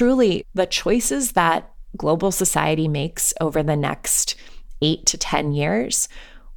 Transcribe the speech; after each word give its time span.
truly, 0.00 0.46
the 0.54 0.64
choices 0.64 1.32
that 1.32 1.70
global 1.94 2.32
society 2.32 2.88
makes 2.88 3.34
over 3.38 3.62
the 3.62 3.76
next 3.76 4.34
eight 4.80 5.04
to 5.04 5.18
10 5.18 5.52
years 5.52 6.08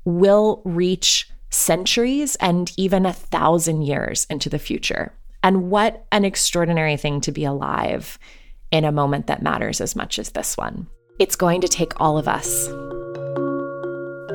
will 0.06 0.62
reach 0.64 1.30
centuries 1.50 2.38
and 2.38 2.72
even 2.78 3.06
a 3.06 3.12
thousand 3.12 3.82
years 3.82 4.26
into 4.30 4.48
the 4.48 4.58
future. 4.58 5.12
And 5.44 5.70
what 5.70 6.06
an 6.14 6.24
extraordinary 6.24 6.96
thing 6.96 7.20
to 7.20 7.34
be 7.34 7.44
alive 7.44 8.18
in 8.72 8.86
a 8.86 8.94
moment 8.94 9.28
that 9.28 9.44
matters 9.44 9.82
as 9.82 9.94
much 9.94 10.20
as 10.20 10.30
this 10.30 10.56
one. 10.56 10.88
It's 11.20 11.36
going 11.36 11.60
to 11.60 11.68
take 11.68 12.00
all 12.00 12.18
of 12.18 12.30
us. 12.30 12.68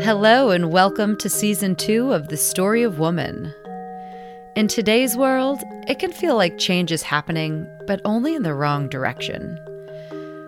Hello, 0.05 0.51
and 0.51 0.71
welcome 0.71 1.17
to 1.17 1.31
season 1.31 1.77
two 1.77 2.13
of 2.13 2.29
The 2.29 2.37
Story 2.37 2.83
of 2.83 2.99
Woman. 2.99 3.55
In 4.59 4.67
today's 4.67 5.17
world, 5.17 5.63
it 5.87 6.01
can 6.01 6.11
feel 6.11 6.35
like 6.35 6.59
change 6.59 6.91
is 6.91 7.05
happening, 7.05 7.65
but 7.87 8.01
only 8.05 8.35
in 8.35 8.43
the 8.43 8.55
wrong 8.55 8.89
direction. 8.89 9.57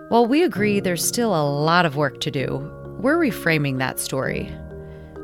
While 0.08 0.26
we 0.26 0.42
agree 0.42 0.80
there's 0.80 1.06
still 1.06 1.28
a 1.28 1.48
lot 1.48 1.86
of 1.86 1.94
work 1.94 2.18
to 2.22 2.30
do, 2.32 2.56
we're 2.98 3.20
reframing 3.20 3.78
that 3.78 4.00
story. 4.00 4.52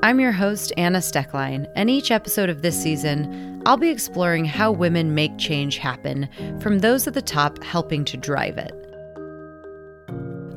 I'm 0.05 0.20
your 0.20 0.30
host, 0.30 0.73
Anna 0.77 1.01
Steckline, 1.01 1.69
and 1.75 1.91
each 1.91 2.12
episode 2.12 2.48
of 2.48 2.62
this 2.62 2.80
season, 2.80 3.61
I'll 3.66 3.77
be 3.77 3.91
exploring 3.91 4.45
how 4.45 4.70
women 4.70 5.16
make 5.16 5.37
change 5.37 5.78
happen 5.78 6.28
from 6.61 6.78
those 6.78 7.09
at 7.09 7.14
the 7.14 7.20
top 7.20 7.64
helping 7.64 8.05
to 8.05 8.16
drive 8.16 8.56
it. 8.56 8.73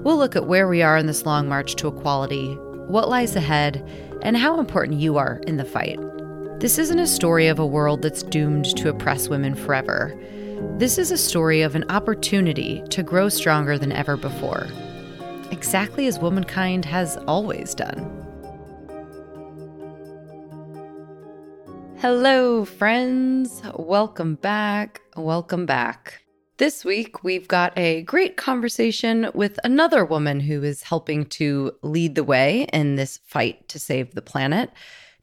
We'll 0.04 0.18
look 0.18 0.36
at 0.36 0.46
where 0.46 0.68
we 0.68 0.84
are 0.84 0.98
in 0.98 1.08
this 1.08 1.26
long 1.26 1.50
march 1.50 1.74
to 1.78 1.88
equality, 1.88 2.54
what 2.54 3.10
lies 3.10 3.36
ahead, 3.36 3.84
and 4.22 4.38
how 4.38 4.60
important 4.60 5.00
you 5.00 5.18
are 5.18 5.42
in 5.48 5.58
the 5.58 5.66
fight. 5.66 6.00
This 6.60 6.78
isn't 6.78 7.00
a 7.00 7.08
story 7.08 7.48
of 7.48 7.58
a 7.58 7.66
world 7.66 8.02
that's 8.02 8.22
doomed 8.22 8.76
to 8.76 8.90
oppress 8.90 9.30
women 9.30 9.56
forever. 9.56 10.14
This 10.78 10.98
is 10.98 11.10
a 11.10 11.18
story 11.18 11.62
of 11.62 11.74
an 11.74 11.90
opportunity 11.90 12.84
to 12.90 13.02
grow 13.02 13.30
stronger 13.30 13.78
than 13.78 13.94
ever 13.94 14.18
before, 14.18 14.68
exactly 15.52 16.06
as 16.06 16.20
womankind 16.20 16.84
has 16.84 17.16
always 17.30 17.74
done. 17.74 18.04
Hello, 22.00 22.66
friends. 22.66 23.62
Welcome 23.78 24.36
back. 24.36 25.00
Welcome 25.16 25.66
back. 25.66 26.26
This 26.58 26.84
week, 26.84 27.24
we've 27.24 27.48
got 27.48 27.72
a 27.78 28.02
great 28.02 28.36
conversation 28.36 29.32
with 29.34 29.58
another 29.64 30.04
woman 30.04 30.42
who 30.42 30.62
is 30.62 30.84
helping 30.84 31.26
to 31.28 31.72
lead 31.84 32.16
the 32.16 32.24
way 32.26 32.68
in 32.74 32.96
this 32.96 33.22
fight 33.24 33.70
to 33.70 33.80
save 33.80 34.14
the 34.14 34.22
planet, 34.22 34.70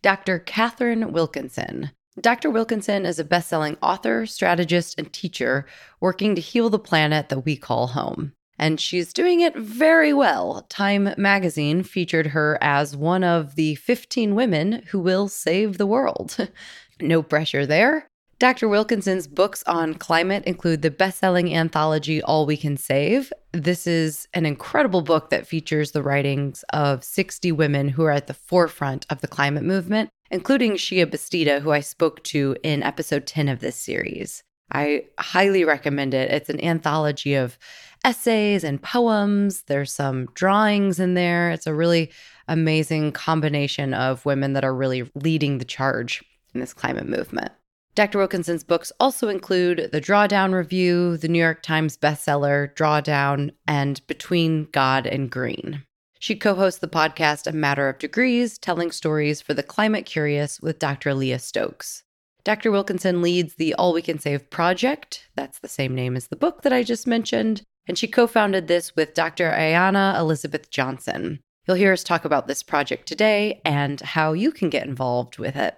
Dr. 0.07 0.39
Katharine 0.39 1.11
Wilkinson. 1.11 1.91
Dr. 2.21 2.49
Wilkinson 2.49 3.05
is 3.05 3.19
a 3.19 3.25
best 3.25 3.49
selling 3.49 3.77
author, 3.83 4.25
strategist, 4.25 5.01
and 5.01 5.13
teacher 5.13 5.67
working 6.01 6.37
to 6.37 6.41
heal 6.41 6.71
the 6.71 6.79
planet 6.79 7.29
that 7.29 7.41
we 7.41 7.57
call 7.57 7.89
home. 7.89 8.33
And 8.57 8.81
she's 8.81 9.13
doing 9.13 9.41
it 9.41 9.57
very 9.57 10.13
well. 10.13 10.65
Time 10.69 11.13
magazine 11.19 11.83
featured 11.83 12.29
her 12.29 12.57
as 12.61 12.97
one 12.97 13.25
of 13.25 13.57
the 13.57 13.75
15 13.75 14.37
women 14.37 14.85
who 14.93 15.01
will 15.01 15.27
save 15.27 15.77
the 15.77 15.89
world. 15.89 16.37
no 17.01 17.20
pressure 17.20 17.67
there. 17.67 18.07
Dr. 18.39 18.69
Wilkinson's 18.69 19.27
books 19.27 19.65
on 19.67 19.95
climate 19.95 20.45
include 20.45 20.83
the 20.83 20.91
best 20.91 21.20
selling 21.20 21.55
anthology 21.55 22.20
All 22.20 22.45
We 22.45 22.59
Can 22.59 22.77
Save. 22.77 23.33
This 23.53 23.87
is 23.87 24.29
an 24.34 24.45
incredible 24.45 25.01
book 25.01 25.31
that 25.31 25.47
features 25.47 25.92
the 25.92 26.03
writings 26.03 26.62
of 26.70 27.03
60 27.03 27.51
women 27.53 27.89
who 27.89 28.05
are 28.05 28.11
at 28.11 28.27
the 28.27 28.34
forefront 28.34 29.07
of 29.09 29.23
the 29.23 29.27
climate 29.27 29.62
movement, 29.62 30.11
including 30.31 30.75
Xiye 30.75 31.07
Bastida, 31.07 31.62
who 31.62 31.70
I 31.70 31.81
spoke 31.81 32.23
to 32.25 32.55
in 32.62 32.83
episode 32.83 33.27
10 33.27 33.48
of 33.48 33.61
this 33.61 33.77
series. 33.77 34.42
I 34.70 35.05
highly 35.19 35.64
recommend 35.64 36.12
it. 36.12 36.31
It's 36.31 36.51
an 36.51 36.62
anthology 36.62 37.37
of 37.37 37.57
essays 38.05 38.64
and 38.64 38.83
poems. 38.83 39.62
There's 39.62 39.95
some 39.95 40.27
drawings 40.34 41.01
in 41.01 41.14
there. 41.14 41.53
It's 41.53 41.67
a 41.67 41.75
really 41.75 42.11
amazing 42.48 43.12
combination 43.12 43.95
of 43.95 44.27
women 44.27 44.53
that 44.53 44.64
are 44.64 44.75
really 44.75 45.11
leading 45.14 45.57
the 45.57 45.64
charge 45.64 46.23
in 46.53 46.61
this 46.61 46.74
climate 46.74 47.08
movement. 47.08 47.53
Dr. 47.96 48.18
Wilkinson's 48.18 48.62
books 48.62 48.92
also 49.01 49.29
include 49.29 49.89
The 49.90 50.02
Drawdown 50.02 50.52
Review, 50.52 51.17
the 51.17 51.29
New 51.29 51.39
York 51.39 51.62
Times 51.62 51.96
bestseller 51.96 52.74
Drawdown, 52.74 53.52
and 53.67 54.07
Between 54.07 54.68
God 54.70 55.07
and 55.07 55.30
Green. 55.30 55.83
She 56.18 56.36
co 56.36 56.55
hosts 56.55 56.80
the 56.80 56.89
podcast 56.89 57.46
A 57.46 57.52
Matter 57.52 57.89
of 57.89 57.98
Degrees, 57.98 58.58
telling 58.58 58.90
stories 58.90 59.40
for 59.40 59.55
the 59.55 59.62
climate 59.62 60.05
curious 60.05 60.61
with 60.61 60.79
Dr. 60.79 61.14
Leah 61.14 61.39
Stokes. 61.39 62.02
Dr. 62.45 62.70
Wilkinson 62.70 63.23
leads 63.23 63.55
the 63.55 63.73
All 63.77 63.95
We 63.95 64.02
Can 64.02 64.18
Save 64.18 64.51
project. 64.51 65.30
That's 65.35 65.61
the 65.61 65.67
same 65.67 65.95
name 65.95 66.17
as 66.17 66.27
the 66.27 66.36
book 66.36 66.61
that 66.62 66.74
I 66.74 66.83
just 66.83 67.06
mentioned. 67.06 67.62
And 67.89 67.96
she 67.96 68.08
co 68.08 68.27
founded 68.27 68.68
this 68.68 68.95
with 68.95 69.14
Dr. 69.14 69.51
Ayana 69.51 70.18
Elizabeth 70.18 70.68
Johnson. 70.68 71.40
You'll 71.67 71.79
hear 71.79 71.95
us 71.95 72.05
talk 72.05 72.27
about 72.27 72.46
this 72.46 72.62
project 72.62 73.08
today 73.08 73.62
and 73.64 74.02
how 74.02 74.35
you 74.35 74.52
can 74.52 74.68
get 74.68 74.86
involved 74.86 75.39
with 75.39 75.56
it. 75.56 75.77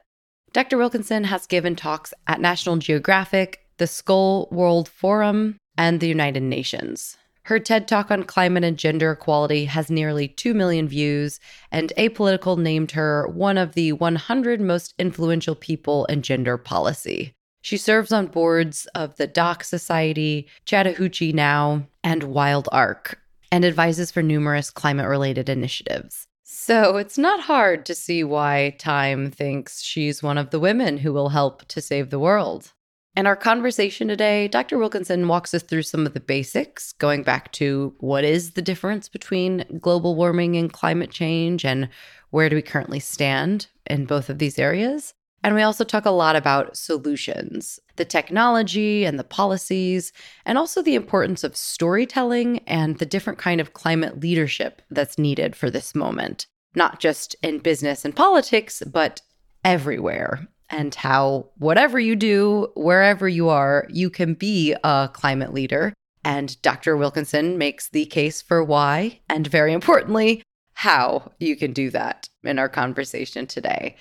Dr. 0.52 0.78
Wilkinson 0.78 1.24
has 1.24 1.46
given 1.46 1.76
talks 1.76 2.14
at 2.26 2.40
National 2.40 2.76
Geographic, 2.76 3.66
the 3.76 3.84
Skoll 3.84 4.50
World 4.50 4.88
Forum, 4.88 5.56
and 5.76 6.00
the 6.00 6.08
United 6.08 6.42
Nations. 6.42 7.16
Her 7.42 7.58
TED 7.58 7.88
Talk 7.88 8.10
on 8.10 8.24
climate 8.24 8.64
and 8.64 8.76
gender 8.76 9.12
equality 9.12 9.66
has 9.66 9.90
nearly 9.90 10.28
2 10.28 10.52
million 10.54 10.86
views, 10.86 11.40
and 11.72 11.92
Apolitical 11.96 12.58
named 12.58 12.92
her 12.92 13.26
one 13.28 13.56
of 13.56 13.72
the 13.72 13.92
100 13.92 14.60
most 14.60 14.94
influential 14.98 15.54
people 15.54 16.04
in 16.06 16.22
gender 16.22 16.58
policy. 16.58 17.32
She 17.62 17.76
serves 17.76 18.12
on 18.12 18.26
boards 18.26 18.86
of 18.94 19.16
the 19.16 19.26
Doc 19.26 19.64
Society, 19.64 20.46
Chattahoochee 20.64 21.32
Now, 21.32 21.86
and 22.04 22.22
Wild 22.22 22.68
Arc, 22.70 23.18
and 23.50 23.64
advises 23.64 24.10
for 24.10 24.22
numerous 24.22 24.70
climate 24.70 25.08
related 25.08 25.48
initiatives. 25.48 26.27
So 26.50 26.96
it's 26.96 27.18
not 27.18 27.40
hard 27.40 27.84
to 27.84 27.94
see 27.94 28.24
why 28.24 28.74
Time 28.78 29.30
thinks 29.30 29.82
she's 29.82 30.22
one 30.22 30.38
of 30.38 30.48
the 30.48 30.58
women 30.58 30.96
who 30.96 31.12
will 31.12 31.28
help 31.28 31.68
to 31.68 31.82
save 31.82 32.08
the 32.08 32.18
world. 32.18 32.72
In 33.14 33.26
our 33.26 33.36
conversation 33.36 34.08
today, 34.08 34.48
Dr. 34.48 34.78
Wilkinson 34.78 35.28
walks 35.28 35.52
us 35.52 35.62
through 35.62 35.82
some 35.82 36.06
of 36.06 36.14
the 36.14 36.20
basics, 36.20 36.94
going 36.94 37.22
back 37.22 37.52
to 37.52 37.94
what 37.98 38.24
is 38.24 38.52
the 38.52 38.62
difference 38.62 39.10
between 39.10 39.78
global 39.78 40.16
warming 40.16 40.56
and 40.56 40.72
climate 40.72 41.10
change, 41.10 41.66
and 41.66 41.90
where 42.30 42.48
do 42.48 42.56
we 42.56 42.62
currently 42.62 42.98
stand 42.98 43.66
in 43.84 44.06
both 44.06 44.30
of 44.30 44.38
these 44.38 44.58
areas. 44.58 45.12
And 45.44 45.54
we 45.54 45.62
also 45.62 45.84
talk 45.84 46.04
a 46.04 46.10
lot 46.10 46.36
about 46.36 46.76
solutions, 46.76 47.78
the 47.96 48.04
technology 48.04 49.04
and 49.04 49.18
the 49.18 49.24
policies, 49.24 50.12
and 50.44 50.58
also 50.58 50.82
the 50.82 50.96
importance 50.96 51.44
of 51.44 51.56
storytelling 51.56 52.58
and 52.66 52.98
the 52.98 53.06
different 53.06 53.38
kind 53.38 53.60
of 53.60 53.72
climate 53.72 54.20
leadership 54.20 54.82
that's 54.90 55.18
needed 55.18 55.54
for 55.54 55.70
this 55.70 55.94
moment, 55.94 56.46
not 56.74 56.98
just 56.98 57.36
in 57.42 57.58
business 57.58 58.04
and 58.04 58.16
politics, 58.16 58.82
but 58.86 59.20
everywhere 59.64 60.48
and 60.70 60.94
how 60.94 61.48
whatever 61.56 61.98
you 61.98 62.16
do, 62.16 62.70
wherever 62.74 63.28
you 63.28 63.48
are, 63.48 63.86
you 63.88 64.10
can 64.10 64.34
be 64.34 64.74
a 64.84 65.08
climate 65.12 65.54
leader. 65.54 65.92
And 66.24 66.60
Dr. 66.62 66.96
Wilkinson 66.96 67.58
makes 67.58 67.88
the 67.88 68.04
case 68.06 68.42
for 68.42 68.62
why, 68.62 69.20
and 69.30 69.46
very 69.46 69.72
importantly, 69.72 70.42
how 70.74 71.32
you 71.38 71.56
can 71.56 71.72
do 71.72 71.90
that 71.90 72.28
in 72.44 72.58
our 72.58 72.68
conversation 72.68 73.46
today. 73.46 73.96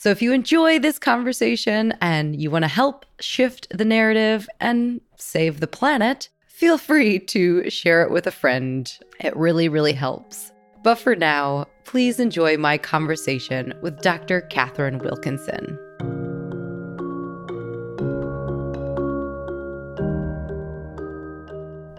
So, 0.00 0.08
if 0.08 0.22
you 0.22 0.32
enjoy 0.32 0.78
this 0.78 0.98
conversation 0.98 1.92
and 2.00 2.40
you 2.40 2.50
want 2.50 2.62
to 2.62 2.68
help 2.68 3.04
shift 3.20 3.66
the 3.68 3.84
narrative 3.84 4.48
and 4.58 5.02
save 5.16 5.60
the 5.60 5.66
planet, 5.66 6.30
feel 6.46 6.78
free 6.78 7.18
to 7.18 7.68
share 7.68 8.00
it 8.02 8.10
with 8.10 8.26
a 8.26 8.30
friend. 8.30 8.90
It 9.18 9.36
really, 9.36 9.68
really 9.68 9.92
helps. 9.92 10.52
But 10.82 10.94
for 10.94 11.14
now, 11.14 11.66
please 11.84 12.18
enjoy 12.18 12.56
my 12.56 12.78
conversation 12.78 13.74
with 13.82 14.00
Dr. 14.00 14.40
Katharine 14.40 15.00
Wilkinson. 15.00 15.78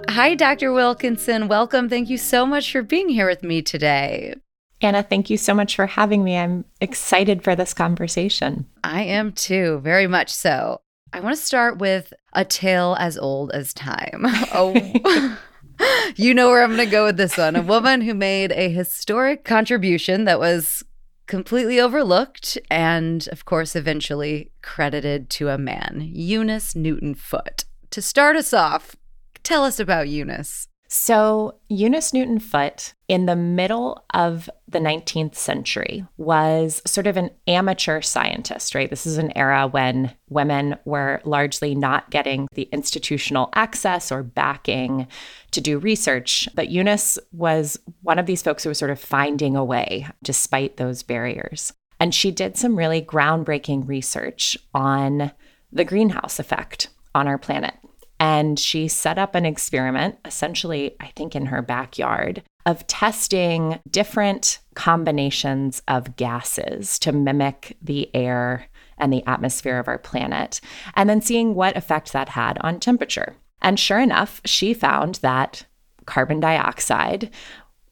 Hi, 0.10 0.34
Dr. 0.34 0.74
Wilkinson. 0.74 1.48
Welcome. 1.48 1.88
Thank 1.88 2.10
you 2.10 2.18
so 2.18 2.48
much 2.48 2.72
for 2.72 2.82
being 2.82 3.10
here 3.10 3.28
with 3.28 3.44
me 3.44 3.62
today. 3.62 4.34
Anna, 4.82 5.04
thank 5.04 5.30
you 5.30 5.38
so 5.38 5.54
much 5.54 5.76
for 5.76 5.86
having 5.86 6.24
me. 6.24 6.38
I'm 6.38 6.66
excited 6.80 7.44
for 7.44 7.56
this 7.56 7.74
conversation. 7.74 8.66
I 8.84 9.04
am 9.04 9.32
too, 9.32 9.80
very 9.80 10.08
much 10.08 10.30
so. 10.30 10.82
I 11.14 11.20
want 11.20 11.36
to 11.36 11.42
start 11.42 11.78
with 11.78 12.14
a 12.34 12.46
tale 12.46 12.96
as 13.00 13.18
old 13.18 13.52
as 13.52 13.74
time. 13.74 14.26
Oh. 14.54 15.38
you 16.16 16.34
know 16.34 16.50
where 16.50 16.64
I'm 16.64 16.76
going 16.76 16.86
to 16.86 16.92
go 16.92 17.06
with 17.06 17.18
this 17.18 17.38
one. 17.38 17.56
A 17.56 17.62
woman 17.62 18.02
who 18.02 18.14
made 18.14 18.52
a 18.52 18.70
historic 18.70 19.44
contribution 19.44 20.26
that 20.26 20.40
was 20.40 20.84
completely 21.28 21.80
overlooked 21.80 22.58
and, 22.70 23.28
of 23.32 23.46
course, 23.46 23.76
eventually 23.76 24.52
credited 24.62 25.30
to 25.32 25.50
a 25.50 25.58
man, 25.58 26.10
Eunice 26.14 26.76
Newton 26.76 27.16
Foote. 27.16 27.66
To 27.92 28.02
start 28.02 28.36
us 28.36 28.54
off, 28.54 28.96
Tell 29.44 29.64
us 29.64 29.80
about 29.80 30.08
Eunice. 30.08 30.68
So, 30.94 31.56
Eunice 31.70 32.14
Newton 32.14 32.40
Foote, 32.40 32.96
in 33.08 33.26
the 33.26 33.36
middle 33.38 34.04
of 34.14 34.50
the 34.68 34.80
19th 34.80 35.36
century, 35.36 36.06
was 36.18 36.82
sort 36.86 37.08
of 37.08 37.16
an 37.16 37.30
amateur 37.48 38.02
scientist, 38.02 38.76
right? 38.76 38.90
This 38.90 39.08
is 39.08 39.18
an 39.18 39.32
era 39.38 39.68
when 39.68 40.14
women 40.28 40.76
were 40.84 41.22
largely 41.24 41.76
not 41.76 42.10
getting 42.10 42.50
the 42.56 42.68
institutional 42.74 43.52
access 43.54 44.12
or 44.12 44.22
backing 44.22 45.08
to 45.52 45.62
do 45.62 45.80
research. 45.80 46.50
But 46.56 46.72
Eunice 46.72 47.18
was 47.32 47.80
one 48.02 48.20
of 48.20 48.26
these 48.26 48.42
folks 48.42 48.64
who 48.64 48.70
was 48.70 48.78
sort 48.78 48.92
of 48.92 49.00
finding 49.00 49.56
a 49.56 49.64
way 49.64 50.08
despite 50.22 50.76
those 50.76 51.04
barriers. 51.04 51.72
And 52.02 52.14
she 52.14 52.32
did 52.32 52.58
some 52.58 52.78
really 52.78 53.02
groundbreaking 53.02 53.88
research 53.88 54.58
on 54.74 55.32
the 55.72 55.86
greenhouse 55.86 56.38
effect 56.38 56.90
on 57.16 57.30
our 57.30 57.38
planet. 57.38 57.76
And 58.22 58.60
she 58.60 58.88
set 58.88 59.18
up 59.18 59.34
an 59.34 59.48
experiment, 59.48 60.20
essentially, 60.26 60.96
I 61.00 61.08
think 61.16 61.36
in 61.36 61.48
her 61.48 61.64
backyard, 61.64 62.44
of 62.68 62.86
testing 62.86 63.80
different 63.90 64.60
combinations 64.76 65.82
of 65.88 66.16
gases 66.18 67.00
to 67.00 67.12
mimic 67.12 67.76
the 67.82 68.16
air 68.16 68.68
and 69.00 69.12
the 69.12 69.26
atmosphere 69.26 69.80
of 69.80 69.88
our 69.88 69.98
planet, 69.98 70.62
and 70.94 71.10
then 71.10 71.20
seeing 71.20 71.56
what 71.56 71.76
effect 71.76 72.14
that 72.14 72.30
had 72.30 72.60
on 72.62 72.80
temperature. 72.80 73.38
And 73.60 73.80
sure 73.80 74.00
enough, 74.00 74.40
she 74.46 74.76
found 74.76 75.16
that 75.24 75.66
carbon 76.06 76.40
dioxide 76.40 77.32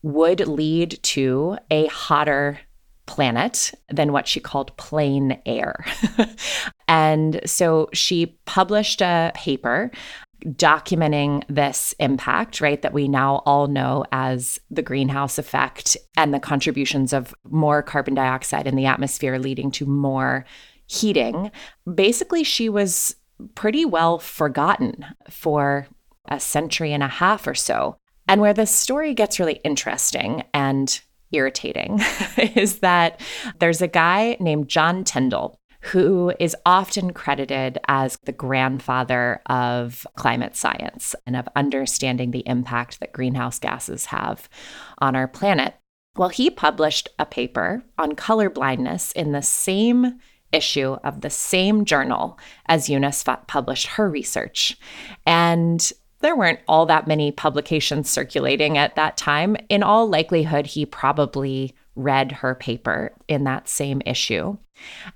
would 0.03 0.47
lead 0.47 0.99
to 1.01 1.57
a 1.71 1.87
hotter 1.87 2.59
planet 3.09 3.73
than 3.89 4.13
what 4.13 4.27
she 4.27 4.39
called 4.39 4.77
plain 4.77 5.41
air. 5.47 5.83
and 6.87 7.41
so 7.43 7.89
she 7.91 8.37
published 8.45 9.01
a 9.01 9.31
paper 9.33 9.89
documenting 10.45 11.43
this 11.49 11.95
impact, 11.99 12.61
right, 12.61 12.83
that 12.83 12.93
we 12.93 13.07
now 13.07 13.41
all 13.47 13.65
know 13.65 14.05
as 14.11 14.59
the 14.69 14.83
greenhouse 14.83 15.39
effect 15.39 15.97
and 16.15 16.31
the 16.31 16.39
contributions 16.39 17.11
of 17.11 17.33
more 17.49 17.81
carbon 17.81 18.13
dioxide 18.13 18.67
in 18.67 18.75
the 18.75 18.85
atmosphere 18.85 19.39
leading 19.39 19.71
to 19.71 19.87
more 19.87 20.45
heating. 20.85 21.49
Basically, 21.91 22.43
she 22.43 22.69
was 22.69 23.15
pretty 23.55 23.85
well 23.85 24.19
forgotten 24.19 25.03
for 25.31 25.87
a 26.29 26.39
century 26.39 26.93
and 26.93 27.01
a 27.01 27.07
half 27.07 27.47
or 27.47 27.55
so. 27.55 27.97
And 28.27 28.39
where 28.39 28.53
this 28.53 28.69
story 28.69 29.15
gets 29.15 29.39
really 29.39 29.59
interesting 29.63 30.43
and 30.53 31.01
irritating 31.31 31.99
is 32.55 32.79
that 32.79 33.21
there's 33.59 33.81
a 33.81 33.87
guy 33.87 34.37
named 34.39 34.67
John 34.67 35.03
Tyndall 35.03 35.59
who 35.81 36.33
is 36.39 36.55
often 36.65 37.13
credited 37.13 37.77
as 37.87 38.17
the 38.25 38.31
grandfather 38.31 39.41
of 39.45 40.05
climate 40.17 40.55
science 40.55 41.15
and 41.25 41.35
of 41.35 41.47
understanding 41.55 42.31
the 42.31 42.43
impact 42.45 42.99
that 42.99 43.13
greenhouse 43.13 43.59
gases 43.59 44.07
have 44.07 44.49
on 44.97 45.15
our 45.15 45.27
planet. 45.27 45.75
Well, 46.17 46.29
he 46.29 46.49
published 46.49 47.07
a 47.17 47.25
paper 47.25 47.83
on 47.97 48.15
color 48.15 48.49
blindness 48.49 49.13
in 49.13 49.31
the 49.31 49.41
same 49.41 50.19
issue 50.51 50.97
of 51.03 51.21
the 51.21 51.29
same 51.29 51.85
journal 51.85 52.37
as 52.65 52.89
Eunice 52.89 53.23
published 53.47 53.87
her 53.87 54.09
research. 54.09 54.77
And 55.25 55.91
there 56.21 56.35
weren't 56.35 56.59
all 56.67 56.85
that 56.87 57.07
many 57.07 57.31
publications 57.31 58.09
circulating 58.09 58.77
at 58.77 58.95
that 58.95 59.17
time. 59.17 59.55
In 59.69 59.83
all 59.83 60.09
likelihood, 60.09 60.67
he 60.67 60.85
probably 60.85 61.73
read 61.95 62.31
her 62.31 62.55
paper 62.55 63.13
in 63.27 63.43
that 63.43 63.67
same 63.67 64.01
issue. 64.05 64.57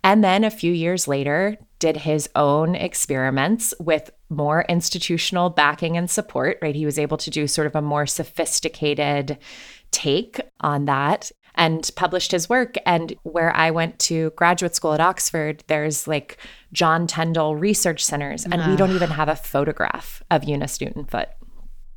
And 0.04 0.24
then 0.24 0.44
a 0.44 0.52
few 0.52 0.74
years 0.74 1.08
later, 1.08 1.58
did 1.80 1.98
his 1.98 2.30
own 2.36 2.76
experiments 2.76 3.74
with 3.80 4.12
more 4.30 4.66
institutional 4.70 5.50
backing 5.50 5.98
and 5.98 6.10
support, 6.10 6.58
right? 6.62 6.76
He 6.76 6.86
was 6.86 7.00
able 7.00 7.18
to 7.18 7.30
do 7.30 7.48
sort 7.48 7.68
of 7.68 7.76
a 7.76 7.82
more 7.82 8.06
sophisticated 8.06 9.38
take 9.92 10.40
on 10.62 10.86
that 10.86 11.32
and 11.56 11.90
published 11.96 12.32
his 12.32 12.50
work. 12.50 12.76
And 12.86 13.16
where 13.24 13.56
I 13.56 13.72
went 13.72 14.00
to 14.00 14.32
graduate 14.32 14.76
school 14.76 14.94
at 14.94 15.00
Oxford, 15.00 15.64
there's 15.68 16.08
like 16.08 16.38
John 16.72 17.08
Tyndall 17.08 17.56
research 17.56 18.04
centers, 18.04 18.46
and 18.46 18.56
uh. 18.56 18.68
we 18.70 18.76
don't 18.76 18.92
even 18.92 19.10
have 19.12 19.30
a 19.30 19.36
photograph 19.36 20.24
of 20.32 20.44
Eunice 20.44 20.80
Newton 20.82 21.06
Foote. 21.06 21.30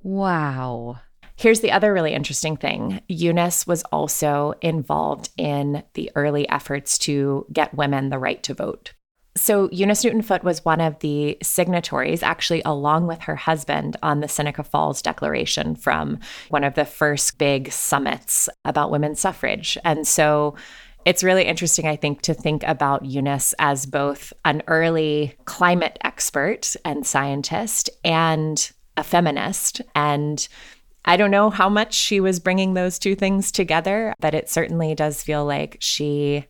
Wow. 0.02 1.00
Here's 1.36 1.60
the 1.60 1.72
other 1.72 1.92
really 1.92 2.14
interesting 2.14 2.56
thing 2.56 3.02
Eunice 3.08 3.66
was 3.66 3.82
also 3.84 4.54
involved 4.62 5.28
in 5.36 5.82
the 5.92 6.10
early 6.14 6.48
efforts 6.48 6.96
to 6.98 7.46
get 7.52 7.74
women 7.74 8.08
the 8.08 8.18
right 8.18 8.42
to 8.44 8.54
vote. 8.54 8.94
So, 9.36 9.68
Eunice 9.70 10.02
Newton 10.02 10.22
Foote 10.22 10.44
was 10.44 10.64
one 10.64 10.80
of 10.80 10.98
the 11.00 11.36
signatories, 11.42 12.22
actually, 12.22 12.62
along 12.64 13.06
with 13.06 13.20
her 13.20 13.36
husband, 13.36 13.96
on 14.02 14.20
the 14.20 14.28
Seneca 14.28 14.64
Falls 14.64 15.02
Declaration 15.02 15.76
from 15.76 16.20
one 16.48 16.64
of 16.64 16.74
the 16.74 16.86
first 16.86 17.36
big 17.36 17.70
summits 17.70 18.48
about 18.64 18.90
women's 18.90 19.20
suffrage. 19.20 19.76
And 19.84 20.06
so, 20.06 20.56
it's 21.04 21.22
really 21.22 21.44
interesting, 21.44 21.86
I 21.86 21.96
think, 21.96 22.22
to 22.22 22.34
think 22.34 22.62
about 22.64 23.04
Eunice 23.04 23.54
as 23.58 23.84
both 23.84 24.32
an 24.44 24.62
early 24.66 25.36
climate 25.44 25.98
expert 26.02 26.74
and 26.84 27.06
scientist 27.06 27.90
and 28.04 28.72
a 28.96 29.04
feminist. 29.04 29.82
And 29.94 30.48
I 31.04 31.16
don't 31.16 31.30
know 31.30 31.50
how 31.50 31.68
much 31.68 31.94
she 31.94 32.18
was 32.20 32.40
bringing 32.40 32.74
those 32.74 32.98
two 32.98 33.14
things 33.14 33.52
together, 33.52 34.14
but 34.18 34.34
it 34.34 34.48
certainly 34.48 34.96
does 34.96 35.22
feel 35.22 35.44
like 35.44 35.76
she 35.78 36.46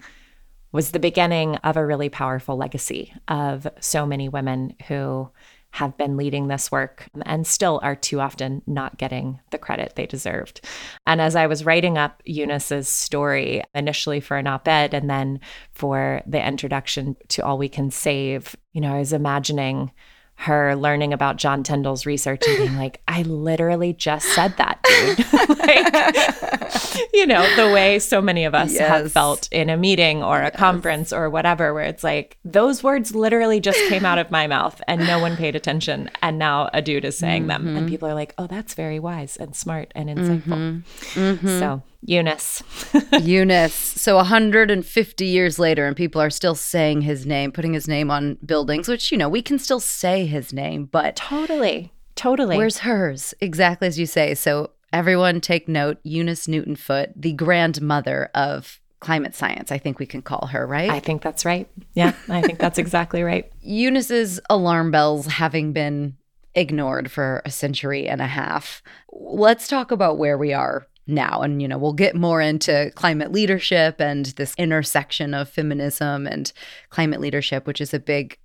was 0.77 0.91
the 0.91 0.99
beginning 0.99 1.57
of 1.57 1.79
a 1.79 1.87
really 1.87 2.11
powerful 2.11 2.55
legacy 2.55 3.13
of 3.29 3.67
so 3.81 4.05
many 4.05 4.29
women 4.29 4.75
who 4.89 5.27
have 5.71 5.97
been 5.97 6.19
leading 6.19 6.49
this 6.49 6.71
work 6.71 7.09
and 7.25 7.47
still 7.47 7.81
are 7.83 7.97
too 7.97 8.21
often 8.21 8.61
not 8.67 8.99
getting 8.99 9.41
the 9.51 9.59
credit 9.59 9.95
they 9.97 10.05
deserved. 10.05 10.61
And 11.07 11.19
as 11.19 11.35
I 11.35 11.47
was 11.47 11.65
writing 11.65 11.97
up 11.97 12.23
Eunice's 12.27 12.91
story, 12.91 13.63
initially 13.75 14.21
for 14.21 14.37
an 14.37 14.47
op 14.47 14.69
ed 14.69 14.93
and 14.93 15.09
then 15.09 15.41
for 15.73 16.21
the 16.27 16.47
introduction 16.47 17.17
to 17.29 17.43
All 17.43 17.57
We 17.57 17.71
Can 17.71 17.91
Save, 17.91 18.55
you 18.73 18.83
know, 18.83 18.95
I 18.95 18.99
was 18.99 19.15
imagining 19.15 19.93
her 20.39 20.77
learning 20.77 21.13
about 21.13 21.37
John 21.37 21.63
Tyndall's 21.63 22.05
research 22.05 22.43
and 22.47 22.59
being 22.59 22.77
like, 22.77 23.01
I 23.09 23.23
literally 23.23 23.95
just 23.95 24.27
said 24.35 24.55
that, 24.59 24.79
dude. 24.85 25.19
like, 25.59 27.13
you 27.15 27.27
know, 27.27 27.43
the 27.57 27.73
way 27.73 27.99
so 27.99 28.21
many 28.21 28.45
of 28.45 28.55
us 28.55 28.75
yes. 28.75 28.87
have 28.87 29.13
felt 29.13 29.49
in 29.51 29.71
a 29.71 29.77
meeting 29.79 30.23
or 30.23 30.41
a 30.41 30.45
yes. 30.45 30.57
conference 30.57 31.13
or 31.13 31.31
whatever, 31.31 31.73
where 31.73 31.85
it's 31.85 32.05
like, 32.05 32.37
those 32.45 32.83
words 32.83 33.15
literally 33.15 33.61
just 33.61 33.79
came 33.89 34.05
out 34.05 34.19
of 34.19 34.31
my 34.31 34.47
mouth 34.47 34.81
and 34.87 35.01
no 35.07 35.19
one 35.19 35.37
paid 35.37 35.57
attention. 35.57 36.11
And 36.21 36.39
now 36.39 36.69
a 36.75 36.83
dude 36.83 37.07
is 37.07 37.17
saying 37.17 37.43
mm-hmm. 37.43 37.49
them. 37.49 37.69
And 37.69 37.79
mm-hmm. 37.79 37.89
people 37.89 38.09
are 38.09 38.15
like, 38.15 38.35
oh, 38.37 38.47
that's 38.47 38.75
very 38.75 38.99
wise 38.99 39.39
and 39.39 39.57
smart 39.57 39.91
and 39.95 40.11
insightful. 40.11 40.83
Mm-hmm. 40.83 41.21
Mm-hmm. 41.21 41.59
So 41.59 41.83
Eunice. 42.07 42.63
Eunice. 43.21 43.75
So 43.75 44.17
150 44.17 45.27
years 45.27 45.59
later, 45.59 45.87
and 45.87 45.97
people 45.97 46.21
are 46.21 46.31
still 46.31 46.55
saying 46.55 47.03
his 47.03 47.27
name, 47.27 47.53
putting 47.53 47.75
his 47.75 47.89
name 47.89 48.11
on 48.11 48.39
buildings, 48.47 48.89
which, 48.89 49.11
you 49.11 49.19
know, 49.19 49.29
we 49.29 49.43
can 49.43 49.59
still 49.59 49.81
say 49.81 50.25
his 50.25 50.53
name, 50.53 50.87
but. 50.87 51.17
Totally. 51.17 51.93
Totally. 52.15 52.57
Where's 52.57 52.79
hers? 52.79 53.35
Exactly 53.41 53.89
as 53.89 53.99
you 53.99 54.07
say. 54.07 54.35
So 54.35 54.71
everyone 54.93 55.41
take 55.41 55.69
note 55.69 55.99
Eunice 56.05 56.49
Newton 56.49 56.77
Foote, 56.77 57.11
the 57.15 57.33
grandmother 57.33 58.31
of 58.35 58.81
climate 59.01 59.35
science, 59.35 59.71
I 59.71 59.79
think 59.79 59.99
we 59.99 60.07
can 60.07 60.23
call 60.23 60.47
her, 60.47 60.67
right? 60.67 60.89
I 60.89 61.01
think 61.01 61.23
that's 61.23 61.45
right. 61.45 61.69
Yeah, 61.95 62.15
I 62.29 62.41
think 62.41 62.59
that's 62.59 62.79
exactly 62.79 63.23
right. 63.23 63.53
Eunice's 63.61 64.41
alarm 64.49 64.91
bells 64.91 65.27
having 65.27 65.73
been 65.73 66.17
ignored 66.55 67.11
for 67.11 67.43
a 67.45 67.51
century 67.51 68.09
and 68.09 68.23
a 68.23 68.27
half. 68.27 68.83
Let's 69.13 69.69
talk 69.69 69.91
about 69.91 70.17
where 70.17 70.39
we 70.39 70.55
are 70.55 70.87
now. 71.07 71.43
And, 71.43 71.63
you 71.63 71.69
know, 71.69 71.79
we'll 71.79 71.93
get 71.93 72.15
more 72.17 72.41
into 72.41 72.91
climate 72.95 73.33
leadership 73.33 74.01
and 74.01 74.27
this 74.27 74.55
intersection 74.57 75.35
of 75.35 75.49
feminism 75.49 76.27
and 76.27 76.53
climate 76.91 77.21
leadership, 77.21 77.67
which 77.67 77.81
is 77.81 77.95
a 77.95 77.99
big 77.99 78.39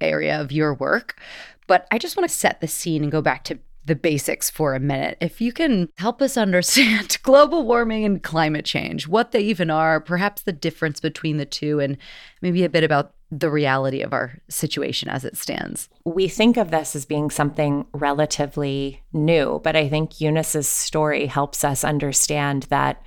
area 0.00 0.40
of 0.40 0.52
your 0.52 0.74
work. 0.74 1.20
But 1.66 1.86
I 1.90 1.98
just 1.98 2.16
want 2.16 2.28
to 2.28 2.36
set 2.36 2.60
the 2.60 2.68
scene 2.68 3.02
and 3.02 3.12
go 3.12 3.22
back 3.22 3.44
to 3.44 3.58
the 3.84 3.94
basics 3.94 4.50
for 4.50 4.74
a 4.74 4.80
minute. 4.80 5.16
If 5.20 5.40
you 5.40 5.52
can 5.52 5.88
help 5.98 6.20
us 6.20 6.36
understand 6.36 7.18
global 7.22 7.64
warming 7.64 8.04
and 8.04 8.22
climate 8.22 8.64
change, 8.64 9.08
what 9.08 9.32
they 9.32 9.40
even 9.40 9.70
are, 9.70 10.00
perhaps 10.00 10.42
the 10.42 10.52
difference 10.52 11.00
between 11.00 11.36
the 11.36 11.46
two, 11.46 11.80
and 11.80 11.96
maybe 12.42 12.64
a 12.64 12.68
bit 12.68 12.84
about 12.84 13.14
the 13.30 13.50
reality 13.50 14.02
of 14.02 14.12
our 14.12 14.38
situation 14.48 15.08
as 15.08 15.24
it 15.24 15.36
stands. 15.36 15.88
We 16.04 16.26
think 16.26 16.56
of 16.56 16.70
this 16.70 16.96
as 16.96 17.04
being 17.04 17.30
something 17.30 17.86
relatively 17.92 19.02
new, 19.12 19.60
but 19.62 19.76
I 19.76 19.88
think 19.88 20.20
Eunice's 20.20 20.68
story 20.68 21.26
helps 21.26 21.62
us 21.62 21.84
understand 21.84 22.64
that 22.64 23.02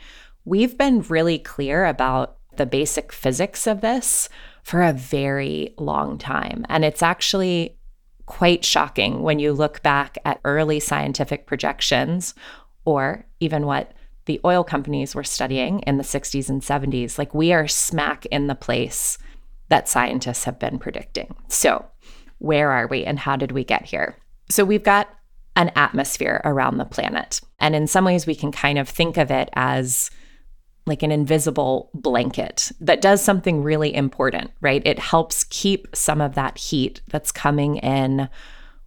we've 0.46 0.77
been 0.77 1.01
really 1.01 1.39
clear 1.39 1.86
about 1.86 2.38
the 2.56 2.65
basic 2.65 3.12
physics 3.12 3.68
of 3.68 3.82
this 3.82 4.30
for 4.63 4.82
a 4.82 4.94
very 4.94 5.74
long 5.77 6.18
time. 6.18 6.65
And 6.70 6.86
it's 6.86 7.03
actually 7.03 7.77
quite 8.25 8.63
shocking 8.63 9.22
when 9.22 9.39
you 9.39 9.51
look 9.51 9.84
back 9.84 10.18
at 10.24 10.39
early 10.46 10.80
scientific 10.80 11.46
projections 11.46 12.34
or 12.86 13.25
even 13.42 13.65
what 13.65 13.92
the 14.25 14.39
oil 14.46 14.63
companies 14.63 15.13
were 15.13 15.24
studying 15.24 15.80
in 15.82 15.98
the 15.98 16.03
60s 16.03 16.50
and 16.50 16.62
70s. 16.62 17.18
Like 17.18 17.34
we 17.34 17.51
are 17.51 17.68
smack 17.68 18.25
in 18.27 18.48
the 18.48 18.56
place 18.56 19.18
that 19.70 19.89
scientists 19.89 20.43
have 20.43 20.60
been 20.60 20.79
predicting. 20.79 21.36
So, 21.48 21.86
where 22.39 22.72
are 22.72 22.88
we 22.88 23.05
and 23.05 23.20
how 23.20 23.36
did 23.36 23.51
we 23.51 23.63
get 23.63 23.86
here? 23.86 24.17
So, 24.50 24.65
we've 24.65 24.84
got 24.84 25.10
an 25.55 25.72
atmosphere 25.75 26.41
around 26.43 26.77
the 26.77 26.86
planet. 26.86 27.41
And 27.60 27.75
in 27.75 27.88
some 27.88 28.05
ways, 28.05 28.25
we 28.25 28.36
can 28.36 28.51
kind 28.51 28.77
of 28.79 28.89
think 28.89 29.17
of 29.17 29.32
it 29.32 29.50
as 29.53 30.10
like 30.86 31.03
an 31.03 31.12
invisible 31.12 31.89
blanket 31.93 32.72
that 32.82 33.01
does 33.01 33.22
something 33.22 33.63
really 33.63 33.93
important, 33.93 34.51
right? 34.60 34.82
It 34.86 35.00
helps 35.00 35.46
keep 35.46 35.88
some 35.96 36.20
of 36.20 36.36
that 36.36 36.58
heat 36.58 37.01
that's 37.08 37.32
coming 37.32 37.77
in 37.77 38.27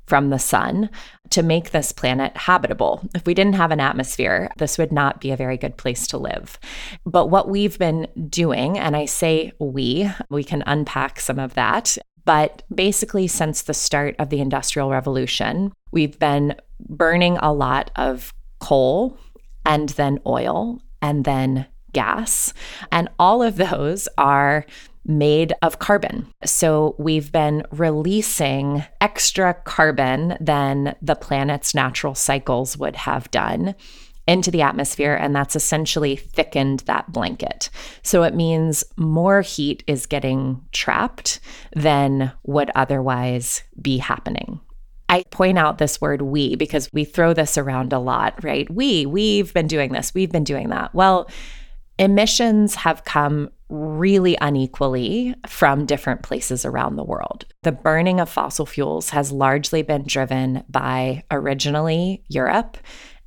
from 0.07 0.31
the 0.31 0.39
sun 0.39 0.89
to 1.31 1.43
make 1.43 1.71
this 1.71 1.93
planet 1.93 2.37
habitable. 2.37 3.09
If 3.15 3.27
we 3.27 3.35
didn't 3.35 3.55
have 3.55 3.73
an 3.73 3.81
atmosphere, 3.81 4.51
this 4.57 4.79
would 4.79 4.93
not 4.93 5.21
be 5.21 5.31
a 5.31 5.37
very 5.37 5.57
good 5.57 5.77
place 5.77 6.07
to 6.09 6.19
live. 6.19 6.59
But 7.05 7.27
what 7.27 7.49
we've 7.49 7.79
been 7.79 8.07
doing, 8.29 8.79
and 8.79 8.97
I 8.97 9.07
say 9.07 9.53
we, 9.59 10.11
we 10.31 10.45
can 10.45 10.63
unpack 10.67 11.21
some 11.21 11.39
of 11.39 11.55
that. 11.55 11.99
But 12.25 12.63
basically, 12.75 13.29
since 13.29 13.63
the 13.63 13.75
start 13.75 14.17
of 14.19 14.31
the 14.31 14.41
Industrial 14.41 14.91
Revolution, 14.91 15.73
we've 15.93 16.19
been 16.19 16.57
burning 16.81 17.37
a 17.39 17.53
lot 17.53 17.91
of 17.97 18.33
coal 18.59 19.17
and 19.65 19.91
then 19.91 20.21
oil 20.27 20.81
and 21.01 21.25
then 21.25 21.67
gas. 21.93 22.53
And 22.91 23.09
all 23.19 23.43
of 23.43 23.57
those 23.57 24.09
are 24.19 24.67
made 25.07 25.53
of 25.63 25.79
carbon. 25.79 26.27
So 26.45 26.95
we've 26.99 27.31
been 27.33 27.65
releasing 27.71 28.85
extra 29.01 29.55
carbon 29.55 30.37
than 30.41 30.97
the 31.01 31.15
planet's 31.15 31.75
natural 31.75 32.15
cycles 32.15 32.77
would 32.77 32.97
have 32.97 33.31
done 33.31 33.75
into 34.27 34.51
the 34.51 34.63
atmosphere, 34.63 35.15
and 35.15 35.35
that's 35.35 35.55
essentially 35.55 36.17
thickened 36.17 36.81
that 36.81 37.13
blanket. 37.13 37.71
So 38.03 38.25
it 38.25 38.35
means 38.35 38.83
more 38.97 39.41
heat 39.41 39.85
is 39.87 40.07
getting 40.07 40.63
trapped 40.73 41.39
than 41.75 42.33
would 42.45 42.71
otherwise 42.75 43.63
be 43.81 43.99
happening. 43.99 44.61
I 45.09 45.23
point 45.31 45.59
out 45.59 45.79
this 45.79 46.01
word 46.01 46.23
we 46.23 46.57
because 46.57 46.93
we 46.93 47.05
throw 47.05 47.33
this 47.33 47.57
around 47.57 47.93
a 47.93 48.01
lot, 48.01 48.43
right? 48.43 48.69
We, 48.69 49.07
we've 49.07 49.55
been 49.55 49.69
doing 49.69 49.93
this, 49.93 50.13
we've 50.13 50.33
been 50.33 50.45
doing 50.45 50.71
that. 50.71 50.93
Well, 50.93 51.31
emissions 51.99 52.75
have 52.75 53.05
come 53.05 53.51
really 53.69 54.37
unequally 54.41 55.35
from 55.47 55.87
different 55.87 56.23
places 56.23 56.65
around 56.65 56.97
the 56.97 57.05
world. 57.05 57.45
The 57.63 57.73
burning 57.73 58.21
of 58.21 58.29
fossil 58.29 58.67
fuels 58.67 59.11
has 59.11 59.33
largely 59.33 59.83
been 59.83 60.05
driven 60.05 60.63
by 60.69 61.25
originally 61.31 62.23
Europe 62.29 62.77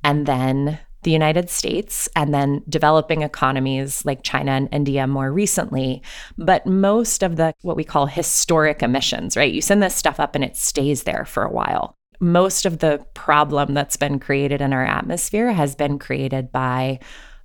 and 0.02 0.24
then 0.24 0.78
the 1.02 1.10
United 1.10 1.48
States 1.48 2.08
and 2.14 2.34
then 2.34 2.62
developing 2.68 3.22
economies 3.22 4.04
like 4.04 4.22
China 4.22 4.52
and 4.52 4.68
India 4.70 5.06
more 5.06 5.32
recently. 5.32 6.02
But 6.36 6.66
most 6.66 7.22
of 7.22 7.36
the 7.36 7.54
what 7.62 7.76
we 7.76 7.84
call 7.84 8.06
historic 8.06 8.82
emissions, 8.82 9.36
right? 9.36 9.52
You 9.52 9.62
send 9.62 9.82
this 9.82 9.94
stuff 9.94 10.20
up 10.20 10.34
and 10.34 10.44
it 10.44 10.56
stays 10.56 11.04
there 11.04 11.24
for 11.24 11.42
a 11.42 11.52
while. 11.52 11.94
Most 12.20 12.66
of 12.66 12.78
the 12.78 13.04
problem 13.14 13.72
that's 13.72 13.96
been 13.96 14.18
created 14.18 14.60
in 14.60 14.74
our 14.74 14.84
atmosphere 14.84 15.52
has 15.52 15.74
been 15.74 15.98
created 15.98 16.52
by 16.52 16.98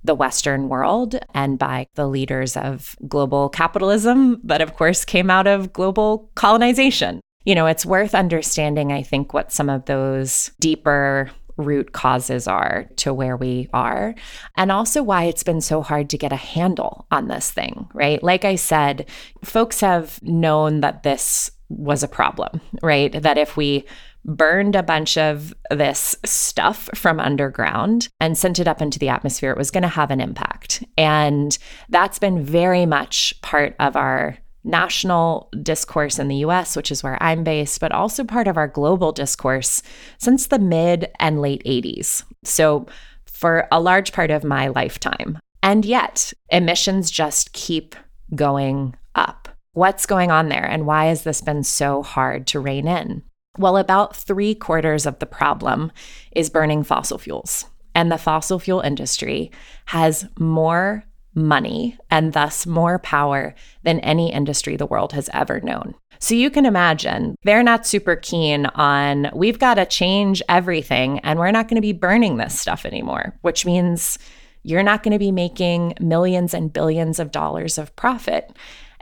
the 0.04 0.14
Western 0.14 0.68
world 0.68 1.18
and 1.34 1.58
by 1.58 1.86
the 1.94 2.06
leaders 2.06 2.56
of 2.56 2.96
global 3.08 3.48
capitalism, 3.48 4.40
but 4.44 4.60
of 4.60 4.74
course 4.74 5.04
came 5.04 5.30
out 5.30 5.46
of 5.46 5.72
global 5.72 6.30
colonization. 6.34 7.20
You 7.44 7.54
know, 7.54 7.66
it's 7.66 7.86
worth 7.86 8.14
understanding, 8.14 8.92
I 8.92 9.02
think, 9.02 9.32
what 9.32 9.52
some 9.52 9.68
of 9.68 9.84
those 9.84 10.50
deeper 10.58 11.30
root 11.56 11.92
causes 11.92 12.46
are 12.46 12.86
to 12.96 13.14
where 13.14 13.36
we 13.36 13.68
are, 13.72 14.14
and 14.56 14.70
also 14.70 15.02
why 15.02 15.24
it's 15.24 15.42
been 15.42 15.60
so 15.60 15.80
hard 15.80 16.10
to 16.10 16.18
get 16.18 16.32
a 16.32 16.36
handle 16.36 17.06
on 17.10 17.28
this 17.28 17.50
thing, 17.50 17.88
right? 17.94 18.22
Like 18.22 18.44
I 18.44 18.56
said, 18.56 19.08
folks 19.42 19.80
have 19.80 20.22
known 20.22 20.80
that 20.80 21.02
this 21.02 21.50
was 21.68 22.02
a 22.02 22.08
problem, 22.08 22.60
right? 22.82 23.10
That 23.22 23.38
if 23.38 23.56
we 23.56 23.86
burned 24.26 24.74
a 24.74 24.82
bunch 24.82 25.16
of 25.16 25.54
this 25.70 26.16
stuff 26.24 26.90
from 26.94 27.20
underground 27.20 28.08
and 28.20 28.36
sent 28.36 28.58
it 28.58 28.68
up 28.68 28.82
into 28.82 28.98
the 28.98 29.08
atmosphere, 29.08 29.52
it 29.52 29.56
was 29.56 29.70
going 29.70 29.82
to 29.82 29.88
have 29.88 30.10
an 30.10 30.20
impact. 30.20 30.84
And 30.98 31.56
that's 31.88 32.18
been 32.18 32.44
very 32.44 32.84
much 32.84 33.40
part 33.40 33.76
of 33.78 33.96
our 33.96 34.36
national 34.64 35.48
discourse 35.62 36.18
in 36.18 36.26
the 36.26 36.36
US, 36.36 36.76
which 36.76 36.90
is 36.90 37.02
where 37.02 37.22
I'm 37.22 37.44
based, 37.44 37.80
but 37.80 37.92
also 37.92 38.24
part 38.24 38.48
of 38.48 38.56
our 38.56 38.66
global 38.66 39.12
discourse 39.12 39.80
since 40.18 40.48
the 40.48 40.58
mid 40.58 41.08
and 41.20 41.40
late 41.40 41.62
80s. 41.64 42.24
So, 42.44 42.86
for 43.24 43.68
a 43.70 43.80
large 43.80 44.12
part 44.12 44.30
of 44.30 44.44
my 44.44 44.68
lifetime. 44.68 45.38
And 45.62 45.84
yet, 45.84 46.32
emissions 46.48 47.10
just 47.10 47.52
keep 47.52 47.94
going 48.34 48.96
up. 49.14 49.48
What's 49.72 50.06
going 50.06 50.30
on 50.30 50.48
there, 50.48 50.64
and 50.64 50.86
why 50.86 51.06
has 51.06 51.22
this 51.22 51.42
been 51.42 51.62
so 51.62 52.02
hard 52.02 52.46
to 52.48 52.60
rein 52.60 52.88
in? 52.88 53.22
Well, 53.58 53.76
about 53.76 54.16
three 54.16 54.54
quarters 54.54 55.06
of 55.06 55.18
the 55.18 55.26
problem 55.26 55.92
is 56.32 56.50
burning 56.50 56.82
fossil 56.82 57.18
fuels. 57.18 57.66
And 57.94 58.12
the 58.12 58.18
fossil 58.18 58.58
fuel 58.58 58.80
industry 58.80 59.50
has 59.86 60.26
more 60.38 61.04
money 61.34 61.96
and 62.10 62.32
thus 62.32 62.66
more 62.66 62.98
power 62.98 63.54
than 63.84 64.00
any 64.00 64.32
industry 64.32 64.76
the 64.76 64.86
world 64.86 65.12
has 65.12 65.28
ever 65.32 65.60
known. 65.60 65.94
So 66.18 66.34
you 66.34 66.50
can 66.50 66.64
imagine 66.64 67.36
they're 67.44 67.62
not 67.62 67.86
super 67.86 68.16
keen 68.16 68.66
on, 68.66 69.30
we've 69.34 69.58
got 69.58 69.74
to 69.74 69.84
change 69.84 70.42
everything 70.48 71.18
and 71.20 71.38
we're 71.38 71.50
not 71.50 71.68
going 71.68 71.76
to 71.76 71.82
be 71.82 71.92
burning 71.92 72.38
this 72.38 72.58
stuff 72.58 72.86
anymore, 72.86 73.38
which 73.42 73.66
means 73.66 74.18
you're 74.62 74.82
not 74.82 75.02
going 75.02 75.12
to 75.12 75.18
be 75.18 75.30
making 75.30 75.94
millions 76.00 76.54
and 76.54 76.72
billions 76.72 77.18
of 77.18 77.30
dollars 77.30 77.76
of 77.78 77.94
profit 77.96 78.50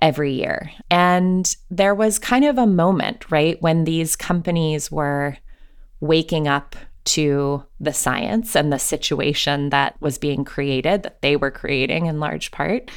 every 0.00 0.32
year. 0.32 0.70
And 0.90 1.54
there 1.70 1.94
was 1.94 2.18
kind 2.18 2.44
of 2.44 2.58
a 2.58 2.66
moment, 2.66 3.30
right, 3.30 3.60
when 3.62 3.84
these 3.84 4.16
companies 4.16 4.90
were 4.90 5.36
waking 6.00 6.48
up 6.48 6.76
to 7.04 7.62
the 7.80 7.92
science 7.92 8.56
and 8.56 8.72
the 8.72 8.78
situation 8.78 9.70
that 9.70 10.00
was 10.00 10.18
being 10.18 10.44
created, 10.44 11.02
that 11.02 11.20
they 11.22 11.36
were 11.36 11.50
creating 11.50 12.06
in 12.06 12.20
large 12.20 12.50
part. 12.50 12.90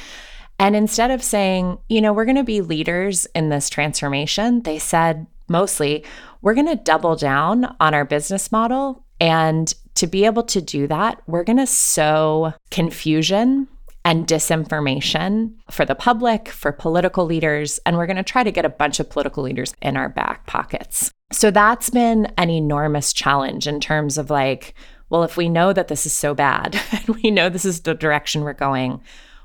And 0.58 0.74
instead 0.74 1.10
of 1.10 1.22
saying, 1.22 1.78
you 1.88 2.00
know, 2.00 2.12
we're 2.12 2.24
going 2.24 2.36
to 2.36 2.44
be 2.44 2.60
leaders 2.60 3.26
in 3.34 3.48
this 3.48 3.70
transformation, 3.70 4.62
they 4.62 4.78
said 4.78 5.26
mostly, 5.48 6.04
we're 6.42 6.54
going 6.54 6.66
to 6.66 6.76
double 6.76 7.16
down 7.16 7.76
on 7.80 7.94
our 7.94 8.04
business 8.04 8.50
model. 8.50 9.04
And 9.20 9.72
to 9.94 10.06
be 10.06 10.24
able 10.24 10.44
to 10.44 10.60
do 10.60 10.86
that, 10.88 11.20
we're 11.26 11.44
going 11.44 11.58
to 11.58 11.66
sow 11.66 12.54
confusion 12.70 13.68
and 14.08 14.26
disinformation 14.26 15.52
for 15.70 15.84
the 15.84 15.94
public, 15.94 16.48
for 16.48 16.72
political 16.72 17.26
leaders, 17.26 17.78
and 17.84 17.98
we're 17.98 18.06
going 18.06 18.16
to 18.16 18.22
try 18.22 18.42
to 18.42 18.50
get 18.50 18.64
a 18.64 18.70
bunch 18.70 19.00
of 19.00 19.10
political 19.10 19.42
leaders 19.42 19.74
in 19.82 19.98
our 19.98 20.08
back 20.08 20.46
pockets. 20.46 21.10
So 21.30 21.50
that's 21.50 21.90
been 21.90 22.32
an 22.38 22.48
enormous 22.48 23.12
challenge 23.12 23.66
in 23.66 23.80
terms 23.80 24.16
of 24.16 24.30
like, 24.30 24.72
well, 25.10 25.24
if 25.24 25.36
we 25.36 25.50
know 25.50 25.74
that 25.74 25.88
this 25.88 26.06
is 26.06 26.14
so 26.14 26.32
bad 26.32 26.80
and 26.92 27.16
we 27.16 27.30
know 27.30 27.50
this 27.50 27.66
is 27.66 27.82
the 27.82 27.94
direction 27.94 28.44
we're 28.44 28.54
going, 28.54 29.02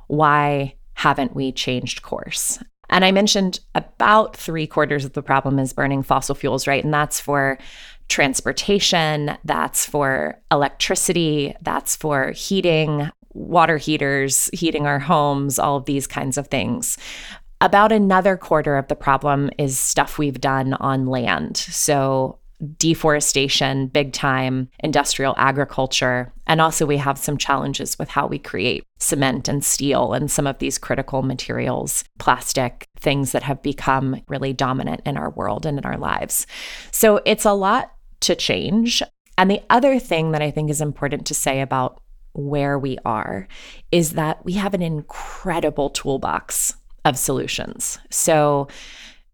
why 0.08 0.76
haven't 0.94 1.36
we 1.36 1.52
changed 1.52 2.02
course? 2.02 2.58
And 2.90 3.04
I 3.04 3.12
mentioned 3.12 3.60
about 3.76 4.38
three 4.38 4.66
quarters 4.66 5.04
of 5.04 5.12
the 5.12 5.22
problem 5.22 5.60
is 5.60 5.74
burning 5.74 6.04
fossil 6.04 6.36
fuels, 6.36 6.68
right? 6.68 6.86
And 6.86 6.94
that's 6.94 7.20
for 7.20 7.58
transportation, 8.08 9.38
that's 9.44 9.86
for 9.86 10.40
electricity, 10.52 11.54
that's 11.62 11.98
for 11.98 12.32
heating, 12.32 13.10
water 13.34 13.78
heaters, 13.78 14.50
heating 14.54 14.86
our 14.86 15.00
homes, 15.00 15.60
all 15.60 15.78
of 15.78 15.86
these 15.86 16.08
kinds 16.08 16.38
of 16.38 16.48
things. 16.48 16.98
About 17.62 17.92
another 17.92 18.36
quarter 18.36 18.76
of 18.76 18.88
the 18.90 18.96
problem 18.96 19.50
is 19.58 19.80
stuff 19.80 20.18
we've 20.18 20.42
done 20.42 20.74
on 20.76 21.06
land. 21.06 21.56
So, 21.56 22.40
deforestation, 22.78 23.88
big 23.88 24.14
time, 24.14 24.70
industrial 24.80 25.34
agriculture. 25.38 26.34
And 26.46 26.60
also, 26.60 26.86
we 26.86 26.98
have 26.98 27.18
some 27.18 27.38
challenges 27.38 27.98
with 27.98 28.10
how 28.10 28.28
we 28.28 28.38
create 28.38 28.84
cement 29.00 29.48
and 29.48 29.64
steel 29.64 30.14
and 30.14 30.30
some 30.30 30.46
of 30.46 30.60
these 30.60 30.78
critical 30.78 31.24
materials, 31.24 32.04
plastic, 32.20 32.86
things 33.00 33.32
that 33.32 33.44
have 33.44 33.62
become 33.62 34.22
really 34.28 34.52
dominant 34.52 35.02
in 35.06 35.16
our 35.16 35.30
world 35.30 35.66
and 35.66 35.78
in 35.78 35.86
our 35.86 35.98
lives. 35.98 36.46
So, 36.92 37.22
it's 37.26 37.46
a 37.46 37.54
lot 37.54 37.94
to 38.22 38.36
change. 38.36 39.02
And 39.38 39.50
the 39.50 39.62
other 39.70 40.00
thing 40.00 40.32
that 40.32 40.42
I 40.42 40.52
think 40.52 40.70
is 40.70 40.82
important 40.82 41.26
to 41.28 41.34
say 41.34 41.62
about 41.62 42.03
where 42.34 42.78
we 42.78 42.98
are 43.06 43.48
is 43.92 44.14
that 44.14 44.44
we 44.44 44.54
have 44.54 44.74
an 44.74 44.82
incredible 44.82 45.90
toolbox 45.90 46.76
of 47.06 47.18
solutions. 47.18 48.00
So 48.10 48.68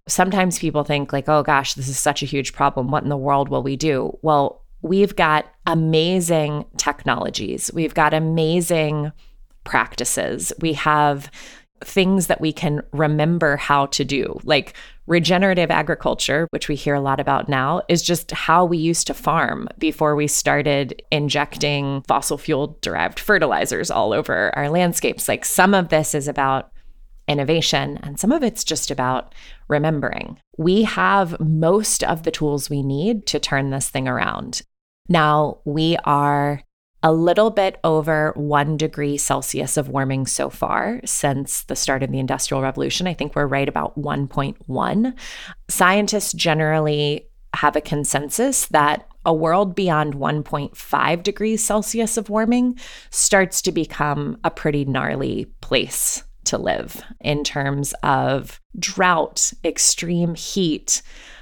sometimes 0.07 0.59
people 0.59 0.83
think, 0.83 1.13
like, 1.13 1.29
oh 1.29 1.43
gosh, 1.43 1.73
this 1.73 1.87
is 1.87 1.99
such 1.99 2.23
a 2.23 2.27
huge 2.27 2.53
problem. 2.53 2.91
What 2.91 3.03
in 3.03 3.09
the 3.09 3.17
world 3.17 3.49
will 3.49 3.63
we 3.63 3.75
do? 3.75 4.17
Well, 4.21 4.63
we've 4.81 5.15
got 5.15 5.45
amazing 5.65 6.65
technologies, 6.77 7.69
we've 7.73 7.93
got 7.93 8.13
amazing 8.13 9.11
practices, 9.63 10.53
we 10.61 10.73
have 10.73 11.29
things 11.81 12.27
that 12.27 12.41
we 12.41 12.51
can 12.51 12.81
remember 12.91 13.55
how 13.55 13.85
to 13.87 14.03
do. 14.03 14.39
Like 14.43 14.73
regenerative 15.09 15.71
agriculture, 15.71 16.47
which 16.51 16.69
we 16.69 16.75
hear 16.75 16.93
a 16.93 17.01
lot 17.01 17.19
about 17.19 17.49
now, 17.49 17.81
is 17.89 18.03
just 18.03 18.29
how 18.31 18.63
we 18.63 18.77
used 18.77 19.07
to 19.07 19.13
farm 19.13 19.67
before 19.79 20.15
we 20.15 20.27
started 20.27 21.01
injecting 21.11 22.03
fossil 22.07 22.37
fuel 22.37 22.77
derived 22.81 23.19
fertilizers 23.19 23.89
all 23.89 24.13
over 24.13 24.55
our 24.55 24.69
landscapes. 24.69 25.27
Like 25.27 25.43
some 25.43 25.73
of 25.73 25.89
this 25.89 26.13
is 26.13 26.27
about 26.27 26.71
innovation, 27.27 27.99
and 28.03 28.19
some 28.19 28.31
of 28.31 28.43
it's 28.43 28.63
just 28.63 28.89
about 28.91 29.35
remembering. 29.67 30.39
We 30.57 30.83
have 30.83 31.39
most 31.39 32.03
of 32.03 32.23
the 32.23 32.31
tools 32.31 32.69
we 32.69 32.83
need 32.83 33.25
to 33.27 33.39
turn 33.39 33.71
this 33.71 33.89
thing 33.89 34.07
around. 34.07 34.61
Now, 35.07 35.59
we 35.65 35.97
are 36.05 36.61
a 37.01 37.13
little 37.13 37.49
bit 37.49 37.79
over 37.83 38.33
one 38.35 38.77
degree 38.77 39.17
Celsius 39.17 39.77
of 39.77 39.89
warming 39.89 40.25
so 40.25 40.49
far 40.49 40.99
since 41.05 41.63
the 41.63 41.75
start 41.75 42.03
of 42.03 42.11
the 42.11 42.19
Industrial 42.19 42.61
Revolution. 42.61 43.07
I 43.07 43.13
think 43.13 43.35
we're 43.35 43.47
right 43.47 43.69
about 43.69 43.97
1.1. 43.97 45.13
Scientists 45.69 46.33
generally 46.33 47.27
have 47.53 47.75
a 47.75 47.81
consensus 47.81 48.67
that 48.67 49.07
a 49.25 49.33
world 49.33 49.75
beyond 49.75 50.13
1.5 50.13 51.23
degrees 51.23 51.63
Celsius 51.63 52.17
of 52.17 52.29
warming 52.29 52.79
starts 53.09 53.61
to 53.63 53.71
become 53.71 54.37
a 54.43 54.51
pretty 54.51 54.85
gnarly 54.85 55.45
place 55.61 56.23
to 56.45 56.57
live 56.57 57.01
in 57.19 57.43
terms 57.43 57.93
of 58.01 58.59
drought, 58.77 59.53
extreme 59.63 60.35
heat, 60.35 61.01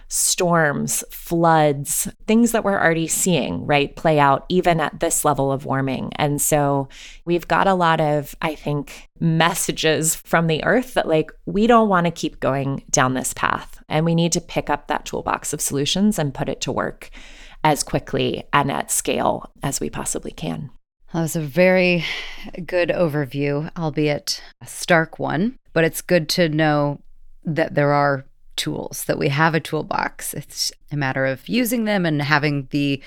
storms, 0.09 1.03
floods, 1.11 2.07
things 2.27 2.51
that 2.51 2.63
we're 2.63 2.79
already 2.79 3.07
seeing, 3.07 3.65
right, 3.65 3.95
play 3.95 4.19
out 4.19 4.45
even 4.49 4.79
at 4.79 4.99
this 4.99 5.25
level 5.25 5.51
of 5.51 5.65
warming. 5.65 6.11
And 6.15 6.41
so 6.41 6.87
we've 7.25 7.47
got 7.47 7.67
a 7.67 7.73
lot 7.73 7.99
of, 7.99 8.35
I 8.41 8.55
think, 8.55 9.09
messages 9.19 10.15
from 10.15 10.47
the 10.47 10.63
earth 10.63 10.93
that, 10.93 11.07
like, 11.07 11.31
we 11.45 11.67
don't 11.67 11.89
want 11.89 12.05
to 12.05 12.11
keep 12.11 12.39
going 12.39 12.83
down 12.89 13.13
this 13.13 13.33
path. 13.33 13.83
And 13.89 14.05
we 14.05 14.15
need 14.15 14.31
to 14.33 14.41
pick 14.41 14.69
up 14.69 14.87
that 14.87 15.05
toolbox 15.05 15.53
of 15.53 15.61
solutions 15.61 16.17
and 16.17 16.33
put 16.33 16.49
it 16.49 16.61
to 16.61 16.71
work 16.71 17.09
as 17.63 17.83
quickly 17.83 18.45
and 18.53 18.71
at 18.71 18.91
scale 18.91 19.51
as 19.63 19.79
we 19.79 19.89
possibly 19.89 20.31
can. 20.31 20.69
That 21.13 21.21
was 21.21 21.35
a 21.35 21.41
very 21.41 22.05
good 22.65 22.89
overview, 22.89 23.71
albeit 23.77 24.41
a 24.61 24.67
stark 24.67 25.19
one, 25.19 25.57
but 25.73 25.83
it's 25.83 26.01
good 26.01 26.27
to 26.29 26.49
know 26.49 27.01
that 27.45 27.75
there 27.75 27.93
are 27.93 28.25
tools, 28.57 29.05
that 29.05 29.17
we 29.17 29.29
have 29.29 29.55
a 29.55 29.59
toolbox. 29.59 30.33
It's 30.33 30.71
a 30.91 30.97
matter 30.97 31.25
of 31.25 31.47
using 31.47 31.85
them 31.85 32.05
and 32.05 32.21
having 32.21 32.67
the 32.71 33.01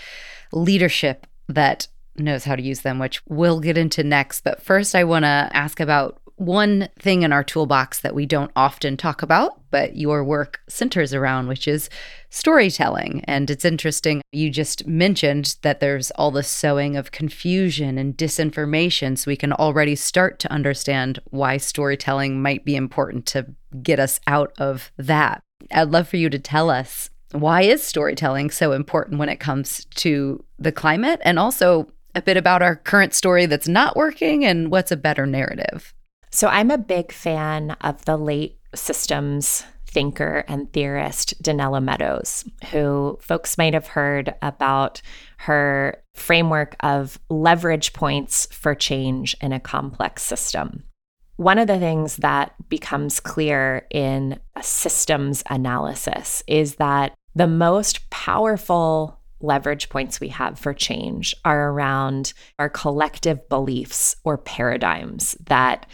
leadership 0.52 1.26
that 1.48 1.88
knows 2.16 2.44
how 2.44 2.56
to 2.56 2.62
use 2.62 2.80
them, 2.80 2.98
which 2.98 3.20
we'll 3.28 3.60
get 3.60 3.76
into 3.76 4.02
next. 4.02 4.42
But 4.42 4.62
first, 4.62 4.94
I 4.94 5.04
want 5.04 5.24
to 5.24 5.50
ask 5.52 5.80
about 5.80 6.19
one 6.40 6.88
thing 6.98 7.20
in 7.20 7.34
our 7.34 7.44
toolbox 7.44 8.00
that 8.00 8.14
we 8.14 8.24
don't 8.24 8.50
often 8.56 8.96
talk 8.96 9.20
about, 9.20 9.60
but 9.70 9.96
your 9.96 10.24
work 10.24 10.60
centers 10.68 11.12
around, 11.12 11.48
which 11.48 11.68
is 11.68 11.90
storytelling. 12.30 13.22
And 13.26 13.50
it's 13.50 13.64
interesting. 13.66 14.22
You 14.32 14.48
just 14.48 14.86
mentioned 14.86 15.56
that 15.60 15.80
there's 15.80 16.10
all 16.12 16.30
the 16.30 16.42
sowing 16.42 16.96
of 16.96 17.12
confusion 17.12 17.98
and 17.98 18.16
disinformation. 18.16 19.18
So 19.18 19.30
we 19.30 19.36
can 19.36 19.52
already 19.52 19.94
start 19.94 20.38
to 20.38 20.50
understand 20.50 21.18
why 21.28 21.58
storytelling 21.58 22.40
might 22.40 22.64
be 22.64 22.74
important 22.74 23.26
to 23.26 23.54
get 23.82 24.00
us 24.00 24.18
out 24.26 24.54
of 24.56 24.90
that. 24.96 25.42
I'd 25.70 25.90
love 25.90 26.08
for 26.08 26.16
you 26.16 26.30
to 26.30 26.38
tell 26.38 26.70
us 26.70 27.10
why 27.32 27.62
is 27.62 27.82
storytelling 27.82 28.48
so 28.48 28.72
important 28.72 29.18
when 29.18 29.28
it 29.28 29.40
comes 29.40 29.84
to 29.96 30.42
the 30.58 30.72
climate 30.72 31.20
and 31.22 31.38
also 31.38 31.90
a 32.14 32.22
bit 32.22 32.38
about 32.38 32.62
our 32.62 32.76
current 32.76 33.12
story 33.12 33.44
that's 33.44 33.68
not 33.68 33.94
working 33.94 34.42
and 34.42 34.70
what's 34.70 34.90
a 34.90 34.96
better 34.96 35.26
narrative. 35.26 35.92
So 36.30 36.46
I'm 36.48 36.70
a 36.70 36.78
big 36.78 37.12
fan 37.12 37.72
of 37.80 38.04
the 38.04 38.16
late 38.16 38.58
systems 38.74 39.64
thinker 39.86 40.44
and 40.46 40.72
theorist 40.72 41.42
Donella 41.42 41.82
Meadows, 41.82 42.44
who 42.70 43.18
folks 43.20 43.58
might 43.58 43.74
have 43.74 43.88
heard 43.88 44.32
about 44.40 45.02
her 45.38 46.00
framework 46.14 46.76
of 46.80 47.18
leverage 47.28 47.92
points 47.92 48.46
for 48.52 48.76
change 48.76 49.36
in 49.40 49.52
a 49.52 49.58
complex 49.58 50.22
system. 50.22 50.84
One 51.36 51.58
of 51.58 51.66
the 51.66 51.78
things 51.78 52.16
that 52.16 52.54
becomes 52.68 53.18
clear 53.18 53.86
in 53.90 54.38
a 54.54 54.62
systems 54.62 55.42
analysis 55.50 56.44
is 56.46 56.76
that 56.76 57.14
the 57.34 57.48
most 57.48 58.08
powerful 58.10 59.18
leverage 59.40 59.88
points 59.88 60.20
we 60.20 60.28
have 60.28 60.58
for 60.58 60.74
change 60.74 61.34
are 61.44 61.70
around 61.70 62.34
our 62.58 62.68
collective 62.68 63.48
beliefs 63.48 64.14
or 64.22 64.36
paradigms 64.36 65.34
that 65.46 65.86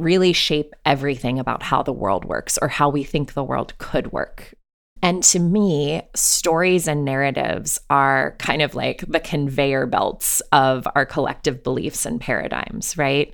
really 0.00 0.32
shape 0.32 0.74
everything 0.84 1.38
about 1.38 1.62
how 1.62 1.82
the 1.82 1.92
world 1.92 2.24
works 2.24 2.58
or 2.60 2.68
how 2.68 2.88
we 2.88 3.04
think 3.04 3.32
the 3.32 3.44
world 3.44 3.76
could 3.78 4.12
work. 4.12 4.54
And 5.02 5.22
to 5.24 5.38
me, 5.38 6.02
stories 6.14 6.86
and 6.86 7.04
narratives 7.04 7.78
are 7.88 8.36
kind 8.38 8.60
of 8.60 8.74
like 8.74 9.04
the 9.08 9.20
conveyor 9.20 9.86
belts 9.86 10.40
of 10.52 10.86
our 10.94 11.06
collective 11.06 11.62
beliefs 11.62 12.04
and 12.04 12.20
paradigms, 12.20 12.98
right? 12.98 13.32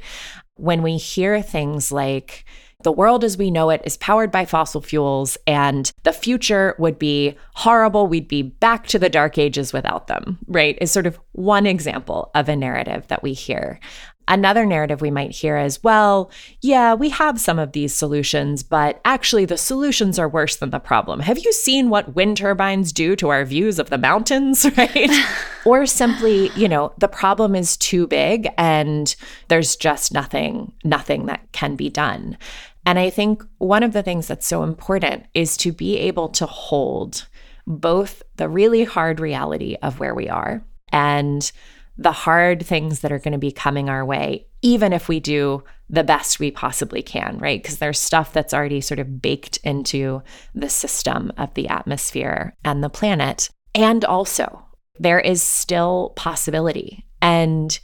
When 0.54 0.82
we 0.82 0.96
hear 0.96 1.42
things 1.42 1.90
like, 1.90 2.44
the 2.82 2.92
world 2.92 3.24
as 3.24 3.38
we 3.38 3.50
know 3.50 3.70
it 3.70 3.80
is 3.84 3.96
powered 3.96 4.30
by 4.30 4.44
fossil 4.44 4.82
fuels, 4.82 5.38
and 5.46 5.90
the 6.04 6.12
future 6.12 6.76
would 6.78 6.98
be 6.98 7.34
horrible. 7.54 8.06
We'd 8.06 8.28
be 8.28 8.42
back 8.42 8.86
to 8.88 8.98
the 8.98 9.08
dark 9.08 9.38
ages 9.38 9.72
without 9.72 10.06
them, 10.08 10.38
right? 10.46 10.76
Is 10.80 10.92
sort 10.92 11.06
of 11.06 11.18
one 11.32 11.66
example 11.66 12.30
of 12.34 12.48
a 12.48 12.54
narrative 12.54 13.08
that 13.08 13.22
we 13.22 13.32
hear. 13.32 13.80
Another 14.28 14.66
narrative 14.66 15.00
we 15.00 15.10
might 15.10 15.30
hear 15.30 15.56
is, 15.56 15.82
well, 15.84 16.30
yeah, 16.60 16.94
we 16.94 17.10
have 17.10 17.40
some 17.40 17.58
of 17.58 17.72
these 17.72 17.94
solutions, 17.94 18.62
but 18.62 19.00
actually 19.04 19.44
the 19.44 19.56
solutions 19.56 20.18
are 20.18 20.28
worse 20.28 20.56
than 20.56 20.70
the 20.70 20.80
problem. 20.80 21.20
Have 21.20 21.38
you 21.38 21.52
seen 21.52 21.90
what 21.90 22.16
wind 22.16 22.36
turbines 22.36 22.92
do 22.92 23.14
to 23.16 23.28
our 23.28 23.44
views 23.44 23.78
of 23.78 23.90
the 23.90 23.98
mountains, 23.98 24.66
right? 24.76 25.10
or 25.64 25.86
simply, 25.86 26.50
you 26.56 26.68
know, 26.68 26.92
the 26.98 27.08
problem 27.08 27.54
is 27.54 27.76
too 27.76 28.06
big 28.08 28.48
and 28.58 29.14
there's 29.48 29.76
just 29.76 30.12
nothing 30.12 30.72
nothing 30.84 31.26
that 31.26 31.40
can 31.52 31.76
be 31.76 31.88
done. 31.88 32.36
And 32.84 32.98
I 32.98 33.10
think 33.10 33.44
one 33.58 33.82
of 33.82 33.92
the 33.92 34.02
things 34.02 34.28
that's 34.28 34.46
so 34.46 34.62
important 34.62 35.26
is 35.34 35.56
to 35.58 35.72
be 35.72 35.98
able 35.98 36.28
to 36.30 36.46
hold 36.46 37.26
both 37.66 38.22
the 38.36 38.48
really 38.48 38.84
hard 38.84 39.18
reality 39.18 39.76
of 39.82 39.98
where 39.98 40.14
we 40.14 40.28
are 40.28 40.62
and 40.92 41.50
the 41.98 42.12
hard 42.12 42.64
things 42.64 43.00
that 43.00 43.12
are 43.12 43.18
going 43.18 43.32
to 43.32 43.38
be 43.38 43.52
coming 43.52 43.88
our 43.88 44.04
way, 44.04 44.46
even 44.62 44.92
if 44.92 45.08
we 45.08 45.20
do 45.20 45.64
the 45.88 46.04
best 46.04 46.38
we 46.38 46.50
possibly 46.50 47.02
can, 47.02 47.38
right? 47.38 47.62
Because 47.62 47.78
there's 47.78 47.98
stuff 47.98 48.32
that's 48.32 48.52
already 48.52 48.80
sort 48.80 48.98
of 48.98 49.22
baked 49.22 49.58
into 49.58 50.22
the 50.54 50.68
system 50.68 51.32
of 51.38 51.54
the 51.54 51.68
atmosphere 51.68 52.54
and 52.64 52.82
the 52.82 52.90
planet. 52.90 53.48
And 53.74 54.04
also, 54.04 54.64
there 54.98 55.20
is 55.20 55.42
still 55.42 56.12
possibility. 56.16 57.06
And 57.22 57.78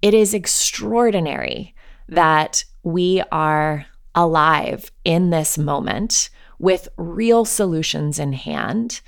it 0.00 0.14
is 0.14 0.32
extraordinary 0.32 1.74
that 2.08 2.64
we 2.82 3.22
are 3.30 3.86
alive 4.14 4.90
in 5.04 5.30
this 5.30 5.58
moment 5.58 6.30
with 6.58 6.88
real 6.96 7.44
solutions 7.44 8.18
in 8.18 8.32
hand. 8.32 9.00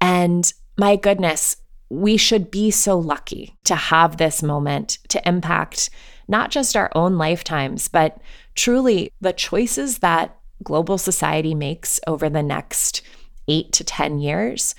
And 0.00 0.52
my 0.76 0.96
goodness, 0.96 1.56
we 1.90 2.16
should 2.16 2.50
be 2.50 2.70
so 2.70 2.98
lucky 2.98 3.56
to 3.64 3.74
have 3.74 4.16
this 4.16 4.42
moment 4.42 4.98
to 5.08 5.28
impact 5.28 5.90
not 6.28 6.50
just 6.50 6.76
our 6.76 6.90
own 6.94 7.18
lifetimes, 7.18 7.88
but 7.88 8.20
truly 8.54 9.12
the 9.20 9.32
choices 9.32 9.98
that 9.98 10.36
global 10.62 10.96
society 10.96 11.54
makes 11.54 11.98
over 12.06 12.28
the 12.28 12.42
next 12.42 13.02
eight 13.48 13.72
to 13.72 13.82
10 13.82 14.20
years 14.20 14.76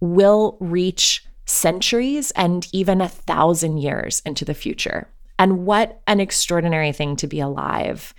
will 0.00 0.56
reach 0.60 1.24
centuries 1.44 2.30
and 2.32 2.68
even 2.72 3.00
a 3.00 3.08
thousand 3.08 3.78
years 3.78 4.22
into 4.24 4.44
the 4.44 4.54
future. 4.54 5.08
And 5.38 5.66
what 5.66 6.00
an 6.06 6.20
extraordinary 6.20 6.92
thing 6.92 7.16
to 7.16 7.26
be 7.26 7.40
alive 7.40 8.14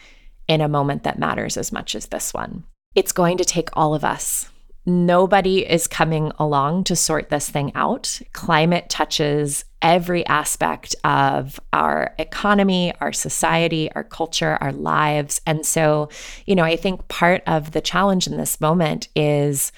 in 0.49 0.59
a 0.59 0.67
moment 0.67 1.03
that 1.03 1.19
matters 1.19 1.55
as 1.55 1.71
much 1.71 1.95
as 1.95 2.07
this 2.07 2.33
one. 2.33 2.65
It's 2.95 3.13
going 3.13 3.37
to 3.37 3.45
take 3.45 3.69
all 3.73 3.95
of 3.95 4.03
us 4.03 4.49
Nobody 4.85 5.59
is 5.59 5.87
coming 5.87 6.31
along 6.39 6.83
to 6.85 6.95
sort 6.95 7.29
this 7.29 7.49
thing 7.49 7.71
out. 7.73 8.21
Climate 8.33 8.89
touches 8.89 9.63
every 9.81 10.25
aspect 10.25 10.93
of 11.05 11.59
our 11.71 12.13
economy, 12.19 12.93
our 12.99 13.13
society, 13.13 13.89
our 13.93 14.03
culture, 14.03 14.57
our 14.59 14.73
lives. 14.73 15.39
And 15.47 15.65
so, 15.65 16.09
you 16.45 16.55
know, 16.55 16.63
I 16.63 16.75
think 16.75 17.07
part 17.07 17.43
of 17.47 17.71
the 17.71 17.81
challenge 17.81 18.27
in 18.27 18.37
this 18.37 18.59
moment 18.59 19.07
is 19.15 19.71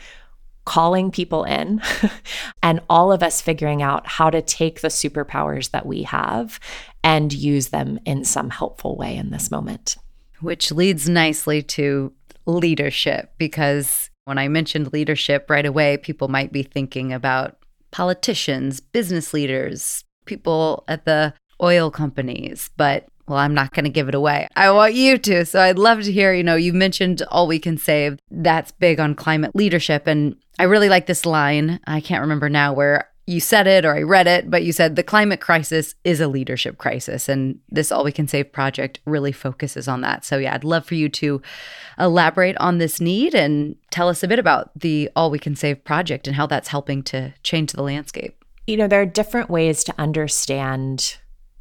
calling 0.65 1.11
people 1.11 1.43
in 1.43 1.79
and 2.63 2.79
all 2.89 3.11
of 3.11 3.21
us 3.21 3.41
figuring 3.41 3.83
out 3.83 4.07
how 4.07 4.31
to 4.31 4.41
take 4.41 4.81
the 4.81 4.87
superpowers 4.87 5.69
that 5.69 5.85
we 5.85 6.01
have 6.01 6.59
and 7.03 7.31
use 7.31 7.67
them 7.67 7.99
in 8.05 8.25
some 8.25 8.49
helpful 8.49 8.97
way 8.97 9.15
in 9.15 9.29
this 9.29 9.51
moment. 9.51 9.97
Which 10.39 10.71
leads 10.71 11.07
nicely 11.07 11.61
to 11.61 12.11
leadership 12.47 13.31
because 13.37 14.09
when 14.25 14.37
I 14.37 14.47
mentioned 14.47 14.91
leadership 14.91 15.49
right 15.49 15.65
away, 15.65 15.97
people 15.97 16.27
might 16.27 16.51
be 16.51 16.63
thinking 16.63 17.13
about 17.13 17.57
politicians, 17.91 18.79
business 18.81 19.33
leaders, 19.33 20.03
people 20.25 20.83
at 20.87 21.05
the 21.05 21.33
oil 21.61 21.89
companies, 21.89 22.69
but 22.75 23.07
well, 23.27 23.39
I'm 23.39 23.55
not 23.55 23.73
going 23.73 23.85
to 23.85 23.89
give 23.89 24.07
it 24.07 24.13
away. 24.13 24.47
I 24.55 24.69
want 24.71 24.93
you 24.93 25.17
to. 25.17 25.45
So 25.45 25.59
I'd 25.59 25.79
love 25.79 26.03
to 26.03 26.11
hear, 26.11 26.31
you 26.33 26.43
know, 26.43 26.55
you 26.55 26.73
mentioned 26.73 27.23
All 27.29 27.47
We 27.47 27.57
Can 27.57 27.77
Save. 27.77 28.19
That's 28.29 28.71
big 28.71 28.99
on 28.99 29.15
climate 29.15 29.55
leadership. 29.55 30.05
And 30.05 30.35
I 30.59 30.63
really 30.63 30.89
like 30.89 31.07
this 31.07 31.25
line. 31.25 31.79
I 31.87 32.01
can't 32.01 32.21
remember 32.21 32.49
now 32.49 32.73
where 32.73 33.09
you 33.27 33.39
said 33.39 33.65
it 33.65 33.85
or 33.85 33.95
I 33.95 34.03
read 34.03 34.27
it, 34.27 34.51
but 34.51 34.63
you 34.63 34.71
said 34.71 34.95
the 34.95 35.03
climate 35.03 35.41
crisis 35.41 35.95
is 36.03 36.21
a 36.21 36.27
leadership 36.27 36.77
crisis. 36.77 37.27
And 37.27 37.59
this 37.69 37.91
All 37.91 38.03
We 38.03 38.11
Can 38.11 38.27
Save 38.27 38.51
project 38.51 38.99
really 39.05 39.31
focuses 39.31 39.87
on 39.87 40.01
that. 40.01 40.23
So, 40.23 40.37
yeah, 40.37 40.53
I'd 40.53 40.63
love 40.63 40.85
for 40.85 40.95
you 40.95 41.09
to 41.09 41.41
elaborate 41.97 42.55
on 42.57 42.77
this 42.77 43.01
need 43.01 43.33
and 43.33 43.75
tell 43.89 44.09
us 44.09 44.21
a 44.21 44.27
bit 44.27 44.37
about 44.37 44.69
the 44.79 45.09
All 45.15 45.31
We 45.31 45.39
Can 45.39 45.55
Save 45.55 45.83
project 45.83 46.27
and 46.27 46.35
how 46.35 46.45
that's 46.45 46.67
helping 46.67 47.01
to 47.03 47.33
change 47.41 47.71
the 47.71 47.83
landscape. 47.83 48.43
you 48.67 48.77
know, 48.77 48.87
there 48.87 49.01
are 49.01 49.05
different 49.05 49.49
ways 49.49 49.83
to 49.83 49.93
understand 49.97 51.17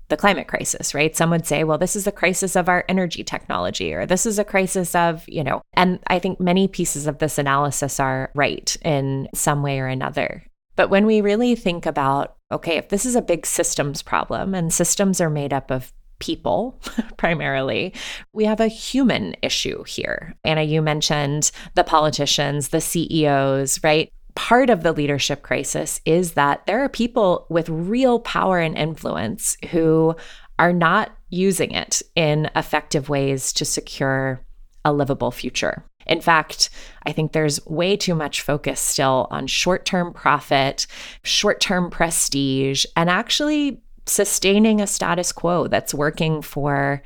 the 0.08 0.16
climate 0.16 0.48
crisis, 0.48 0.94
right? 0.94 1.16
Some 1.16 1.30
would 1.30 1.46
say, 1.46 1.64
well, 1.64 1.78
this 1.78 1.96
is 1.96 2.06
a 2.06 2.12
crisis 2.12 2.56
of 2.56 2.68
our 2.68 2.84
energy 2.88 3.24
technology, 3.24 3.92
or 3.94 4.06
this 4.06 4.26
is 4.26 4.38
a 4.38 4.44
crisis 4.44 4.94
of, 4.94 5.26
you 5.28 5.42
know, 5.42 5.62
and 5.72 5.98
I 6.08 6.18
think 6.18 6.40
many 6.40 6.68
pieces 6.68 7.06
of 7.06 7.18
this 7.18 7.38
analysis 7.38 7.98
are 7.98 8.30
right 8.34 8.76
in 8.82 9.28
some 9.34 9.62
way 9.62 9.80
or 9.80 9.86
another. 9.86 10.44
But 10.76 10.90
when 10.90 11.06
we 11.06 11.20
really 11.20 11.54
think 11.54 11.86
about, 11.86 12.36
okay, 12.50 12.76
if 12.76 12.88
this 12.88 13.06
is 13.06 13.16
a 13.16 13.22
big 13.22 13.46
systems 13.46 14.02
problem 14.02 14.54
and 14.54 14.72
systems 14.72 15.20
are 15.20 15.30
made 15.30 15.52
up 15.52 15.70
of 15.70 15.92
people 16.18 16.80
primarily, 17.16 17.92
we 18.32 18.44
have 18.44 18.60
a 18.60 18.68
human 18.68 19.36
issue 19.42 19.84
here. 19.84 20.34
Anna, 20.44 20.62
you 20.62 20.82
mentioned 20.82 21.50
the 21.74 21.84
politicians, 21.84 22.68
the 22.68 22.80
CEOs, 22.80 23.82
right? 23.82 24.10
part 24.34 24.70
of 24.70 24.82
the 24.82 24.92
leadership 24.92 25.42
crisis 25.42 26.00
is 26.04 26.32
that 26.32 26.66
there 26.66 26.82
are 26.82 26.88
people 26.88 27.46
with 27.48 27.68
real 27.68 28.18
power 28.18 28.58
and 28.58 28.76
influence 28.76 29.56
who 29.70 30.14
are 30.58 30.72
not 30.72 31.12
using 31.30 31.72
it 31.72 32.02
in 32.14 32.50
effective 32.56 33.08
ways 33.08 33.52
to 33.52 33.64
secure 33.64 34.44
a 34.84 34.92
livable 34.92 35.30
future. 35.30 35.84
In 36.06 36.20
fact, 36.20 36.70
I 37.06 37.12
think 37.12 37.32
there's 37.32 37.64
way 37.66 37.96
too 37.96 38.14
much 38.14 38.42
focus 38.42 38.80
still 38.80 39.26
on 39.30 39.46
short 39.46 39.84
term 39.84 40.12
profit, 40.12 40.86
short 41.22 41.60
term 41.60 41.90
prestige, 41.90 42.84
and 42.96 43.10
actually 43.10 43.80
sustaining 44.06 44.80
a 44.80 44.86
status 44.86 45.32
quo 45.32 45.66
that's 45.66 45.94
working 45.94 46.42
for 46.42 47.02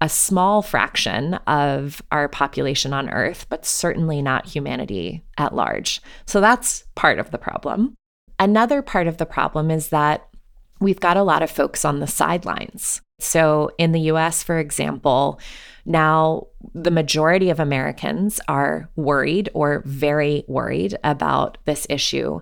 a 0.00 0.08
small 0.08 0.60
fraction 0.60 1.34
of 1.46 2.02
our 2.10 2.28
population 2.28 2.92
on 2.92 3.08
Earth, 3.10 3.46
but 3.48 3.64
certainly 3.64 4.20
not 4.20 4.46
humanity 4.46 5.22
at 5.38 5.54
large. 5.54 6.02
So 6.26 6.40
that's 6.40 6.84
part 6.94 7.18
of 7.18 7.30
the 7.30 7.38
problem. 7.38 7.94
Another 8.38 8.82
part 8.82 9.06
of 9.06 9.18
the 9.18 9.26
problem 9.26 9.70
is 9.70 9.88
that 9.90 10.28
we've 10.80 11.00
got 11.00 11.16
a 11.16 11.22
lot 11.22 11.42
of 11.42 11.50
folks 11.50 11.84
on 11.84 12.00
the 12.00 12.06
sidelines. 12.06 13.00
So 13.18 13.70
in 13.78 13.92
the 13.92 14.00
US, 14.12 14.42
for 14.42 14.58
example, 14.58 15.38
now 15.86 16.46
the 16.74 16.90
majority 16.90 17.50
of 17.50 17.60
Americans 17.60 18.40
are 18.48 18.88
worried 18.96 19.50
or 19.54 19.82
very 19.84 20.44
worried 20.48 20.96
about 21.04 21.58
this 21.64 21.86
issue, 21.90 22.40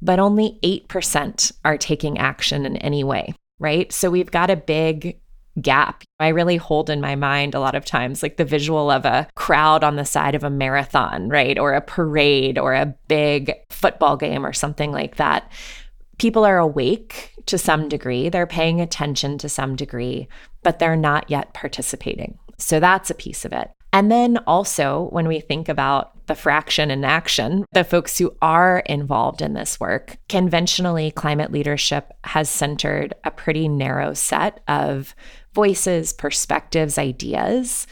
but 0.00 0.18
only 0.18 0.58
8% 0.62 1.52
are 1.64 1.76
taking 1.76 2.18
action 2.18 2.66
in 2.66 2.76
any 2.78 3.04
way, 3.04 3.34
right? 3.58 3.92
So 3.92 4.10
we've 4.10 4.30
got 4.30 4.50
a 4.50 4.56
big 4.56 5.18
gap. 5.60 6.02
I 6.18 6.28
really 6.28 6.56
hold 6.56 6.90
in 6.90 7.00
my 7.00 7.14
mind 7.14 7.54
a 7.54 7.60
lot 7.60 7.74
of 7.74 7.84
times 7.84 8.22
like 8.22 8.36
the 8.36 8.44
visual 8.44 8.90
of 8.90 9.04
a 9.04 9.28
crowd 9.36 9.84
on 9.84 9.96
the 9.96 10.04
side 10.04 10.34
of 10.34 10.42
a 10.42 10.50
marathon, 10.50 11.28
right? 11.28 11.58
Or 11.58 11.74
a 11.74 11.80
parade 11.80 12.58
or 12.58 12.74
a 12.74 12.94
big 13.08 13.52
football 13.70 14.16
game 14.16 14.44
or 14.44 14.52
something 14.52 14.90
like 14.90 15.16
that. 15.16 15.50
People 16.18 16.44
are 16.44 16.58
awake 16.58 17.33
to 17.46 17.58
some 17.58 17.88
degree, 17.88 18.28
they're 18.28 18.46
paying 18.46 18.80
attention 18.80 19.38
to 19.38 19.48
some 19.48 19.76
degree, 19.76 20.28
but 20.62 20.78
they're 20.78 20.96
not 20.96 21.30
yet 21.30 21.54
participating. 21.54 22.38
So 22.58 22.80
that's 22.80 23.10
a 23.10 23.14
piece 23.14 23.44
of 23.44 23.52
it. 23.52 23.70
And 23.92 24.10
then 24.10 24.38
also, 24.38 25.08
when 25.12 25.28
we 25.28 25.38
think 25.38 25.68
about 25.68 26.26
the 26.26 26.34
fraction 26.34 26.90
in 26.90 27.04
action, 27.04 27.64
the 27.72 27.84
folks 27.84 28.18
who 28.18 28.34
are 28.42 28.80
involved 28.86 29.40
in 29.40 29.54
this 29.54 29.78
work, 29.78 30.16
conventionally, 30.28 31.10
climate 31.10 31.52
leadership 31.52 32.12
has 32.24 32.48
centered 32.48 33.14
a 33.22 33.30
pretty 33.30 33.68
narrow 33.68 34.14
set 34.14 34.60
of 34.66 35.14
voices, 35.52 36.12
perspectives, 36.12 36.98
ideas, 36.98 37.86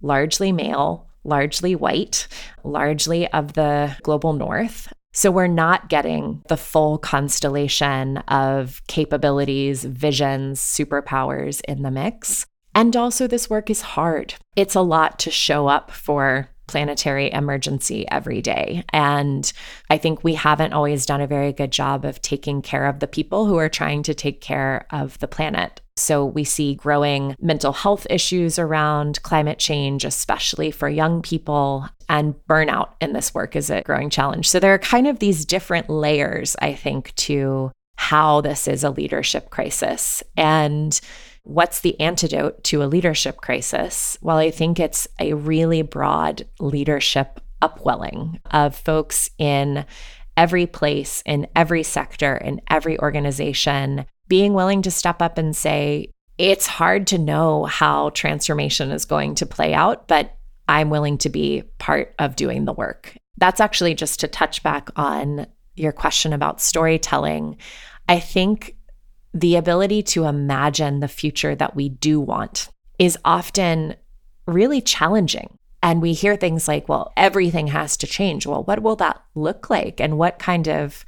largely 0.00 0.52
male, 0.52 1.08
largely 1.24 1.74
white, 1.74 2.28
largely 2.62 3.26
of 3.32 3.54
the 3.54 3.96
global 4.02 4.34
north. 4.34 4.92
So 5.18 5.32
we're 5.32 5.48
not 5.48 5.88
getting 5.88 6.44
the 6.46 6.56
full 6.56 6.96
constellation 6.96 8.18
of 8.28 8.80
capabilities, 8.86 9.82
visions, 9.82 10.60
superpowers 10.60 11.60
in 11.66 11.82
the 11.82 11.90
mix. 11.90 12.46
And 12.72 12.94
also, 12.94 13.26
this 13.26 13.50
work 13.50 13.68
is 13.68 13.80
hard. 13.80 14.34
It's 14.54 14.76
a 14.76 14.80
lot 14.80 15.18
to 15.18 15.32
show 15.32 15.66
up 15.66 15.90
for 15.90 16.50
planetary 16.68 17.32
emergency 17.32 18.06
every 18.08 18.40
day. 18.40 18.84
And 18.92 19.52
I 19.90 19.98
think 19.98 20.22
we 20.22 20.34
haven't 20.34 20.72
always 20.72 21.06
done 21.06 21.20
a 21.20 21.26
very 21.26 21.52
good 21.52 21.72
job 21.72 22.04
of 22.04 22.22
taking 22.22 22.62
care 22.62 22.86
of 22.86 23.00
the 23.00 23.08
people 23.08 23.46
who 23.46 23.56
are 23.56 23.68
trying 23.68 24.04
to 24.04 24.14
take 24.14 24.40
care 24.40 24.86
of 24.90 25.18
the 25.18 25.28
planet. 25.28 25.80
So 25.96 26.24
we 26.24 26.44
see 26.44 26.76
growing 26.76 27.34
mental 27.40 27.72
health 27.72 28.06
issues 28.08 28.58
around 28.58 29.20
climate 29.22 29.58
change, 29.58 30.04
especially 30.04 30.70
for 30.70 30.88
young 30.88 31.22
people. 31.22 31.88
And 32.08 32.34
burnout 32.48 32.90
in 33.00 33.12
this 33.12 33.34
work 33.34 33.56
is 33.56 33.68
a 33.68 33.82
growing 33.82 34.08
challenge. 34.08 34.48
So 34.48 34.60
there 34.60 34.72
are 34.72 34.78
kind 34.78 35.08
of 35.08 35.18
these 35.18 35.44
different 35.44 35.90
layers, 35.90 36.54
I 36.62 36.74
think, 36.74 37.14
to 37.16 37.72
how 37.96 38.40
this 38.40 38.68
is 38.68 38.84
a 38.84 38.90
leadership 38.90 39.50
crisis. 39.50 40.22
And 40.36 40.98
What's 41.48 41.80
the 41.80 41.98
antidote 41.98 42.62
to 42.64 42.82
a 42.82 42.84
leadership 42.84 43.38
crisis? 43.38 44.18
Well, 44.20 44.36
I 44.36 44.50
think 44.50 44.78
it's 44.78 45.08
a 45.18 45.32
really 45.32 45.80
broad 45.80 46.46
leadership 46.60 47.40
upwelling 47.62 48.38
of 48.50 48.76
folks 48.76 49.30
in 49.38 49.86
every 50.36 50.66
place, 50.66 51.22
in 51.24 51.46
every 51.56 51.84
sector, 51.84 52.36
in 52.36 52.60
every 52.68 52.98
organization, 52.98 54.04
being 54.28 54.52
willing 54.52 54.82
to 54.82 54.90
step 54.90 55.22
up 55.22 55.38
and 55.38 55.56
say, 55.56 56.12
it's 56.36 56.66
hard 56.66 57.06
to 57.06 57.18
know 57.18 57.64
how 57.64 58.10
transformation 58.10 58.90
is 58.90 59.06
going 59.06 59.34
to 59.36 59.46
play 59.46 59.72
out, 59.72 60.06
but 60.06 60.36
I'm 60.68 60.90
willing 60.90 61.16
to 61.18 61.30
be 61.30 61.62
part 61.78 62.14
of 62.18 62.36
doing 62.36 62.66
the 62.66 62.74
work. 62.74 63.16
That's 63.38 63.58
actually 63.58 63.94
just 63.94 64.20
to 64.20 64.28
touch 64.28 64.62
back 64.62 64.90
on 64.96 65.46
your 65.76 65.92
question 65.92 66.34
about 66.34 66.60
storytelling. 66.60 67.56
I 68.06 68.20
think 68.20 68.76
the 69.40 69.56
ability 69.56 70.02
to 70.02 70.24
imagine 70.24 71.00
the 71.00 71.08
future 71.08 71.54
that 71.54 71.76
we 71.76 71.88
do 71.88 72.20
want 72.20 72.70
is 72.98 73.18
often 73.24 73.94
really 74.46 74.80
challenging. 74.80 75.58
And 75.82 76.02
we 76.02 76.12
hear 76.12 76.36
things 76.36 76.66
like, 76.66 76.88
well, 76.88 77.12
everything 77.16 77.68
has 77.68 77.96
to 77.98 78.06
change. 78.06 78.46
Well, 78.46 78.64
what 78.64 78.82
will 78.82 78.96
that 78.96 79.22
look 79.34 79.70
like? 79.70 80.00
And 80.00 80.18
what 80.18 80.38
kind 80.38 80.68
of 80.68 81.04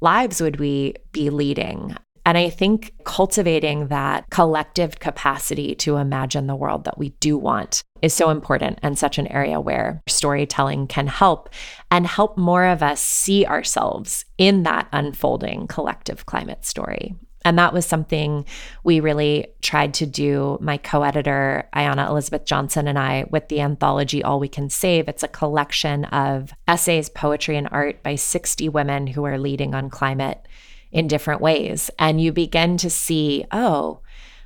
lives 0.00 0.40
would 0.40 0.60
we 0.60 0.94
be 1.10 1.28
leading? 1.30 1.96
And 2.24 2.38
I 2.38 2.50
think 2.50 2.92
cultivating 3.04 3.88
that 3.88 4.30
collective 4.30 5.00
capacity 5.00 5.74
to 5.76 5.96
imagine 5.96 6.46
the 6.46 6.54
world 6.54 6.84
that 6.84 6.98
we 6.98 7.08
do 7.18 7.36
want 7.36 7.82
is 8.00 8.14
so 8.14 8.30
important 8.30 8.78
and 8.82 8.96
such 8.96 9.18
an 9.18 9.26
area 9.26 9.60
where 9.60 10.00
storytelling 10.06 10.86
can 10.86 11.08
help 11.08 11.48
and 11.90 12.06
help 12.06 12.38
more 12.38 12.66
of 12.66 12.80
us 12.80 13.00
see 13.00 13.44
ourselves 13.44 14.24
in 14.38 14.62
that 14.62 14.86
unfolding 14.92 15.66
collective 15.66 16.24
climate 16.26 16.64
story. 16.64 17.16
And 17.44 17.58
that 17.58 17.72
was 17.72 17.86
something 17.86 18.44
we 18.84 19.00
really 19.00 19.48
tried 19.60 19.94
to 19.94 20.06
do, 20.06 20.58
my 20.60 20.76
co 20.76 21.02
editor, 21.02 21.68
Ayana 21.74 22.08
Elizabeth 22.08 22.44
Johnson, 22.44 22.88
and 22.88 22.98
I, 22.98 23.24
with 23.30 23.48
the 23.48 23.60
anthology 23.60 24.22
All 24.22 24.40
We 24.40 24.48
Can 24.48 24.70
Save. 24.70 25.08
It's 25.08 25.22
a 25.22 25.28
collection 25.28 26.04
of 26.06 26.52
essays, 26.68 27.08
poetry, 27.08 27.56
and 27.56 27.68
art 27.70 28.02
by 28.02 28.14
60 28.14 28.68
women 28.68 29.06
who 29.08 29.24
are 29.24 29.38
leading 29.38 29.74
on 29.74 29.90
climate 29.90 30.46
in 30.90 31.08
different 31.08 31.40
ways. 31.40 31.90
And 31.98 32.20
you 32.20 32.32
begin 32.32 32.76
to 32.78 32.90
see, 32.90 33.44
oh, 33.50 34.00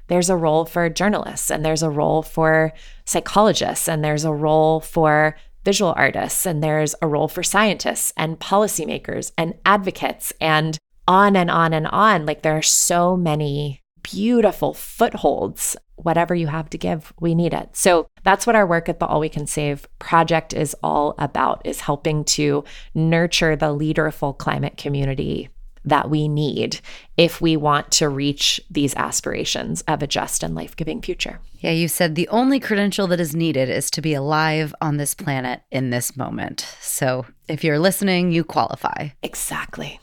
there's 0.08 0.30
a 0.30 0.36
role 0.36 0.64
for 0.64 0.88
journalists, 0.88 1.50
and 1.50 1.64
there's 1.64 1.82
a 1.82 1.90
role 1.90 2.22
for 2.22 2.72
psychologists, 3.04 3.88
and 3.88 4.04
there's 4.04 4.24
a 4.24 4.32
role 4.32 4.80
for 4.80 5.36
visual 5.64 5.92
artists, 5.96 6.46
and 6.46 6.62
there's 6.62 6.94
a 7.02 7.08
role 7.08 7.26
for 7.26 7.42
scientists 7.42 8.12
and 8.16 8.38
policymakers 8.38 9.32
and 9.36 9.54
advocates 9.66 10.32
and 10.40 10.78
on 11.08 11.36
and 11.36 11.50
on 11.50 11.72
and 11.72 11.86
on. 11.88 12.26
Like 12.26 12.42
there 12.42 12.56
are 12.56 12.62
so 12.62 13.16
many 13.16 13.80
beautiful 14.02 14.74
footholds. 14.74 15.76
Whatever 15.96 16.34
you 16.34 16.46
have 16.46 16.70
to 16.70 16.78
give, 16.78 17.12
we 17.20 17.34
need 17.34 17.54
it. 17.54 17.70
So 17.72 18.06
that's 18.22 18.46
what 18.46 18.56
our 18.56 18.66
work 18.66 18.88
at 18.88 19.00
the 19.00 19.06
All 19.06 19.20
We 19.20 19.28
Can 19.28 19.46
Save 19.46 19.88
project 19.98 20.52
is 20.52 20.76
all 20.82 21.14
about 21.18 21.62
is 21.64 21.80
helping 21.80 22.24
to 22.24 22.64
nurture 22.94 23.56
the 23.56 23.72
leaderful 23.72 24.34
climate 24.34 24.76
community 24.76 25.48
that 25.86 26.10
we 26.10 26.28
need 26.28 26.80
if 27.16 27.40
we 27.40 27.56
want 27.56 27.90
to 27.92 28.08
reach 28.08 28.60
these 28.70 28.94
aspirations 28.96 29.82
of 29.82 30.02
a 30.02 30.06
just 30.06 30.42
and 30.42 30.54
life-giving 30.54 31.00
future. 31.00 31.38
Yeah, 31.60 31.70
you 31.70 31.88
said 31.88 32.14
the 32.14 32.28
only 32.28 32.60
credential 32.60 33.06
that 33.06 33.20
is 33.20 33.34
needed 33.34 33.70
is 33.70 33.90
to 33.92 34.02
be 34.02 34.12
alive 34.12 34.74
on 34.80 34.96
this 34.96 35.14
planet 35.14 35.62
in 35.70 35.90
this 35.90 36.16
moment. 36.16 36.66
So, 36.80 37.24
if 37.48 37.62
you're 37.62 37.78
listening, 37.78 38.32
you 38.32 38.42
qualify. 38.44 39.10
Exactly. 39.22 40.00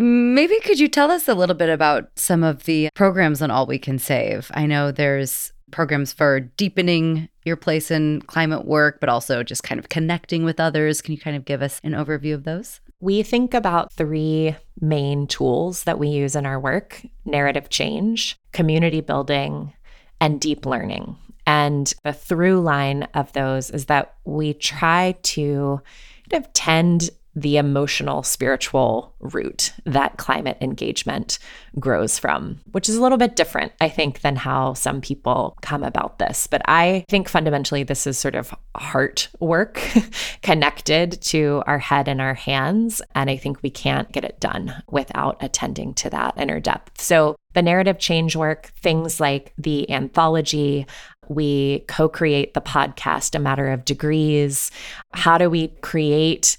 Maybe 0.00 0.58
could 0.60 0.80
you 0.80 0.88
tell 0.88 1.10
us 1.10 1.28
a 1.28 1.34
little 1.34 1.54
bit 1.54 1.68
about 1.68 2.08
some 2.18 2.42
of 2.42 2.64
the 2.64 2.88
programs 2.94 3.42
on 3.42 3.50
All 3.50 3.66
We 3.66 3.78
Can 3.78 3.98
Save? 3.98 4.50
I 4.54 4.64
know 4.64 4.90
there's 4.90 5.52
programs 5.72 6.10
for 6.10 6.40
deepening 6.40 7.28
your 7.44 7.56
place 7.56 7.90
in 7.90 8.22
climate 8.22 8.64
work, 8.64 8.98
but 8.98 9.10
also 9.10 9.42
just 9.42 9.62
kind 9.62 9.78
of 9.78 9.90
connecting 9.90 10.42
with 10.42 10.58
others. 10.58 11.02
Can 11.02 11.12
you 11.12 11.20
kind 11.20 11.36
of 11.36 11.44
give 11.44 11.60
us 11.60 11.82
an 11.84 11.92
overview 11.92 12.32
of 12.32 12.44
those? 12.44 12.80
We 13.00 13.22
think 13.22 13.52
about 13.52 13.92
three 13.92 14.56
main 14.80 15.26
tools 15.26 15.84
that 15.84 15.98
we 15.98 16.08
use 16.08 16.34
in 16.34 16.46
our 16.46 16.58
work 16.58 17.02
narrative 17.26 17.68
change, 17.68 18.38
community 18.52 19.02
building, 19.02 19.74
and 20.18 20.40
deep 20.40 20.64
learning. 20.64 21.18
And 21.46 21.92
the 22.04 22.14
through 22.14 22.62
line 22.62 23.02
of 23.12 23.34
those 23.34 23.68
is 23.68 23.84
that 23.86 24.14
we 24.24 24.54
try 24.54 25.14
to 25.24 25.82
kind 26.30 26.42
of 26.42 26.50
tend 26.54 27.10
the 27.34 27.56
emotional, 27.56 28.22
spiritual 28.22 29.14
root 29.20 29.72
that 29.86 30.16
climate 30.16 30.58
engagement 30.60 31.38
grows 31.78 32.18
from, 32.18 32.58
which 32.72 32.88
is 32.88 32.96
a 32.96 33.02
little 33.02 33.18
bit 33.18 33.36
different, 33.36 33.72
I 33.80 33.88
think, 33.88 34.20
than 34.20 34.36
how 34.36 34.74
some 34.74 35.00
people 35.00 35.56
come 35.62 35.84
about 35.84 36.18
this. 36.18 36.46
But 36.46 36.62
I 36.66 37.04
think 37.08 37.28
fundamentally 37.28 37.84
this 37.84 38.06
is 38.06 38.18
sort 38.18 38.34
of 38.34 38.54
heart 38.76 39.28
work 39.38 39.80
connected 40.42 41.20
to 41.22 41.62
our 41.66 41.78
head 41.78 42.08
and 42.08 42.20
our 42.20 42.34
hands. 42.34 43.00
And 43.14 43.30
I 43.30 43.36
think 43.36 43.62
we 43.62 43.70
can't 43.70 44.10
get 44.10 44.24
it 44.24 44.40
done 44.40 44.82
without 44.90 45.36
attending 45.40 45.94
to 45.94 46.10
that 46.10 46.34
inner 46.36 46.58
depth. 46.58 47.00
So 47.00 47.36
the 47.54 47.62
narrative 47.62 47.98
change 47.98 48.36
work, 48.36 48.72
things 48.82 49.20
like 49.20 49.52
the 49.56 49.90
anthology, 49.90 50.86
we 51.28 51.84
co 51.86 52.08
create 52.08 52.54
the 52.54 52.60
podcast, 52.60 53.36
A 53.36 53.38
Matter 53.38 53.70
of 53.70 53.84
Degrees. 53.84 54.72
How 55.12 55.38
do 55.38 55.48
we 55.48 55.68
create 55.80 56.56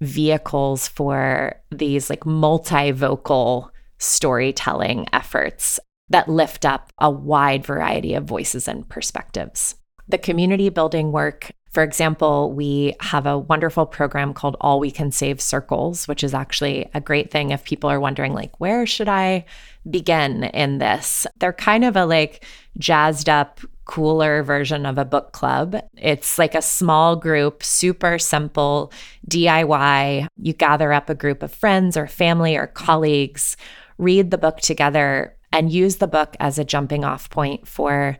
vehicles 0.00 0.88
for 0.88 1.60
these 1.70 2.08
like 2.10 2.20
multivocal 2.20 3.70
storytelling 3.98 5.06
efforts 5.12 5.78
that 6.08 6.28
lift 6.28 6.64
up 6.64 6.92
a 6.98 7.10
wide 7.10 7.64
variety 7.64 8.14
of 8.14 8.24
voices 8.24 8.66
and 8.66 8.88
perspectives. 8.88 9.76
The 10.08 10.18
community 10.18 10.68
building 10.70 11.12
work, 11.12 11.52
for 11.70 11.84
example, 11.84 12.52
we 12.52 12.96
have 13.00 13.26
a 13.26 13.38
wonderful 13.38 13.86
program 13.86 14.34
called 14.34 14.56
All 14.60 14.80
We 14.80 14.90
Can 14.90 15.12
Save 15.12 15.40
Circles, 15.40 16.08
which 16.08 16.24
is 16.24 16.34
actually 16.34 16.90
a 16.94 17.00
great 17.00 17.30
thing 17.30 17.50
if 17.50 17.62
people 17.62 17.88
are 17.88 18.00
wondering, 18.00 18.32
like, 18.32 18.58
where 18.58 18.86
should 18.86 19.08
I 19.08 19.44
begin 19.88 20.44
in 20.44 20.78
this? 20.78 21.26
They're 21.38 21.52
kind 21.52 21.84
of 21.84 21.96
a 21.96 22.06
like 22.06 22.44
jazzed 22.78 23.28
up 23.28 23.60
cooler 23.84 24.42
version 24.42 24.86
of 24.86 24.98
a 24.98 25.04
book 25.04 25.32
club. 25.32 25.76
It's 25.96 26.38
like 26.38 26.54
a 26.54 26.62
small 26.62 27.16
group, 27.16 27.64
super 27.64 28.18
simple 28.18 28.92
DIY. 29.28 30.28
You 30.36 30.52
gather 30.52 30.92
up 30.92 31.10
a 31.10 31.14
group 31.14 31.42
of 31.42 31.52
friends 31.52 31.96
or 31.96 32.06
family 32.06 32.56
or 32.56 32.68
colleagues, 32.68 33.56
read 33.98 34.30
the 34.30 34.38
book 34.38 34.58
together, 34.58 35.36
and 35.52 35.72
use 35.72 35.96
the 35.96 36.06
book 36.06 36.36
as 36.38 36.58
a 36.58 36.64
jumping 36.64 37.04
off 37.04 37.30
point 37.30 37.66
for 37.66 38.16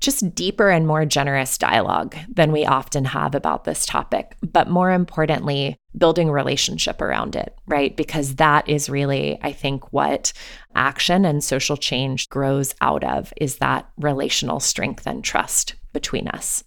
just 0.00 0.34
deeper 0.34 0.70
and 0.70 0.86
more 0.86 1.04
generous 1.04 1.58
dialogue 1.58 2.16
than 2.28 2.50
we 2.50 2.64
often 2.64 3.04
have 3.04 3.34
about 3.34 3.64
this 3.64 3.86
topic. 3.86 4.34
But 4.42 4.68
more 4.68 4.90
importantly, 4.90 5.76
building 5.96 6.30
relationship 6.30 7.00
around 7.00 7.36
it, 7.36 7.56
right? 7.66 7.96
Because 7.96 8.36
that 8.36 8.68
is 8.68 8.88
really, 8.88 9.38
I 9.42 9.52
think, 9.52 9.92
what 9.92 10.32
action 10.74 11.24
and 11.24 11.42
social 11.42 11.76
change 11.76 12.28
grows 12.28 12.74
out 12.80 13.04
of 13.04 13.32
is 13.36 13.56
that 13.56 13.88
relational 13.98 14.60
strength 14.60 15.06
and 15.06 15.24
trust 15.24 15.74
between 15.92 16.28
us. 16.28 16.64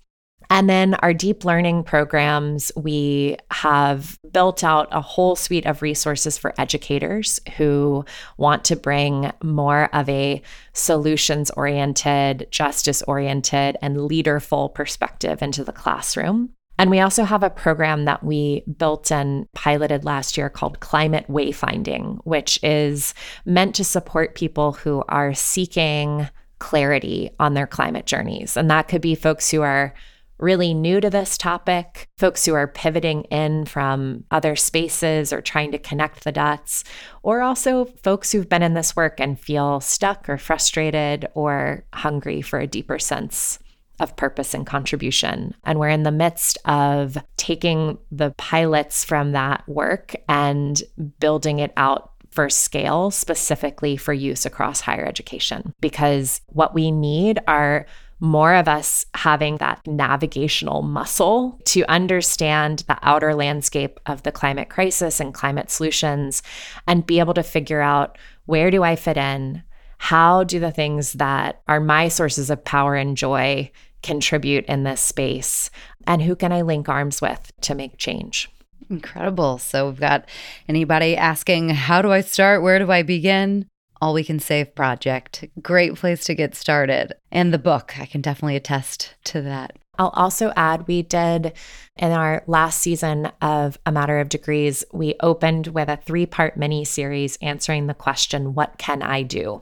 And 0.49 0.69
then 0.69 0.93
our 0.95 1.13
deep 1.13 1.45
learning 1.45 1.83
programs, 1.83 2.71
we 2.75 3.37
have 3.49 4.19
built 4.31 4.63
out 4.63 4.87
a 4.91 5.01
whole 5.01 5.35
suite 5.35 5.65
of 5.65 5.81
resources 5.81 6.37
for 6.37 6.53
educators 6.59 7.39
who 7.57 8.05
want 8.37 8.63
to 8.65 8.75
bring 8.75 9.31
more 9.41 9.89
of 9.95 10.07
a 10.09 10.41
solutions 10.73 11.49
oriented, 11.51 12.47
justice 12.51 13.01
oriented, 13.03 13.77
and 13.81 14.05
leaderful 14.05 14.69
perspective 14.69 15.41
into 15.41 15.63
the 15.63 15.71
classroom. 15.71 16.51
And 16.83 16.91
we 16.91 16.99
also 16.99 17.23
have 17.23 17.43
a 17.43 17.49
program 17.49 18.03
that 18.03 18.25
we 18.25 18.65
built 18.77 19.09
and 19.09 19.49
piloted 19.53 20.03
last 20.03 20.35
year 20.35 20.49
called 20.49 20.81
Climate 20.81 21.25
Wayfinding, 21.29 22.19
which 22.25 22.61
is 22.61 23.13
meant 23.45 23.73
to 23.75 23.85
support 23.85 24.35
people 24.35 24.73
who 24.73 25.01
are 25.07 25.33
seeking 25.33 26.27
clarity 26.59 27.29
on 27.39 27.53
their 27.53 27.67
climate 27.67 28.05
journeys. 28.05 28.57
And 28.57 28.69
that 28.69 28.89
could 28.89 29.01
be 29.01 29.15
folks 29.15 29.49
who 29.49 29.61
are 29.61 29.93
really 30.39 30.73
new 30.73 30.99
to 30.99 31.09
this 31.09 31.37
topic, 31.37 32.09
folks 32.17 32.45
who 32.45 32.53
are 32.53 32.67
pivoting 32.67 33.21
in 33.31 33.63
from 33.63 34.25
other 34.29 34.57
spaces 34.57 35.31
or 35.31 35.39
trying 35.39 35.71
to 35.71 35.77
connect 35.77 36.25
the 36.25 36.33
dots, 36.33 36.83
or 37.21 37.41
also 37.41 37.85
folks 38.03 38.29
who've 38.33 38.49
been 38.49 38.61
in 38.61 38.73
this 38.73 38.93
work 38.93 39.21
and 39.21 39.39
feel 39.39 39.79
stuck 39.79 40.27
or 40.27 40.37
frustrated 40.37 41.29
or 41.33 41.85
hungry 41.93 42.41
for 42.41 42.59
a 42.59 42.67
deeper 42.67 42.99
sense 42.99 43.59
of 44.03 44.15
purpose 44.15 44.53
and 44.53 44.67
contribution. 44.67 45.55
And 45.63 45.79
we're 45.79 45.89
in 45.89 46.03
the 46.03 46.11
midst 46.11 46.59
of 46.65 47.17
taking 47.37 47.97
the 48.11 48.31
pilots 48.37 49.03
from 49.03 49.31
that 49.31 49.67
work 49.67 50.13
and 50.29 50.83
building 51.19 51.59
it 51.59 51.73
out 51.77 52.11
for 52.29 52.49
scale 52.49 53.11
specifically 53.11 53.95
for 53.95 54.11
use 54.11 54.45
across 54.45 54.81
higher 54.81 55.05
education. 55.05 55.73
Because 55.79 56.41
what 56.47 56.73
we 56.73 56.91
need 56.91 57.39
are 57.47 57.85
more 58.19 58.55
of 58.55 58.67
us 58.67 59.05
having 59.13 59.57
that 59.57 59.85
navigational 59.85 60.81
muscle 60.81 61.59
to 61.65 61.83
understand 61.91 62.79
the 62.87 62.97
outer 63.01 63.35
landscape 63.35 63.99
of 64.05 64.23
the 64.23 64.31
climate 64.31 64.69
crisis 64.69 65.19
and 65.19 65.33
climate 65.33 65.69
solutions 65.69 66.41
and 66.87 67.05
be 67.05 67.19
able 67.19 67.33
to 67.33 67.43
figure 67.43 67.81
out 67.81 68.17
where 68.45 68.71
do 68.71 68.81
I 68.81 68.95
fit 68.95 69.17
in? 69.17 69.61
How 69.97 70.43
do 70.43 70.59
the 70.59 70.71
things 70.71 71.13
that 71.13 71.61
are 71.67 71.79
my 71.79 72.07
sources 72.07 72.49
of 72.49 72.63
power 72.63 72.95
and 72.95 73.15
joy 73.15 73.71
contribute 74.03 74.65
in 74.65 74.83
this 74.83 75.01
space? 75.01 75.69
And 76.05 76.21
who 76.21 76.35
can 76.35 76.51
I 76.51 76.61
link 76.61 76.89
arms 76.89 77.21
with 77.21 77.51
to 77.61 77.75
make 77.75 77.97
change? 77.97 78.49
Incredible. 78.89 79.57
So 79.57 79.89
we've 79.89 79.99
got 79.99 80.25
anybody 80.67 81.15
asking, 81.15 81.69
how 81.69 82.01
do 82.01 82.11
I 82.11 82.21
start? 82.21 82.61
Where 82.61 82.79
do 82.79 82.91
I 82.91 83.01
begin? 83.01 83.67
All 84.01 84.13
We 84.13 84.23
Can 84.23 84.39
Save 84.39 84.75
project. 84.75 85.45
Great 85.61 85.95
place 85.95 86.25
to 86.25 86.35
get 86.35 86.55
started. 86.55 87.13
And 87.31 87.53
the 87.53 87.57
book, 87.57 87.97
I 87.99 88.05
can 88.05 88.21
definitely 88.21 88.57
attest 88.57 89.15
to 89.25 89.41
that. 89.43 89.77
I'll 89.97 90.09
also 90.09 90.51
add 90.55 90.87
we 90.87 91.03
did 91.03 91.53
in 91.97 92.11
our 92.11 92.43
last 92.47 92.81
season 92.81 93.31
of 93.41 93.77
A 93.85 93.91
Matter 93.91 94.19
of 94.19 94.27
Degrees, 94.27 94.83
we 94.91 95.15
opened 95.19 95.67
with 95.67 95.87
a 95.87 95.97
three 95.97 96.25
part 96.25 96.57
mini 96.57 96.83
series 96.83 97.37
answering 97.41 97.85
the 97.85 97.93
question, 97.93 98.55
What 98.55 98.77
can 98.77 99.03
I 99.03 99.21
do? 99.21 99.61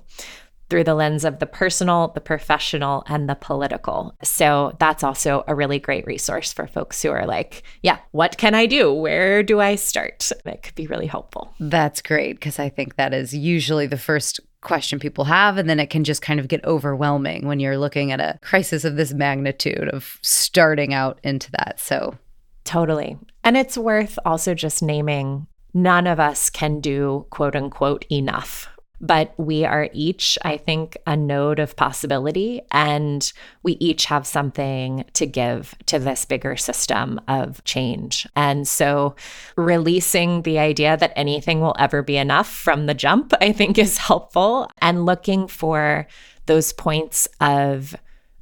Through 0.71 0.85
the 0.85 0.95
lens 0.95 1.25
of 1.25 1.39
the 1.39 1.45
personal, 1.45 2.07
the 2.15 2.21
professional, 2.21 3.03
and 3.07 3.27
the 3.27 3.35
political. 3.35 4.15
So 4.23 4.73
that's 4.79 5.03
also 5.03 5.43
a 5.45 5.53
really 5.53 5.79
great 5.79 6.07
resource 6.07 6.53
for 6.53 6.65
folks 6.65 7.01
who 7.01 7.11
are 7.11 7.25
like, 7.25 7.63
yeah, 7.83 7.97
what 8.11 8.37
can 8.37 8.55
I 8.55 8.67
do? 8.67 8.93
Where 8.93 9.43
do 9.43 9.59
I 9.59 9.75
start? 9.75 10.31
It 10.45 10.63
could 10.63 10.75
be 10.75 10.87
really 10.87 11.07
helpful. 11.07 11.53
That's 11.59 12.01
great 12.01 12.37
because 12.37 12.57
I 12.57 12.69
think 12.69 12.95
that 12.95 13.13
is 13.13 13.35
usually 13.35 13.85
the 13.85 13.97
first 13.97 14.39
question 14.61 14.97
people 14.97 15.25
have. 15.25 15.57
And 15.57 15.69
then 15.69 15.81
it 15.81 15.89
can 15.89 16.05
just 16.05 16.21
kind 16.21 16.39
of 16.39 16.47
get 16.47 16.63
overwhelming 16.63 17.45
when 17.45 17.59
you're 17.59 17.77
looking 17.77 18.13
at 18.13 18.21
a 18.21 18.39
crisis 18.41 18.85
of 18.85 18.95
this 18.95 19.11
magnitude 19.11 19.89
of 19.89 20.19
starting 20.21 20.93
out 20.93 21.19
into 21.21 21.51
that. 21.51 21.81
So, 21.81 22.17
totally. 22.63 23.17
And 23.43 23.57
it's 23.57 23.77
worth 23.77 24.17
also 24.25 24.53
just 24.53 24.81
naming 24.81 25.47
none 25.73 26.07
of 26.07 26.21
us 26.21 26.49
can 26.49 26.79
do 26.79 27.25
quote 27.29 27.57
unquote 27.57 28.05
enough 28.09 28.69
but 29.01 29.33
we 29.37 29.65
are 29.65 29.89
each, 29.93 30.37
I 30.43 30.57
think, 30.57 30.95
a 31.07 31.17
node 31.17 31.59
of 31.59 31.75
possibility. 31.75 32.61
And 32.71 33.31
we 33.63 33.73
each 33.73 34.05
have 34.05 34.27
something 34.27 35.05
to 35.13 35.25
give 35.25 35.75
to 35.87 35.99
this 35.99 36.23
bigger 36.23 36.55
system 36.55 37.19
of 37.27 37.63
change. 37.63 38.27
And 38.35 38.67
so, 38.67 39.15
releasing 39.57 40.43
the 40.43 40.59
idea 40.59 40.97
that 40.97 41.13
anything 41.15 41.59
will 41.59 41.75
ever 41.79 42.03
be 42.03 42.17
enough 42.17 42.49
from 42.49 42.85
the 42.85 42.93
jump, 42.93 43.33
I 43.41 43.51
think, 43.51 43.77
is 43.77 43.97
helpful. 43.97 44.69
And 44.79 45.05
looking 45.05 45.47
for 45.47 46.07
those 46.45 46.71
points 46.73 47.27
of 47.39 47.95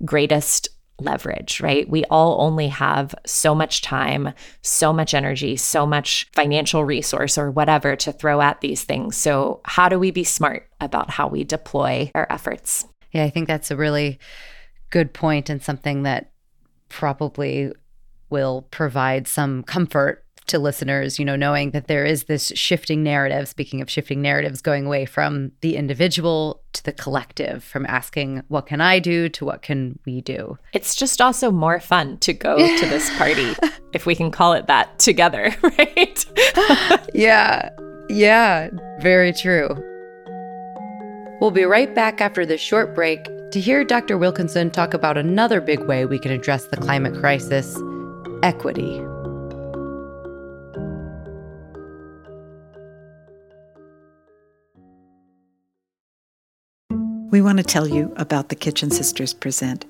greatest 0.03 0.69
leverage, 1.01 1.61
right? 1.61 1.87
We 1.89 2.03
all 2.05 2.41
only 2.41 2.67
have 2.67 3.15
so 3.25 3.53
much 3.55 3.81
time, 3.81 4.33
so 4.61 4.93
much 4.93 5.13
energy, 5.13 5.55
so 5.55 5.85
much 5.85 6.29
financial 6.33 6.83
resource 6.83 7.37
or 7.37 7.51
whatever 7.51 7.95
to 7.97 8.11
throw 8.11 8.41
at 8.41 8.61
these 8.61 8.83
things. 8.83 9.15
So, 9.15 9.61
how 9.65 9.89
do 9.89 9.99
we 9.99 10.11
be 10.11 10.23
smart 10.23 10.67
about 10.79 11.09
how 11.09 11.27
we 11.27 11.43
deploy 11.43 12.11
our 12.15 12.27
efforts? 12.29 12.85
Yeah, 13.11 13.23
I 13.23 13.29
think 13.29 13.47
that's 13.47 13.71
a 13.71 13.75
really 13.75 14.19
good 14.89 15.13
point 15.13 15.49
and 15.49 15.61
something 15.61 16.03
that 16.03 16.31
probably 16.89 17.71
will 18.29 18.63
provide 18.71 19.27
some 19.27 19.63
comfort 19.63 20.23
to 20.49 20.59
listeners, 20.59 21.17
you 21.17 21.25
know, 21.25 21.35
knowing 21.35 21.71
that 21.71 21.87
there 21.87 22.05
is 22.05 22.25
this 22.25 22.51
shifting 22.55 23.03
narrative, 23.03 23.47
speaking 23.47 23.81
of 23.81 23.89
shifting 23.89 24.21
narratives, 24.21 24.61
going 24.61 24.85
away 24.85 25.05
from 25.05 25.51
the 25.61 25.75
individual 25.75 26.61
to 26.73 26.83
the 26.83 26.91
collective, 26.91 27.63
from 27.63 27.85
asking, 27.85 28.43
what 28.47 28.65
can 28.65 28.81
I 28.81 28.99
do 28.99 29.29
to 29.29 29.45
what 29.45 29.61
can 29.61 29.97
we 30.05 30.21
do? 30.21 30.57
It's 30.73 30.95
just 30.95 31.21
also 31.21 31.51
more 31.51 31.79
fun 31.79 32.17
to 32.19 32.33
go 32.33 32.57
to 32.77 32.85
this 32.85 33.15
party, 33.17 33.55
if 33.93 34.05
we 34.05 34.15
can 34.15 34.31
call 34.31 34.53
it 34.53 34.67
that, 34.67 34.99
together, 34.99 35.55
right? 35.63 36.25
yeah. 37.13 37.69
Yeah. 38.09 38.69
Very 38.99 39.33
true. 39.33 39.69
We'll 41.39 41.51
be 41.51 41.63
right 41.63 41.93
back 41.95 42.21
after 42.21 42.45
this 42.45 42.59
short 42.59 42.93
break 42.93 43.23
to 43.51 43.59
hear 43.59 43.83
Dr. 43.83 44.17
Wilkinson 44.17 44.69
talk 44.69 44.93
about 44.93 45.17
another 45.17 45.61
big 45.61 45.79
way 45.81 46.05
we 46.05 46.19
can 46.19 46.31
address 46.31 46.65
the 46.65 46.77
climate 46.77 47.15
crisis 47.19 47.77
equity. 48.43 49.01
We 57.31 57.41
want 57.41 57.57
to 57.57 57.63
tell 57.63 57.87
you 57.87 58.11
about 58.17 58.49
the 58.49 58.55
Kitchen 58.55 58.89
Sisters 58.89 59.33
Present, 59.33 59.85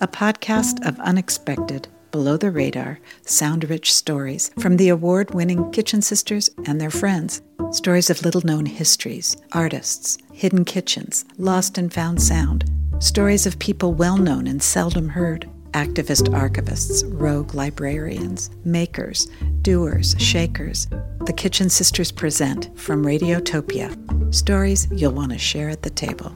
a 0.00 0.06
podcast 0.06 0.86
of 0.86 0.98
unexpected 1.00 1.88
below 2.12 2.36
the 2.36 2.50
radar, 2.50 3.00
sound 3.22 3.68
rich 3.68 3.92
stories 3.92 4.52
from 4.60 4.76
the 4.76 4.88
award 4.88 5.34
winning 5.34 5.70
Kitchen 5.72 6.00
Sisters 6.00 6.50
and 6.66 6.80
their 6.80 6.90
friends. 6.90 7.42
Stories 7.72 8.10
of 8.10 8.24
little 8.24 8.42
known 8.42 8.66
histories, 8.66 9.36
artists, 9.52 10.18
hidden 10.32 10.64
kitchens, 10.64 11.24
lost 11.38 11.78
and 11.78 11.92
found 11.92 12.22
sound. 12.22 12.70
Stories 13.00 13.46
of 13.46 13.58
people 13.58 13.92
well 13.92 14.16
known 14.16 14.46
and 14.46 14.62
seldom 14.62 15.08
heard 15.08 15.50
activist 15.72 16.28
archivists, 16.28 17.02
rogue 17.08 17.52
librarians, 17.54 18.50
makers, 18.64 19.26
doers, 19.62 20.14
shakers. 20.18 20.86
The 21.26 21.32
Kitchen 21.32 21.68
Sisters 21.68 22.12
present 22.12 22.70
from 22.78 23.04
Radiotopia 23.04 23.92
stories 24.32 24.88
you'll 24.90 25.12
want 25.12 25.32
to 25.32 25.38
share 25.38 25.68
at 25.68 25.82
the 25.82 25.90
table. 25.90 26.34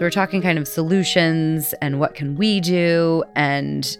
So 0.00 0.06
we're 0.06 0.10
talking 0.10 0.40
kind 0.40 0.58
of 0.58 0.66
solutions 0.66 1.74
and 1.82 2.00
what 2.00 2.14
can 2.14 2.36
we 2.36 2.58
do 2.60 3.22
and 3.36 3.98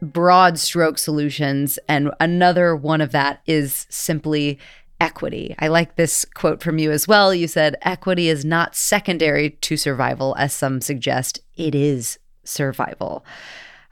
broad 0.00 0.58
stroke 0.58 0.96
solutions. 0.96 1.78
And 1.86 2.10
another 2.18 2.74
one 2.74 3.02
of 3.02 3.12
that 3.12 3.42
is 3.44 3.86
simply 3.90 4.58
equity. 5.02 5.54
I 5.58 5.68
like 5.68 5.96
this 5.96 6.24
quote 6.24 6.62
from 6.62 6.78
you 6.78 6.90
as 6.90 7.06
well. 7.06 7.34
You 7.34 7.46
said, 7.46 7.76
equity 7.82 8.30
is 8.30 8.46
not 8.46 8.74
secondary 8.74 9.50
to 9.50 9.76
survival, 9.76 10.34
as 10.38 10.54
some 10.54 10.80
suggest, 10.80 11.40
it 11.56 11.74
is 11.74 12.18
survival. 12.44 13.22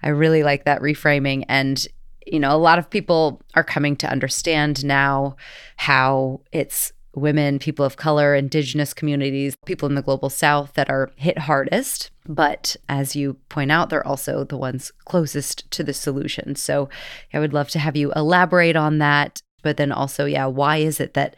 I 0.02 0.08
really 0.08 0.42
like 0.42 0.64
that 0.64 0.80
reframing. 0.80 1.44
And, 1.50 1.86
you 2.26 2.40
know, 2.40 2.56
a 2.56 2.56
lot 2.56 2.78
of 2.78 2.88
people 2.88 3.42
are 3.54 3.62
coming 3.62 3.94
to 3.96 4.10
understand 4.10 4.86
now 4.86 5.36
how 5.76 6.40
it's 6.50 6.94
women, 7.14 7.58
people 7.58 7.84
of 7.84 7.96
color, 7.96 8.34
indigenous 8.34 8.94
communities, 8.94 9.56
people 9.66 9.88
in 9.88 9.94
the 9.94 10.02
global 10.02 10.30
south 10.30 10.74
that 10.74 10.88
are 10.90 11.10
hit 11.16 11.38
hardest. 11.38 12.10
But 12.26 12.76
as 12.88 13.14
you 13.14 13.34
point 13.48 13.70
out, 13.70 13.90
they're 13.90 14.06
also 14.06 14.44
the 14.44 14.56
ones 14.56 14.92
closest 15.04 15.70
to 15.72 15.84
the 15.84 15.92
solution. 15.92 16.54
So 16.56 16.88
I 17.32 17.38
would 17.38 17.52
love 17.52 17.68
to 17.70 17.78
have 17.78 17.96
you 17.96 18.12
elaborate 18.12 18.76
on 18.76 18.98
that. 18.98 19.42
But 19.62 19.76
then 19.76 19.92
also, 19.92 20.24
yeah, 20.24 20.46
why 20.46 20.78
is 20.78 21.00
it 21.00 21.14
that 21.14 21.36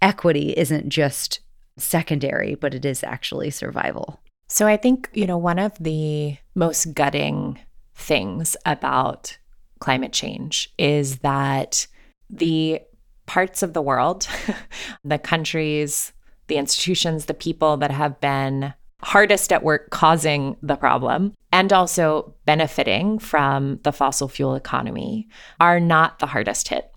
equity 0.00 0.54
isn't 0.56 0.88
just 0.88 1.40
secondary, 1.76 2.54
but 2.54 2.74
it 2.74 2.84
is 2.84 3.02
actually 3.04 3.50
survival? 3.50 4.20
So 4.48 4.66
I 4.66 4.76
think, 4.76 5.08
you 5.14 5.26
know, 5.26 5.38
one 5.38 5.58
of 5.58 5.72
the 5.78 6.36
most 6.54 6.92
gutting 6.94 7.58
things 7.94 8.56
about 8.66 9.38
climate 9.78 10.12
change 10.12 10.70
is 10.78 11.18
that 11.18 11.86
the 12.28 12.80
parts 13.26 13.62
of 13.62 13.72
the 13.72 13.82
world, 13.82 14.28
the 15.04 15.18
countries, 15.18 16.12
the 16.48 16.56
institutions, 16.56 17.26
the 17.26 17.34
people 17.34 17.76
that 17.78 17.90
have 17.90 18.20
been 18.20 18.74
hardest 19.02 19.52
at 19.52 19.62
work 19.62 19.90
causing 19.90 20.56
the 20.62 20.76
problem 20.76 21.34
and 21.50 21.72
also 21.72 22.34
benefiting 22.46 23.18
from 23.18 23.80
the 23.82 23.92
fossil 23.92 24.28
fuel 24.28 24.54
economy 24.54 25.28
are 25.60 25.80
not 25.80 26.18
the 26.18 26.26
hardest 26.26 26.68
hit. 26.68 26.88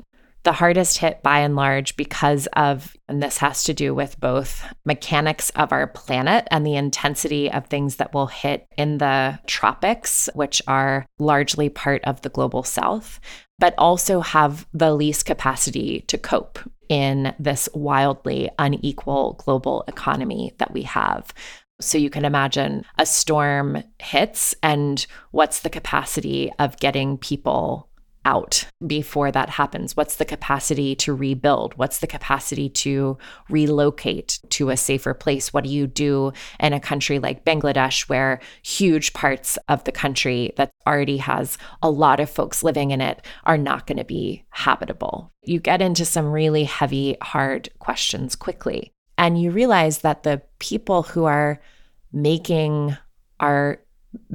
The 0.43 0.51
hardest 0.51 0.99
hit 0.99 1.23
by 1.23 1.39
and 1.39 1.55
large 1.55 1.95
because 1.95 2.47
of, 2.53 2.95
and 3.09 3.23
this 3.23 3.39
has 3.39 3.63
to 3.63 3.73
do 3.73 3.95
with 3.95 4.19
both 4.19 4.63
mechanics 4.85 5.49
of 5.51 5.71
our 5.71 5.87
planet 5.87 6.47
and 6.51 6.63
the 6.63 6.75
intensity 6.75 7.51
of 7.51 7.65
things 7.65 7.95
that 7.95 8.13
will 8.13 8.27
hit 8.27 8.67
in 8.77 8.99
the 8.99 9.39
tropics, 9.47 10.29
which 10.35 10.61
are 10.67 11.07
largely 11.17 11.69
part 11.69 12.03
of 12.03 12.21
the 12.21 12.29
global 12.29 12.61
south, 12.61 13.19
but 13.59 13.73
also 13.77 14.21
have 14.21 14.67
the 14.73 14.93
least 14.93 15.25
capacity 15.25 16.01
to 16.07 16.17
cope 16.17 16.59
in 16.89 17.33
this 17.39 17.67
wildly 17.73 18.49
unequal 18.59 19.41
global 19.43 19.83
economy 19.87 20.53
that 20.57 20.71
we 20.73 20.83
have. 20.83 21.33
So 21.81 21.97
you 21.97 22.09
can 22.09 22.25
imagine 22.25 22.85
a 22.97 23.05
storm 23.05 23.83
hits, 23.99 24.55
and 24.63 25.05
what's 25.31 25.59
the 25.59 25.69
capacity 25.69 26.51
of 26.59 26.77
getting 26.77 27.17
people 27.17 27.89
out 28.25 28.65
before 28.85 29.31
that 29.31 29.49
happens? 29.49 29.95
What's 29.95 30.17
the 30.17 30.25
capacity 30.25 30.95
to 30.95 31.13
rebuild? 31.13 31.75
What's 31.75 31.99
the 31.99 32.07
capacity 32.07 32.69
to 32.69 33.17
relocate 33.49 34.39
to 34.49 34.69
a 34.69 34.77
safer 34.77 35.13
place? 35.13 35.53
What 35.53 35.63
do 35.63 35.69
you 35.69 35.87
do 35.87 36.33
in 36.59 36.73
a 36.73 36.79
country 36.79 37.19
like 37.19 37.45
Bangladesh, 37.45 38.09
where 38.09 38.41
huge 38.63 39.13
parts 39.13 39.57
of 39.69 39.83
the 39.83 39.91
country 39.91 40.53
that 40.57 40.71
already 40.85 41.17
has 41.17 41.57
a 41.81 41.89
lot 41.89 42.19
of 42.19 42.29
folks 42.29 42.63
living 42.63 42.91
in 42.91 42.99
it 42.99 43.25
are 43.45 43.57
not 43.57 43.87
going 43.87 43.99
to 43.99 44.03
be 44.03 44.43
habitable? 44.49 45.31
You 45.43 45.59
get 45.59 45.81
into 45.81 46.05
some 46.05 46.31
really 46.31 46.63
heavy, 46.63 47.15
hard 47.21 47.69
questions 47.79 48.35
quickly. 48.35 48.91
And 49.17 49.41
you 49.41 49.51
realize 49.51 49.99
that 49.99 50.23
the 50.23 50.41
people 50.59 51.03
who 51.03 51.25
are 51.25 51.61
making 52.11 52.97
our 53.39 53.79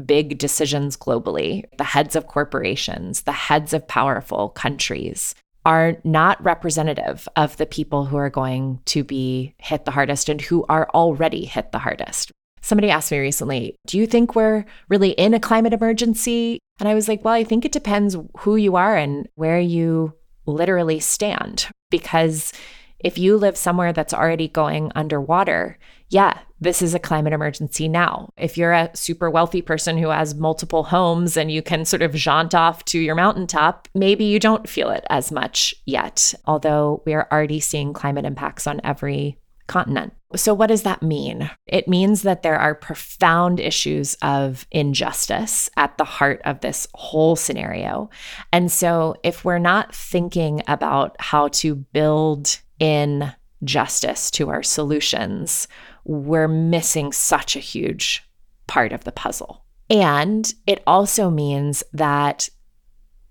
big 0.04 0.38
decisions 0.38 0.96
globally, 0.96 1.64
the 1.78 1.84
heads 1.84 2.16
of 2.16 2.26
corporations, 2.26 3.22
the 3.22 3.32
heads 3.32 3.72
of 3.72 3.86
powerful 3.86 4.50
countries, 4.50 5.34
are 5.66 5.96
not 6.04 6.42
representative 6.42 7.28
of 7.36 7.56
the 7.56 7.66
people 7.66 8.06
who 8.06 8.16
are 8.16 8.30
going 8.30 8.80
to 8.86 9.04
be 9.04 9.54
hit 9.58 9.84
the 9.84 9.90
hardest 9.90 10.28
and 10.28 10.40
who 10.40 10.64
are 10.68 10.88
already 10.94 11.44
hit 11.44 11.72
the 11.72 11.78
hardest. 11.78 12.32
Somebody 12.62 12.90
asked 12.90 13.12
me 13.12 13.18
recently, 13.18 13.76
Do 13.86 13.98
you 13.98 14.06
think 14.06 14.34
we're 14.34 14.64
really 14.88 15.10
in 15.10 15.34
a 15.34 15.40
climate 15.40 15.72
emergency? 15.72 16.58
And 16.78 16.88
I 16.88 16.94
was 16.94 17.08
like, 17.08 17.24
Well, 17.24 17.34
I 17.34 17.44
think 17.44 17.64
it 17.64 17.72
depends 17.72 18.16
who 18.38 18.56
you 18.56 18.76
are 18.76 18.96
and 18.96 19.28
where 19.34 19.60
you 19.60 20.14
literally 20.46 21.00
stand. 21.00 21.68
Because 21.90 22.52
if 23.00 23.18
you 23.18 23.36
live 23.36 23.56
somewhere 23.56 23.92
that's 23.92 24.14
already 24.14 24.48
going 24.48 24.92
underwater, 24.94 25.78
yeah, 26.10 26.38
this 26.60 26.82
is 26.82 26.94
a 26.94 26.98
climate 26.98 27.32
emergency 27.32 27.88
now. 27.88 28.32
If 28.36 28.58
you're 28.58 28.72
a 28.72 28.90
super 28.94 29.30
wealthy 29.30 29.62
person 29.62 29.96
who 29.96 30.08
has 30.08 30.34
multiple 30.34 30.82
homes 30.82 31.36
and 31.36 31.50
you 31.50 31.62
can 31.62 31.84
sort 31.84 32.02
of 32.02 32.14
jaunt 32.14 32.54
off 32.54 32.84
to 32.86 32.98
your 32.98 33.14
mountaintop, 33.14 33.88
maybe 33.94 34.24
you 34.24 34.38
don't 34.38 34.68
feel 34.68 34.90
it 34.90 35.04
as 35.08 35.32
much 35.32 35.74
yet, 35.86 36.34
although 36.46 37.02
we 37.06 37.14
are 37.14 37.28
already 37.32 37.60
seeing 37.60 37.92
climate 37.92 38.24
impacts 38.24 38.66
on 38.66 38.80
every 38.84 39.38
continent. 39.70 40.12
So, 40.34 40.52
what 40.52 40.66
does 40.66 40.82
that 40.82 41.02
mean? 41.02 41.48
It 41.66 41.88
means 41.88 42.22
that 42.22 42.42
there 42.42 42.58
are 42.58 42.74
profound 42.74 43.60
issues 43.60 44.16
of 44.20 44.66
injustice 44.70 45.70
at 45.76 45.96
the 45.96 46.04
heart 46.04 46.40
of 46.44 46.60
this 46.60 46.86
whole 46.94 47.36
scenario. 47.36 48.10
And 48.52 48.70
so, 48.70 49.14
if 49.22 49.44
we're 49.44 49.58
not 49.58 49.94
thinking 49.94 50.62
about 50.66 51.16
how 51.20 51.48
to 51.48 51.74
build 51.76 52.58
in 52.80 53.32
justice 53.62 54.30
to 54.32 54.48
our 54.48 54.62
solutions, 54.64 55.68
we're 56.04 56.48
missing 56.48 57.12
such 57.12 57.54
a 57.54 57.60
huge 57.60 58.24
part 58.66 58.92
of 58.92 59.04
the 59.04 59.12
puzzle. 59.12 59.62
And 59.88 60.52
it 60.66 60.82
also 60.86 61.30
means 61.30 61.84
that 61.92 62.48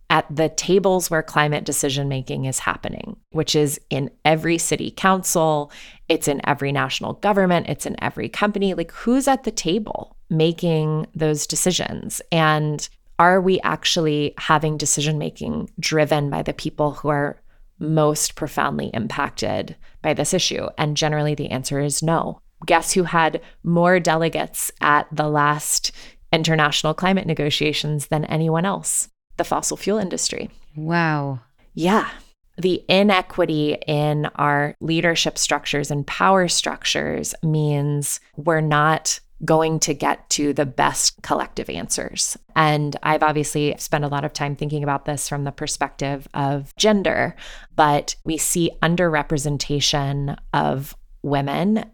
at 0.10 0.26
the 0.36 0.50
tables 0.50 1.10
where 1.10 1.22
climate 1.22 1.66
decision 1.66 2.10
making 2.10 2.46
is 2.46 2.60
happening, 2.60 3.16
which 3.30 3.56
is 3.56 3.80
in 3.90 4.10
every 4.26 4.58
city 4.58 4.92
council, 4.92 5.72
it's 6.08 6.28
in 6.28 6.42
every 6.48 6.72
national 6.72 7.14
government, 7.14 7.70
it's 7.70 7.86
in 7.86 7.96
every 8.04 8.28
company. 8.28 8.74
Like, 8.74 8.92
who's 8.92 9.28
at 9.28 9.44
the 9.44 9.52
table 9.52 10.18
making 10.30 11.06
those 11.14 11.46
decisions? 11.46 12.22
And 12.32 12.88
are 13.20 13.40
we 13.40 13.60
actually 13.62 14.34
having 14.38 14.78
decision 14.78 15.18
making 15.18 15.70
driven 15.80 16.30
by 16.30 16.42
the 16.42 16.54
people 16.54 16.92
who 16.92 17.10
are 17.10 17.40
most 17.80 18.36
profoundly 18.36 18.92
impacted 18.94 19.76
by 20.02 20.14
this 20.14 20.34
issue? 20.34 20.68
And 20.78 20.98
generally, 20.98 21.36
the 21.36 21.50
answer 21.50 21.80
is 21.80 22.04
no. 22.04 22.42
Guess 22.66 22.94
who 22.94 23.04
had 23.04 23.42
more 23.64 24.00
delegates 24.00 24.72
at 24.82 25.08
the 25.12 25.30
last 25.30 25.92
international 26.32 26.94
climate 26.94 27.26
negotiations 27.26 28.08
than 28.08 28.26
anyone 28.26 28.66
else? 28.66 29.10
The 29.38 29.44
fossil 29.44 29.78
fuel 29.78 29.98
industry. 29.98 30.50
Wow. 30.76 31.40
Yeah. 31.74 32.10
The 32.58 32.84
inequity 32.90 33.78
in 33.88 34.26
our 34.36 34.76
leadership 34.82 35.38
structures 35.38 35.90
and 35.90 36.06
power 36.06 36.50
structures 36.50 37.34
means 37.42 38.20
we're 38.36 38.60
not 38.60 39.22
going 39.46 39.80
to 39.80 39.94
get 39.94 40.30
to 40.32 40.54
the 40.54 40.66
best 40.66 41.22
collective 41.22 41.70
answers. 41.70 42.38
And 42.56 42.96
I've 43.04 43.24
obviously 43.24 43.76
spent 43.78 44.04
a 44.04 44.10
lot 44.10 44.26
of 44.26 44.34
time 44.34 44.56
thinking 44.56 44.84
about 44.84 45.06
this 45.06 45.30
from 45.30 45.44
the 45.46 45.52
perspective 45.52 46.28
of 46.34 46.76
gender, 46.76 47.36
but 47.76 48.16
we 48.26 48.38
see 48.38 48.72
underrepresentation 48.82 50.38
of 50.54 50.96
women 51.22 51.86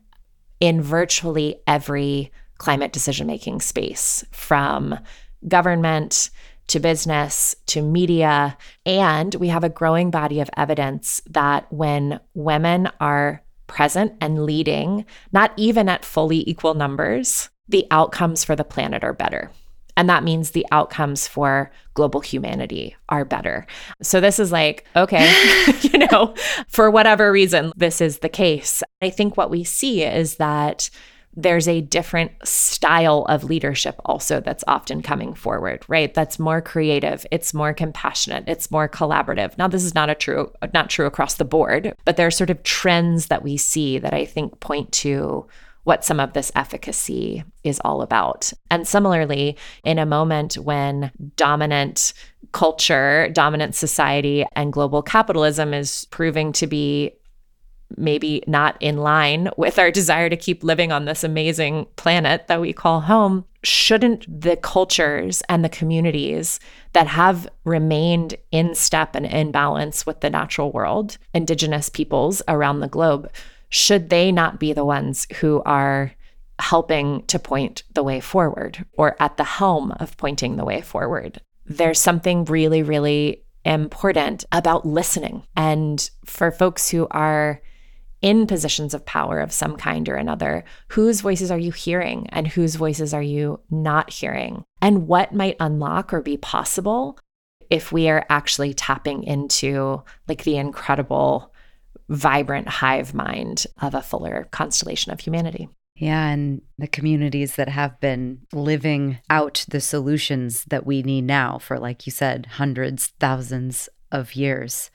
in 0.59 0.81
virtually 0.81 1.61
every 1.67 2.31
climate 2.57 2.93
decision 2.93 3.27
making 3.27 3.61
space 3.61 4.25
from 4.31 4.97
government 5.47 6.31
to 6.67 6.79
business 6.79 7.55
to 7.67 7.81
media. 7.81 8.57
And 8.85 9.35
we 9.35 9.49
have 9.49 9.63
a 9.63 9.69
growing 9.69 10.09
body 10.09 10.39
of 10.39 10.49
evidence 10.57 11.21
that 11.29 11.71
when 11.71 12.19
women 12.33 12.89
are 12.99 13.43
present 13.67 14.13
and 14.21 14.45
leading, 14.45 15.05
not 15.31 15.53
even 15.57 15.89
at 15.89 16.05
fully 16.05 16.47
equal 16.49 16.73
numbers, 16.73 17.49
the 17.67 17.87
outcomes 17.91 18.43
for 18.43 18.55
the 18.55 18.63
planet 18.63 19.03
are 19.03 19.13
better. 19.13 19.51
And 19.97 20.09
that 20.09 20.23
means 20.23 20.51
the 20.51 20.65
outcomes 20.71 21.27
for 21.27 21.71
global 21.93 22.19
humanity 22.19 22.95
are 23.07 23.23
better. 23.23 23.65
So 24.01 24.19
this 24.19 24.39
is 24.39 24.51
like, 24.51 24.85
okay, 24.95 25.31
you 25.81 25.99
know, 25.99 26.35
for 26.67 26.91
whatever 26.91 27.31
reason, 27.31 27.71
this 27.75 28.01
is 28.01 28.19
the 28.19 28.29
case. 28.29 28.83
I 29.01 29.09
think 29.09 29.37
what 29.37 29.49
we 29.49 29.63
see 29.63 30.03
is 30.03 30.35
that 30.35 30.89
there's 31.35 31.67
a 31.67 31.81
different 31.81 32.31
style 32.43 33.25
of 33.27 33.43
leadership 33.43 33.95
also 34.05 34.39
that's 34.39 34.63
often 34.67 35.01
coming 35.01 35.33
forward, 35.33 35.83
right? 35.87 36.13
That's 36.13 36.39
more 36.39 36.61
creative, 36.61 37.25
it's 37.31 37.53
more 37.53 37.73
compassionate, 37.73 38.45
it's 38.47 38.71
more 38.71 38.87
collaborative. 38.87 39.57
Now 39.57 39.67
this 39.67 39.83
is 39.83 39.95
not 39.95 40.09
a 40.09 40.15
true 40.15 40.51
not 40.73 40.89
true 40.89 41.05
across 41.05 41.35
the 41.35 41.45
board, 41.45 41.93
but 42.05 42.17
there 42.17 42.27
are 42.27 42.31
sort 42.31 42.49
of 42.49 42.63
trends 42.63 43.27
that 43.27 43.43
we 43.43 43.57
see 43.57 43.99
that 43.99 44.13
I 44.13 44.25
think 44.25 44.59
point 44.59 44.91
to 44.93 45.47
what 45.83 46.03
some 46.03 46.19
of 46.19 46.33
this 46.33 46.51
efficacy 46.55 47.43
is 47.63 47.79
all 47.85 48.01
about. 48.01 48.51
And 48.71 48.87
similarly, 48.87 49.55
in 49.83 49.99
a 49.99 50.05
moment 50.05 50.55
when 50.55 51.11
dominant 51.35 52.13
culture, 52.53 53.29
dominant 53.33 53.75
society, 53.75 54.45
and 54.55 54.73
global 54.73 55.03
capitalism 55.03 55.73
is 55.73 56.05
proving 56.05 56.51
to 56.53 56.65
be 56.65 57.11
maybe 57.97 58.43
not 58.47 58.77
in 58.79 58.97
line 58.97 59.49
with 59.57 59.79
our 59.79 59.91
desire 59.91 60.29
to 60.29 60.37
keep 60.37 60.63
living 60.63 60.91
on 60.91 61.05
this 61.05 61.23
amazing 61.23 61.87
planet 61.95 62.47
that 62.47 62.61
we 62.61 62.73
call 62.73 63.01
home, 63.01 63.45
shouldn't 63.63 64.41
the 64.41 64.55
cultures 64.57 65.41
and 65.49 65.63
the 65.63 65.69
communities 65.69 66.59
that 66.93 67.07
have 67.07 67.47
remained 67.63 68.35
in 68.51 68.75
step 68.75 69.15
and 69.15 69.25
in 69.25 69.51
balance 69.51 70.05
with 70.05 70.21
the 70.21 70.29
natural 70.29 70.71
world, 70.71 71.17
indigenous 71.33 71.89
peoples 71.89 72.41
around 72.47 72.79
the 72.79 72.87
globe, 72.87 73.29
should 73.69 74.09
they 74.09 74.31
not 74.31 74.59
be 74.59 74.73
the 74.73 74.85
ones 74.85 75.27
who 75.37 75.61
are 75.65 76.13
helping 76.59 77.23
to 77.23 77.37
point 77.37 77.83
the 77.93 78.03
way 78.03 78.19
forward 78.19 78.85
or 78.93 79.15
at 79.19 79.37
the 79.37 79.43
helm 79.43 79.91
of 79.99 80.15
pointing 80.17 80.55
the 80.55 80.65
way 80.65 80.81
forward? 80.81 81.41
There's 81.65 81.99
something 81.99 82.45
really, 82.45 82.83
really 82.83 83.43
important 83.65 84.45
about 84.51 84.85
listening. 84.85 85.43
And 85.55 86.09
for 86.23 86.51
folks 86.51 86.89
who 86.89 87.07
are 87.09 87.61
in 88.25 88.47
positions 88.47 88.95
of 88.95 89.05
power 89.05 89.39
of 89.39 89.53
some 89.53 89.77
kind 89.77 90.09
or 90.09 90.15
another, 90.15 90.65
whose 90.87 91.21
voices 91.21 91.51
are 91.51 91.59
you 91.59 91.71
hearing 91.71 92.25
and 92.29 92.47
whose 92.47 92.73
voices 92.73 93.13
are 93.13 93.21
you 93.21 93.59
not 93.69 94.09
hearing? 94.09 94.63
And 94.81 95.07
what 95.07 95.31
might 95.31 95.57
unlock 95.59 96.11
or 96.11 96.23
be 96.23 96.35
possible 96.35 97.19
if 97.69 97.91
we 97.91 98.09
are 98.09 98.25
actually 98.27 98.73
tapping 98.73 99.23
into 99.23 100.03
like 100.27 100.43
the 100.43 100.57
incredible 100.57 101.53
vibrant 102.09 102.67
hive 102.67 103.13
mind 103.13 103.67
of 103.79 103.93
a 103.93 104.01
fuller 104.01 104.47
constellation 104.49 105.11
of 105.11 105.19
humanity. 105.19 105.69
Yeah, 105.95 106.27
and 106.27 106.63
the 106.79 106.87
communities 106.87 107.57
that 107.57 107.69
have 107.69 107.99
been 107.99 108.39
living 108.51 109.19
out 109.29 109.65
the 109.69 109.79
solutions 109.79 110.65
that 110.65 110.85
we 110.85 111.03
need 111.03 111.25
now 111.25 111.59
for, 111.59 111.77
like 111.77 112.07
you 112.07 112.11
said, 112.11 112.47
hundreds, 112.53 113.13
thousands 113.19 113.87
of 114.11 114.35
years. 114.35 114.89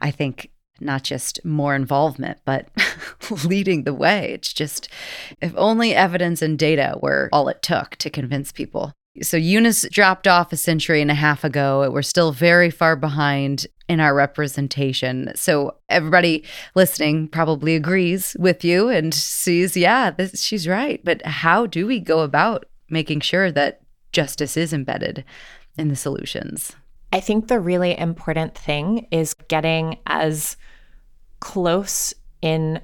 I 0.00 0.10
think 0.10 0.50
not 0.80 1.02
just 1.02 1.44
more 1.44 1.74
involvement, 1.74 2.38
but 2.44 2.68
leading 3.44 3.84
the 3.84 3.94
way. 3.94 4.32
It's 4.32 4.52
just, 4.52 4.88
if 5.40 5.52
only 5.56 5.94
evidence 5.94 6.42
and 6.42 6.58
data 6.58 6.98
were 7.00 7.28
all 7.32 7.48
it 7.48 7.62
took 7.62 7.96
to 7.96 8.10
convince 8.10 8.52
people. 8.52 8.92
So 9.22 9.36
Eunice 9.36 9.86
dropped 9.90 10.28
off 10.28 10.52
a 10.52 10.56
century 10.56 11.02
and 11.02 11.10
a 11.10 11.14
half 11.14 11.42
ago. 11.44 11.90
We're 11.90 12.02
still 12.02 12.32
very 12.32 12.70
far 12.70 12.96
behind 12.96 13.66
in 13.88 13.98
our 13.98 14.14
representation. 14.14 15.32
So 15.34 15.76
everybody 15.88 16.44
listening 16.76 17.28
probably 17.28 17.74
agrees 17.74 18.36
with 18.38 18.64
you 18.64 18.88
and 18.88 19.12
sees, 19.12 19.76
yeah, 19.76 20.10
this, 20.12 20.42
she's 20.42 20.68
right. 20.68 21.04
But 21.04 21.26
how 21.26 21.66
do 21.66 21.86
we 21.86 21.98
go 21.98 22.20
about 22.20 22.66
making 22.88 23.20
sure 23.20 23.50
that 23.50 23.80
justice 24.12 24.56
is 24.56 24.72
embedded 24.72 25.24
in 25.76 25.88
the 25.88 25.96
solutions? 25.96 26.76
I 27.12 27.18
think 27.18 27.48
the 27.48 27.58
really 27.58 27.98
important 27.98 28.56
thing 28.56 29.08
is 29.10 29.34
getting 29.48 29.98
as 30.06 30.56
close 31.40 32.14
in 32.42 32.80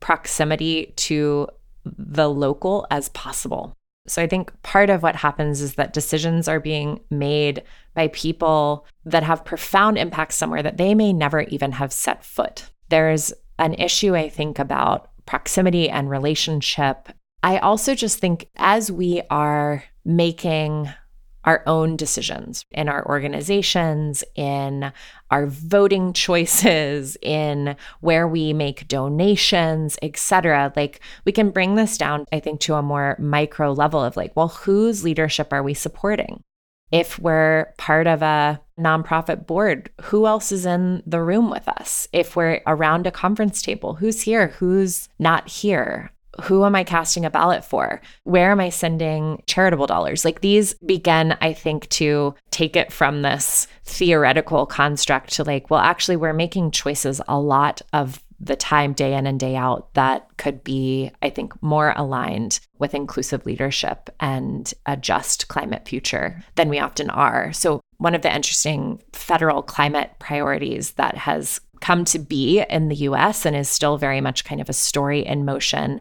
proximity 0.00 0.92
to 0.96 1.48
the 1.84 2.28
local 2.28 2.86
as 2.90 3.08
possible. 3.10 3.76
So 4.06 4.22
I 4.22 4.26
think 4.26 4.50
part 4.62 4.90
of 4.90 5.02
what 5.02 5.16
happens 5.16 5.60
is 5.60 5.74
that 5.74 5.92
decisions 5.92 6.48
are 6.48 6.60
being 6.60 7.00
made 7.10 7.62
by 7.94 8.08
people 8.08 8.86
that 9.04 9.22
have 9.22 9.44
profound 9.44 9.98
impacts 9.98 10.36
somewhere 10.36 10.62
that 10.62 10.78
they 10.78 10.94
may 10.94 11.12
never 11.12 11.42
even 11.42 11.72
have 11.72 11.92
set 11.92 12.24
foot. 12.24 12.70
There's 12.88 13.32
an 13.58 13.74
issue, 13.74 14.16
I 14.16 14.28
think, 14.28 14.58
about 14.58 15.10
proximity 15.26 15.88
and 15.88 16.10
relationship. 16.10 17.10
I 17.42 17.58
also 17.58 17.94
just 17.94 18.18
think 18.18 18.48
as 18.56 18.90
we 18.90 19.22
are 19.30 19.84
making 20.04 20.92
our 21.44 21.62
own 21.66 21.96
decisions 21.96 22.64
in 22.70 22.88
our 22.88 23.04
organizations, 23.06 24.22
in 24.34 24.92
our 25.30 25.46
voting 25.46 26.12
choices, 26.24 27.16
in 27.22 27.76
where 28.00 28.28
we 28.28 28.52
make 28.52 28.88
donations, 28.88 29.98
etc. 30.02 30.72
Like 30.76 31.00
we 31.24 31.32
can 31.32 31.50
bring 31.50 31.74
this 31.74 31.96
down, 31.98 32.26
I 32.32 32.40
think, 32.40 32.60
to 32.60 32.74
a 32.74 32.82
more 32.82 33.16
micro 33.18 33.72
level 33.72 34.02
of 34.02 34.16
like, 34.16 34.34
well, 34.36 34.48
whose 34.48 35.04
leadership 35.04 35.52
are 35.52 35.62
we 35.62 35.74
supporting? 35.74 36.42
If 36.92 37.20
we're 37.20 37.72
part 37.78 38.08
of 38.08 38.20
a 38.20 38.60
nonprofit 38.78 39.46
board, 39.46 39.90
who 40.02 40.26
else 40.26 40.50
is 40.50 40.66
in 40.66 41.04
the 41.06 41.22
room 41.22 41.48
with 41.48 41.68
us? 41.68 42.08
If 42.12 42.34
we're 42.34 42.60
around 42.66 43.06
a 43.06 43.12
conference 43.12 43.62
table, 43.62 43.94
who's 43.94 44.22
here? 44.22 44.48
Who's 44.48 45.08
not 45.18 45.48
here? 45.48 46.12
Who 46.40 46.64
am 46.64 46.74
I 46.74 46.84
casting 46.84 47.24
a 47.24 47.30
ballot 47.30 47.64
for? 47.64 48.00
Where 48.24 48.50
am 48.50 48.60
I 48.60 48.68
sending 48.68 49.42
charitable 49.46 49.86
dollars? 49.86 50.24
Like 50.24 50.40
these 50.40 50.74
begin, 50.86 51.36
I 51.40 51.52
think, 51.52 51.88
to 51.90 52.34
take 52.50 52.76
it 52.76 52.92
from 52.92 53.22
this 53.22 53.66
theoretical 53.84 54.66
construct 54.66 55.32
to 55.34 55.44
like, 55.44 55.70
well, 55.70 55.80
actually, 55.80 56.16
we're 56.16 56.32
making 56.32 56.70
choices 56.70 57.20
a 57.28 57.38
lot 57.38 57.82
of 57.92 58.22
the 58.40 58.56
time, 58.56 58.94
day 58.94 59.14
in 59.14 59.26
and 59.26 59.38
day 59.38 59.54
out, 59.54 59.92
that 59.94 60.26
could 60.38 60.64
be, 60.64 61.10
I 61.20 61.28
think, 61.28 61.62
more 61.62 61.92
aligned 61.94 62.60
with 62.78 62.94
inclusive 62.94 63.44
leadership 63.44 64.08
and 64.18 64.72
a 64.86 64.96
just 64.96 65.48
climate 65.48 65.86
future 65.86 66.42
than 66.54 66.70
we 66.70 66.78
often 66.78 67.10
are. 67.10 67.52
So, 67.52 67.80
one 67.98 68.14
of 68.14 68.22
the 68.22 68.34
interesting 68.34 69.02
federal 69.12 69.62
climate 69.62 70.12
priorities 70.18 70.92
that 70.92 71.18
has 71.18 71.60
come 71.80 72.04
to 72.06 72.18
be 72.18 72.62
in 72.68 72.88
the 72.88 72.96
US 72.96 73.44
and 73.46 73.56
is 73.56 73.68
still 73.68 73.96
very 73.96 74.20
much 74.20 74.44
kind 74.44 74.60
of 74.60 74.68
a 74.68 74.74
story 74.74 75.24
in 75.24 75.44
motion 75.44 76.00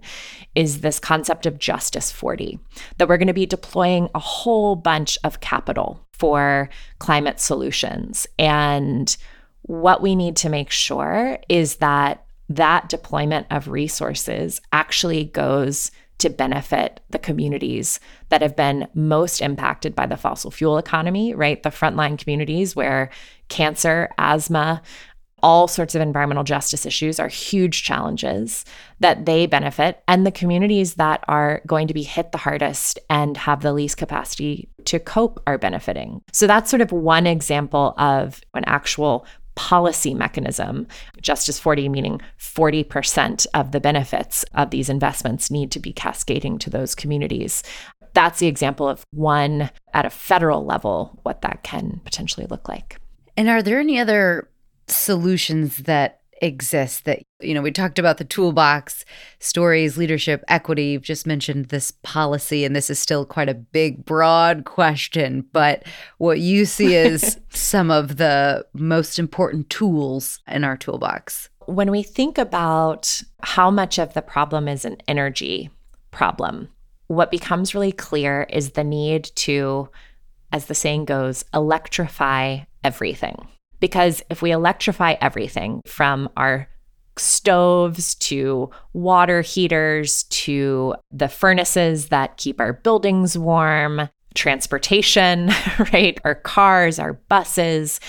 is 0.55 0.81
this 0.81 0.99
concept 0.99 1.45
of 1.45 1.59
Justice 1.59 2.11
40, 2.11 2.59
that 2.97 3.07
we're 3.07 3.17
going 3.17 3.27
to 3.27 3.33
be 3.33 3.45
deploying 3.45 4.09
a 4.13 4.19
whole 4.19 4.75
bunch 4.75 5.17
of 5.23 5.39
capital 5.39 6.05
for 6.13 6.69
climate 6.99 7.39
solutions. 7.39 8.27
And 8.37 9.15
what 9.63 10.01
we 10.01 10.15
need 10.15 10.35
to 10.37 10.49
make 10.49 10.71
sure 10.71 11.37
is 11.47 11.77
that 11.77 12.25
that 12.49 12.89
deployment 12.89 13.47
of 13.51 13.67
resources 13.67 14.59
actually 14.73 15.25
goes 15.25 15.91
to 16.19 16.29
benefit 16.29 16.99
the 17.09 17.19
communities 17.19 17.99
that 18.27 18.41
have 18.41 18.55
been 18.55 18.87
most 18.93 19.39
impacted 19.39 19.95
by 19.95 20.05
the 20.05 20.17
fossil 20.17 20.51
fuel 20.51 20.77
economy, 20.77 21.33
right? 21.33 21.63
The 21.63 21.69
frontline 21.69 22.19
communities 22.19 22.75
where 22.75 23.09
cancer, 23.47 24.09
asthma, 24.17 24.81
all 25.41 25.67
sorts 25.67 25.95
of 25.95 26.01
environmental 26.01 26.43
justice 26.43 26.85
issues 26.85 27.19
are 27.19 27.27
huge 27.27 27.83
challenges 27.83 28.65
that 28.99 29.25
they 29.25 29.45
benefit, 29.45 30.03
and 30.07 30.25
the 30.25 30.31
communities 30.31 30.95
that 30.95 31.23
are 31.27 31.61
going 31.65 31.87
to 31.87 31.93
be 31.93 32.03
hit 32.03 32.31
the 32.31 32.37
hardest 32.37 32.99
and 33.09 33.37
have 33.37 33.61
the 33.61 33.73
least 33.73 33.97
capacity 33.97 34.69
to 34.85 34.99
cope 34.99 35.41
are 35.47 35.57
benefiting. 35.57 36.21
So 36.33 36.47
that's 36.47 36.69
sort 36.69 36.81
of 36.81 36.91
one 36.91 37.27
example 37.27 37.93
of 37.97 38.41
an 38.53 38.63
actual 38.65 39.25
policy 39.55 40.13
mechanism. 40.13 40.87
Justice 41.21 41.59
40, 41.59 41.89
meaning 41.89 42.21
40% 42.39 43.45
of 43.53 43.71
the 43.71 43.81
benefits 43.81 44.43
of 44.53 44.69
these 44.69 44.89
investments 44.89 45.51
need 45.51 45.71
to 45.71 45.79
be 45.79 45.91
cascading 45.91 46.59
to 46.59 46.69
those 46.69 46.95
communities. 46.95 47.61
That's 48.13 48.39
the 48.39 48.47
example 48.47 48.87
of 48.87 49.03
one 49.11 49.69
at 49.93 50.05
a 50.05 50.09
federal 50.09 50.65
level, 50.65 51.19
what 51.23 51.41
that 51.41 51.63
can 51.63 52.01
potentially 52.05 52.47
look 52.47 52.69
like. 52.69 53.01
And 53.35 53.49
are 53.49 53.61
there 53.61 53.79
any 53.79 53.99
other 53.99 54.48
solutions 54.91 55.77
that 55.79 56.19
exist 56.41 57.05
that 57.05 57.21
you 57.41 57.53
know 57.53 57.61
we 57.61 57.71
talked 57.71 57.99
about 57.99 58.17
the 58.17 58.23
toolbox 58.23 59.03
stories 59.39 59.97
leadership 59.97 60.43
equity. 60.47 60.85
You've 60.85 61.01
just 61.01 61.27
mentioned 61.27 61.65
this 61.65 61.91
policy 62.03 62.65
and 62.65 62.75
this 62.75 62.89
is 62.89 62.99
still 62.99 63.25
quite 63.25 63.49
a 63.49 63.53
big 63.53 64.05
broad 64.05 64.65
question 64.65 65.45
but 65.51 65.83
what 66.17 66.39
you 66.39 66.65
see 66.65 66.95
is 66.95 67.39
some 67.49 67.91
of 67.91 68.17
the 68.17 68.65
most 68.73 69.19
important 69.19 69.69
tools 69.69 70.39
in 70.47 70.63
our 70.63 70.77
toolbox. 70.77 71.49
When 71.65 71.91
we 71.91 72.03
think 72.03 72.37
about 72.37 73.21
how 73.41 73.69
much 73.69 73.99
of 73.99 74.13
the 74.13 74.21
problem 74.21 74.67
is 74.67 74.85
an 74.85 74.97
energy 75.07 75.69
problem 76.11 76.69
what 77.07 77.31
becomes 77.31 77.73
really 77.73 77.91
clear 77.91 78.45
is 78.49 78.71
the 78.71 78.83
need 78.83 79.25
to 79.35 79.89
as 80.51 80.65
the 80.65 80.75
saying 80.75 81.05
goes 81.05 81.43
electrify 81.53 82.59
everything 82.83 83.47
because 83.79 84.21
if 84.29 84.41
we 84.41 84.51
electrify 84.51 85.15
everything 85.21 85.81
from 85.85 86.29
our 86.37 86.67
stoves 87.17 88.15
to 88.15 88.69
water 88.93 89.41
heaters 89.41 90.23
to 90.23 90.95
the 91.11 91.27
furnaces 91.27 92.07
that 92.07 92.37
keep 92.37 92.59
our 92.59 92.73
buildings 92.73 93.37
warm, 93.37 94.09
transportation, 94.35 95.51
right? 95.93 96.19
Our 96.23 96.35
cars, 96.35 96.99
our 96.99 97.13
buses. 97.13 97.99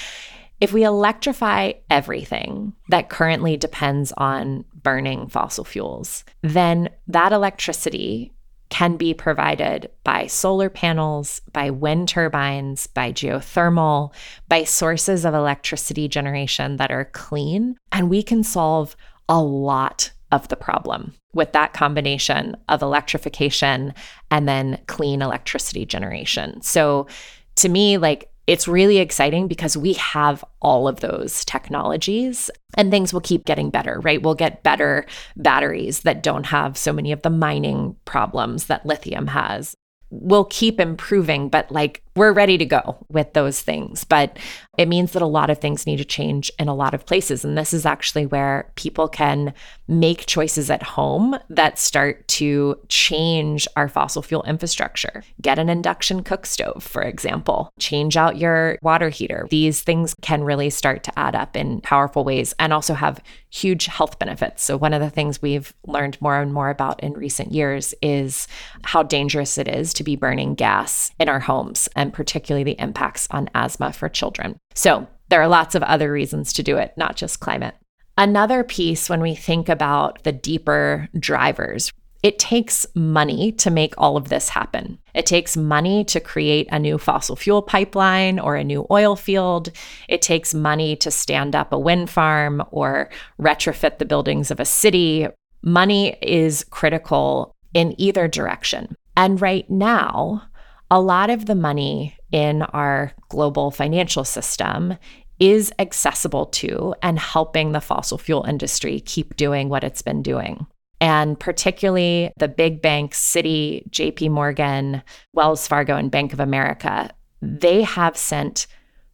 If 0.60 0.72
we 0.72 0.84
electrify 0.84 1.72
everything 1.88 2.74
that 2.88 3.08
currently 3.08 3.56
depends 3.56 4.12
on 4.16 4.64
burning 4.82 5.28
fossil 5.28 5.64
fuels, 5.64 6.24
then 6.42 6.90
that 7.08 7.32
electricity 7.32 8.32
can 8.70 8.96
be 8.96 9.12
provided 9.12 9.90
by 10.04 10.26
solar 10.26 10.70
panels, 10.70 11.42
by 11.52 11.70
wind 11.70 12.08
turbines, 12.08 12.86
by 12.86 13.12
geothermal, 13.12 14.14
by 14.48 14.64
sources 14.64 15.24
of 15.24 15.34
electricity 15.34 16.08
generation 16.08 16.76
that 16.76 16.90
are 16.90 17.04
clean. 17.06 17.76
And 17.92 18.08
we 18.08 18.22
can 18.22 18.42
solve 18.42 18.96
a 19.28 19.40
lot 19.40 20.12
of 20.32 20.48
the 20.48 20.56
problem 20.56 21.12
with 21.34 21.52
that 21.52 21.72
combination 21.72 22.56
of 22.68 22.82
electrification 22.82 23.92
and 24.30 24.48
then 24.48 24.78
clean 24.86 25.20
electricity 25.20 25.84
generation. 25.84 26.62
So 26.62 27.08
to 27.56 27.68
me, 27.68 27.98
like 27.98 28.29
it's 28.46 28.66
really 28.66 28.98
exciting 28.98 29.48
because 29.48 29.76
we 29.76 29.92
have 29.94 30.44
all 30.60 30.88
of 30.88 31.00
those 31.00 31.44
technologies 31.44 32.50
and 32.76 32.90
things 32.90 33.12
will 33.12 33.20
keep 33.20 33.44
getting 33.44 33.70
better, 33.70 34.00
right? 34.00 34.22
We'll 34.22 34.34
get 34.34 34.62
better 34.62 35.06
batteries 35.36 36.00
that 36.00 36.22
don't 36.22 36.46
have 36.46 36.76
so 36.76 36.92
many 36.92 37.12
of 37.12 37.22
the 37.22 37.30
mining 37.30 37.96
problems 38.04 38.66
that 38.66 38.86
lithium 38.86 39.28
has 39.28 39.74
we'll 40.10 40.44
keep 40.44 40.80
improving, 40.80 41.48
but 41.48 41.70
like 41.70 42.02
we're 42.16 42.32
ready 42.32 42.58
to 42.58 42.64
go 42.64 43.04
with 43.08 43.32
those 43.32 43.60
things. 43.60 44.04
But 44.04 44.38
it 44.78 44.88
means 44.88 45.12
that 45.12 45.22
a 45.22 45.26
lot 45.26 45.50
of 45.50 45.58
things 45.58 45.86
need 45.86 45.98
to 45.98 46.04
change 46.04 46.50
in 46.58 46.68
a 46.68 46.74
lot 46.74 46.94
of 46.94 47.06
places. 47.06 47.44
And 47.44 47.56
this 47.56 47.72
is 47.72 47.84
actually 47.84 48.26
where 48.26 48.72
people 48.76 49.08
can 49.08 49.52
make 49.86 50.26
choices 50.26 50.70
at 50.70 50.82
home 50.82 51.36
that 51.50 51.78
start 51.78 52.26
to 52.28 52.78
change 52.88 53.68
our 53.76 53.88
fossil 53.88 54.22
fuel 54.22 54.42
infrastructure. 54.44 55.22
Get 55.40 55.58
an 55.58 55.68
induction 55.68 56.22
cook 56.22 56.46
stove, 56.46 56.82
for 56.82 57.02
example, 57.02 57.72
change 57.78 58.16
out 58.16 58.38
your 58.38 58.78
water 58.82 59.10
heater. 59.10 59.46
These 59.50 59.82
things 59.82 60.14
can 60.22 60.44
really 60.44 60.70
start 60.70 61.04
to 61.04 61.18
add 61.18 61.34
up 61.34 61.56
in 61.56 61.80
powerful 61.80 62.24
ways 62.24 62.54
and 62.58 62.72
also 62.72 62.94
have 62.94 63.20
huge 63.50 63.86
health 63.86 64.18
benefits. 64.18 64.62
So, 64.62 64.76
one 64.76 64.94
of 64.94 65.00
the 65.00 65.10
things 65.10 65.42
we've 65.42 65.74
learned 65.86 66.20
more 66.22 66.40
and 66.40 66.52
more 66.52 66.70
about 66.70 67.02
in 67.02 67.12
recent 67.12 67.52
years 67.52 67.94
is 68.00 68.46
how 68.84 69.02
dangerous 69.02 69.58
it 69.58 69.68
is 69.68 69.92
to 69.94 70.04
be 70.04 70.16
burning 70.16 70.54
gas 70.54 71.10
in 71.18 71.28
our 71.28 71.40
homes, 71.40 71.88
and 72.00 72.14
particularly 72.14 72.64
the 72.64 72.80
impacts 72.80 73.28
on 73.30 73.50
asthma 73.54 73.92
for 73.92 74.08
children. 74.08 74.58
So, 74.74 75.06
there 75.28 75.42
are 75.42 75.48
lots 75.48 75.74
of 75.74 75.82
other 75.82 76.10
reasons 76.10 76.54
to 76.54 76.62
do 76.62 76.78
it, 76.78 76.94
not 76.96 77.14
just 77.14 77.40
climate. 77.40 77.74
Another 78.16 78.64
piece 78.64 79.10
when 79.10 79.20
we 79.20 79.34
think 79.34 79.68
about 79.68 80.24
the 80.24 80.32
deeper 80.32 81.08
drivers, 81.18 81.92
it 82.22 82.38
takes 82.38 82.86
money 82.94 83.52
to 83.52 83.70
make 83.70 83.94
all 83.98 84.16
of 84.16 84.30
this 84.30 84.48
happen. 84.48 84.98
It 85.14 85.26
takes 85.26 85.58
money 85.58 86.04
to 86.04 86.20
create 86.20 86.68
a 86.70 86.78
new 86.78 86.96
fossil 86.96 87.36
fuel 87.36 87.60
pipeline 87.60 88.38
or 88.38 88.56
a 88.56 88.64
new 88.64 88.86
oil 88.90 89.14
field. 89.14 89.70
It 90.08 90.22
takes 90.22 90.54
money 90.54 90.96
to 90.96 91.10
stand 91.10 91.54
up 91.54 91.70
a 91.72 91.78
wind 91.78 92.08
farm 92.08 92.62
or 92.70 93.10
retrofit 93.38 93.98
the 93.98 94.04
buildings 94.06 94.50
of 94.50 94.58
a 94.58 94.64
city. 94.64 95.28
Money 95.62 96.16
is 96.22 96.64
critical 96.70 97.54
in 97.74 97.94
either 97.98 98.26
direction. 98.26 98.96
And 99.16 99.40
right 99.40 99.68
now, 99.68 100.49
a 100.90 101.00
lot 101.00 101.30
of 101.30 101.46
the 101.46 101.54
money 101.54 102.16
in 102.32 102.62
our 102.62 103.12
global 103.28 103.70
financial 103.70 104.24
system 104.24 104.96
is 105.38 105.72
accessible 105.78 106.46
to 106.46 106.94
and 107.02 107.18
helping 107.18 107.72
the 107.72 107.80
fossil 107.80 108.18
fuel 108.18 108.44
industry 108.44 109.00
keep 109.00 109.36
doing 109.36 109.68
what 109.68 109.84
it's 109.84 110.02
been 110.02 110.22
doing 110.22 110.66
and 111.00 111.40
particularly 111.40 112.32
the 112.36 112.48
big 112.48 112.82
banks, 112.82 113.18
Citi, 113.20 113.88
JP 113.90 114.30
Morgan, 114.30 115.02
Wells 115.32 115.66
Fargo, 115.66 115.96
and 115.96 116.10
Bank 116.10 116.32
of 116.32 116.40
America, 116.40 117.10
they 117.40 117.82
have 117.82 118.16
sent 118.16 118.66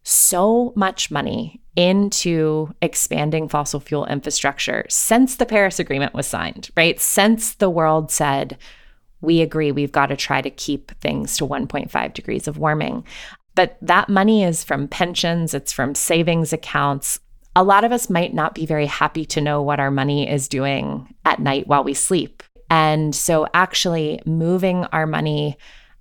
so 0.03 0.73
much 0.75 1.09
money 1.09 1.61
into 1.75 2.73
expanding 2.81 3.47
fossil 3.47 3.79
fuel 3.79 4.05
infrastructure 4.07 4.85
since 4.89 5.35
the 5.35 5.45
Paris 5.45 5.79
Agreement 5.79 6.13
was 6.13 6.27
signed, 6.27 6.69
right? 6.75 6.99
Since 6.99 7.55
the 7.55 7.69
world 7.69 8.11
said, 8.11 8.57
we 9.21 9.41
agree 9.41 9.71
we've 9.71 9.91
got 9.91 10.07
to 10.07 10.15
try 10.15 10.41
to 10.41 10.49
keep 10.49 10.91
things 10.99 11.37
to 11.37 11.47
1.5 11.47 12.13
degrees 12.13 12.47
of 12.47 12.57
warming. 12.57 13.03
But 13.55 13.77
that 13.81 14.09
money 14.09 14.43
is 14.43 14.63
from 14.63 14.87
pensions, 14.87 15.53
it's 15.53 15.71
from 15.73 15.95
savings 15.95 16.53
accounts, 16.53 17.19
a 17.57 17.63
lot 17.63 17.83
of 17.83 17.91
us 17.91 18.07
might 18.07 18.35
not 18.35 18.53
be 18.53 18.67
very 18.67 18.85
happy 18.85 19.25
to 19.25 19.41
know 19.41 19.63
what 19.63 19.79
our 19.79 19.89
money 19.89 20.29
is 20.29 20.47
doing 20.47 21.11
at 21.25 21.39
night 21.39 21.65
while 21.65 21.83
we 21.83 21.95
sleep. 21.95 22.43
And 22.69 23.15
so, 23.15 23.47
actually, 23.55 24.21
moving 24.27 24.85
our 24.85 25.07
money 25.07 25.57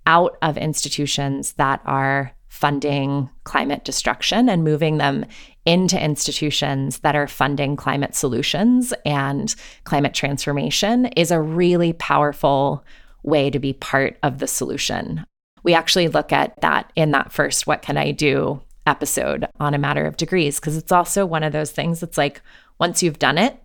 out 0.06 0.36
of 0.42 0.58
institutions 0.58 1.54
that 1.54 1.80
are 1.86 2.32
funding 2.48 3.30
climate 3.44 3.86
destruction 3.86 4.50
and 4.50 4.64
moving 4.64 4.98
them 4.98 5.24
into 5.64 6.02
institutions 6.02 6.98
that 6.98 7.16
are 7.16 7.26
funding 7.26 7.74
climate 7.74 8.14
solutions 8.14 8.92
and 9.06 9.54
climate 9.84 10.12
transformation 10.12 11.06
is 11.06 11.30
a 11.30 11.40
really 11.40 11.94
powerful 11.94 12.84
way 13.26 13.50
to 13.50 13.58
be 13.58 13.72
part 13.74 14.16
of 14.22 14.38
the 14.38 14.46
solution. 14.46 15.26
We 15.62 15.74
actually 15.74 16.08
look 16.08 16.32
at 16.32 16.58
that 16.60 16.92
in 16.96 17.10
that 17.10 17.32
first 17.32 17.66
What 17.66 17.82
Can 17.82 17.96
I 17.96 18.12
Do 18.12 18.62
episode 18.86 19.46
on 19.58 19.74
a 19.74 19.78
matter 19.78 20.06
of 20.06 20.16
degrees 20.16 20.60
because 20.60 20.76
it's 20.76 20.92
also 20.92 21.26
one 21.26 21.42
of 21.42 21.52
those 21.52 21.72
things 21.72 22.00
that's 22.00 22.16
like 22.16 22.40
once 22.78 23.02
you've 23.02 23.18
done 23.18 23.36
it, 23.36 23.60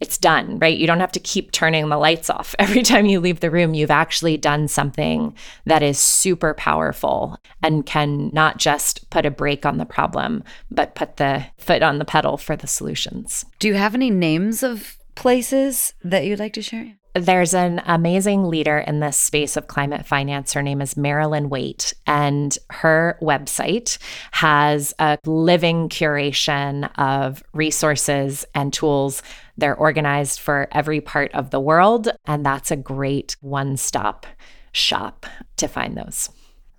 it's 0.00 0.18
done, 0.18 0.58
right? 0.58 0.76
You 0.76 0.86
don't 0.88 1.00
have 1.00 1.12
to 1.12 1.20
keep 1.20 1.52
turning 1.52 1.88
the 1.88 1.96
lights 1.96 2.28
off 2.28 2.56
every 2.58 2.82
time 2.82 3.06
you 3.06 3.20
leave 3.20 3.40
the 3.40 3.50
room. 3.50 3.74
You've 3.74 3.90
actually 3.90 4.36
done 4.36 4.66
something 4.66 5.36
that 5.66 5.82
is 5.82 5.98
super 5.98 6.54
powerful 6.54 7.38
and 7.62 7.86
can 7.86 8.30
not 8.32 8.56
just 8.56 9.08
put 9.10 9.26
a 9.26 9.30
brake 9.30 9.64
on 9.64 9.78
the 9.78 9.86
problem, 9.86 10.42
but 10.70 10.96
put 10.96 11.18
the 11.18 11.46
foot 11.56 11.82
on 11.82 11.98
the 11.98 12.04
pedal 12.04 12.36
for 12.36 12.56
the 12.56 12.66
solutions. 12.66 13.44
Do 13.60 13.68
you 13.68 13.74
have 13.74 13.94
any 13.94 14.10
names 14.10 14.62
of 14.62 14.98
places 15.14 15.94
that 16.02 16.24
you'd 16.24 16.40
like 16.40 16.54
to 16.54 16.62
share? 16.62 16.96
There's 17.14 17.52
an 17.52 17.82
amazing 17.84 18.44
leader 18.44 18.78
in 18.78 19.00
this 19.00 19.16
space 19.16 19.56
of 19.56 19.66
climate 19.66 20.06
finance. 20.06 20.52
Her 20.52 20.62
name 20.62 20.80
is 20.80 20.96
Marilyn 20.96 21.50
Waite, 21.50 21.92
and 22.06 22.56
her 22.70 23.18
website 23.20 23.98
has 24.32 24.94
a 24.98 25.18
living 25.26 25.88
curation 25.88 26.90
of 26.98 27.42
resources 27.52 28.46
and 28.54 28.72
tools. 28.72 29.22
They're 29.58 29.76
organized 29.76 30.40
for 30.40 30.68
every 30.72 31.00
part 31.00 31.30
of 31.34 31.50
the 31.50 31.60
world, 31.60 32.08
and 32.26 32.46
that's 32.46 32.70
a 32.70 32.76
great 32.76 33.36
one 33.40 33.76
stop 33.76 34.26
shop 34.72 35.26
to 35.58 35.68
find 35.68 35.96
those. 35.96 36.30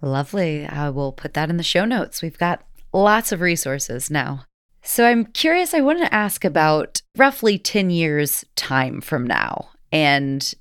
Lovely. 0.01 0.65
I 0.65 0.89
will 0.89 1.11
put 1.11 1.35
that 1.35 1.49
in 1.49 1.57
the 1.57 1.63
show 1.63 1.85
notes. 1.85 2.21
We've 2.21 2.37
got 2.37 2.63
lots 2.91 3.31
of 3.31 3.39
resources 3.39 4.09
now. 4.09 4.45
So 4.81 5.05
I'm 5.05 5.25
curious, 5.25 5.73
I 5.73 5.79
want 5.79 5.99
to 5.99 6.13
ask 6.13 6.43
about 6.43 7.01
roughly 7.15 7.57
10 7.57 7.89
years' 7.89 8.43
time 8.55 8.99
from 8.99 9.25
now 9.25 9.69
and 9.93 10.53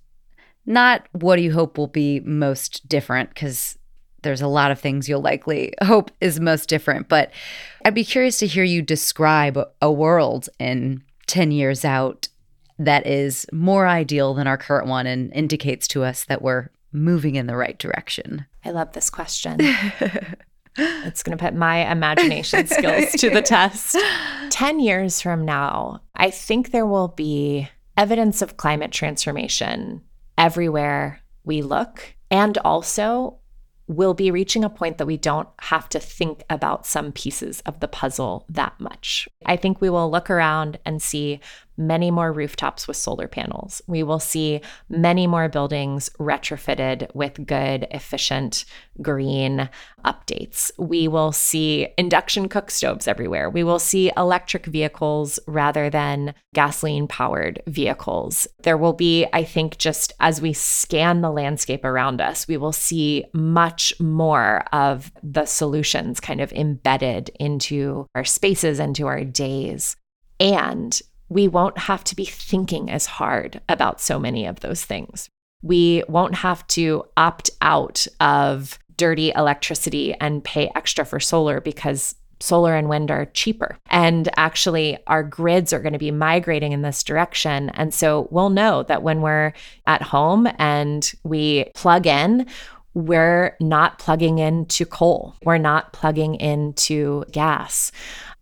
not 0.65 1.09
what 1.13 1.37
do 1.37 1.43
you 1.43 1.53
hope 1.53 1.77
will 1.77 1.89
be 1.89 2.21
most 2.21 2.89
different 2.89 3.31
because 3.31 3.77
there's 4.23 4.43
a 4.43 4.47
lot 4.47 4.71
of 4.71 4.79
things 4.79 5.09
you'll 5.09 5.21
likely 5.21 5.75
hope 5.83 6.13
is 6.21 6.39
most 6.39 6.69
different 6.69 7.09
but 7.09 7.33
i'd 7.85 7.95
be 7.95 8.05
curious 8.05 8.39
to 8.39 8.47
hear 8.47 8.63
you 8.63 8.81
describe 8.81 9.59
a 9.81 9.91
world 9.91 10.49
in 10.61 11.03
10 11.27 11.51
years 11.51 11.85
out 11.85 12.29
that 12.79 13.07
is 13.07 13.47
more 13.53 13.87
ideal 13.87 14.35
than 14.35 14.47
our 14.47 14.59
current 14.59 14.89
one 14.89 15.07
and 15.07 15.33
indicates 15.35 15.87
to 15.89 16.05
us 16.05 16.25
that 16.25 16.43
we're 16.43 16.69
moving 16.93 17.37
in 17.37 17.47
the 17.47 17.57
right 17.57 17.79
direction. 17.79 18.45
I 18.65 18.71
love 18.71 18.93
this 18.93 19.11
question. 19.11 19.59
It's 20.75 21.23
going 21.23 21.37
to 21.37 21.45
put 21.45 21.55
my 21.55 21.93
imagination 21.93 22.67
skills 22.67 23.13
to 23.19 23.29
the 23.29 23.43
test. 23.43 23.95
10 24.49 24.81
years 24.81 25.21
from 25.21 25.45
now 25.45 26.01
i 26.15 26.31
think 26.31 26.71
there 26.71 26.87
will 26.87 27.09
be 27.09 27.69
evidence 27.97 28.43
of 28.43 28.57
climate 28.57 28.93
transformation 28.93 30.03
everywhere 30.39 31.21
we 31.45 31.63
look. 31.63 32.15
And 32.31 32.57
also, 32.59 33.39
we'll 33.87 34.15
be 34.15 34.31
reaching 34.31 34.65
a 34.65 34.71
point 34.71 34.99
that 34.99 35.07
we 35.07 35.17
don't 35.17 35.49
have 35.61 35.89
to 35.91 35.99
think 35.99 36.43
about 36.49 36.87
some 36.87 37.13
pieces 37.13 37.61
of 37.67 37.81
the 37.81 37.89
puzzle 37.89 38.47
that 38.49 38.79
much. 38.81 39.29
I 39.45 39.57
think 39.57 39.81
we 39.81 39.91
will 39.91 40.11
look 40.11 40.31
around 40.31 40.79
and 40.87 41.03
see 41.03 41.41
many 41.77 42.11
more 42.11 42.33
rooftops 42.33 42.87
with 42.87 42.97
solar 42.97 43.29
panels. 43.29 43.83
We 43.87 44.03
will 44.03 44.21
see 44.21 44.61
many 44.89 45.27
more 45.27 45.49
buildings 45.49 46.11
retrofitted 46.19 47.15
with 47.15 47.47
good, 47.47 47.87
efficient, 47.91 48.65
green 49.01 49.69
updates. 50.05 50.71
We 50.79 51.09
will 51.09 51.33
see 51.33 51.89
induction 51.97 52.49
cook 52.49 52.71
stoves 52.71 53.09
everywhere. 53.09 53.49
We 53.49 53.65
will 53.65 53.79
see 53.79 54.11
electric 54.17 54.67
vehicles 54.67 55.39
rather 55.47 55.89
than 55.89 56.35
gasoline 56.55 57.09
powered 57.09 57.63
vehicles. 57.67 58.47
There 58.63 58.77
will 58.77 58.93
be, 58.93 59.27
I 59.33 59.45
think, 59.45 59.79
just 59.79 60.13
as 60.21 60.41
we 60.41 60.53
scan 60.53 61.21
the 61.21 61.31
landscape 61.31 61.85
around 61.85 62.21
us, 62.21 62.47
we 62.47 62.57
will 62.57 62.73
see 62.73 63.25
much 63.33 63.99
more 63.99 64.65
of 64.73 65.11
the 65.23 65.47
solutions 65.47 66.21
kind 66.21 66.41
of 66.41 66.53
embedded 66.53 67.31
into 67.41 68.07
our 68.15 68.25
spaces, 68.25 68.79
into 68.79 69.07
our 69.07 69.25
days. 69.25 69.97
And 70.41 71.01
we 71.33 71.49
won't 71.49 71.79
have 71.79 72.05
to 72.05 72.17
be 72.17 72.25
thinking 72.25 72.91
as 72.91 73.07
hard 73.07 73.61
about 73.69 74.01
so 74.01 74.19
many 74.19 74.47
of 74.47 74.61
those 74.61 74.85
things. 74.85 75.29
We 75.63 76.03
won't 76.09 76.35
have 76.35 76.67
to 76.69 77.05
opt 77.17 77.51
out 77.61 78.07
of 78.21 78.79
dirty 78.97 79.33
electricity 79.35 80.15
and 80.21 80.45
pay 80.45 80.71
extra 80.75 81.05
for 81.05 81.21
solar 81.21 81.61
because 81.61 82.15
solar 82.41 82.75
and 82.75 82.89
wind 82.89 83.11
are 83.11 83.27
cheaper. 83.27 83.79
And 83.87 84.29
actually, 84.37 84.99
our 85.07 85.23
grids 85.23 85.73
are 85.73 85.81
going 85.81 85.93
to 85.93 85.99
be 85.99 86.11
migrating 86.11 86.73
in 86.73 86.83
this 86.83 87.03
direction. 87.03 87.71
And 87.71 87.95
so 87.95 88.29
we'll 88.31 88.51
know 88.51 88.83
that 88.85 89.03
when 89.03 89.23
we're 89.23 89.53
at 89.87 90.03
home 90.03 90.49
and 90.59 91.11
we 91.23 91.71
plug 91.75 92.07
in, 92.07 92.47
we're 92.95 93.57
not 93.61 93.99
plugging 93.99 94.39
into 94.39 94.85
coal. 94.85 95.35
We're 95.45 95.59
not 95.59 95.93
plugging 95.93 96.35
into 96.37 97.25
gas 97.33 97.91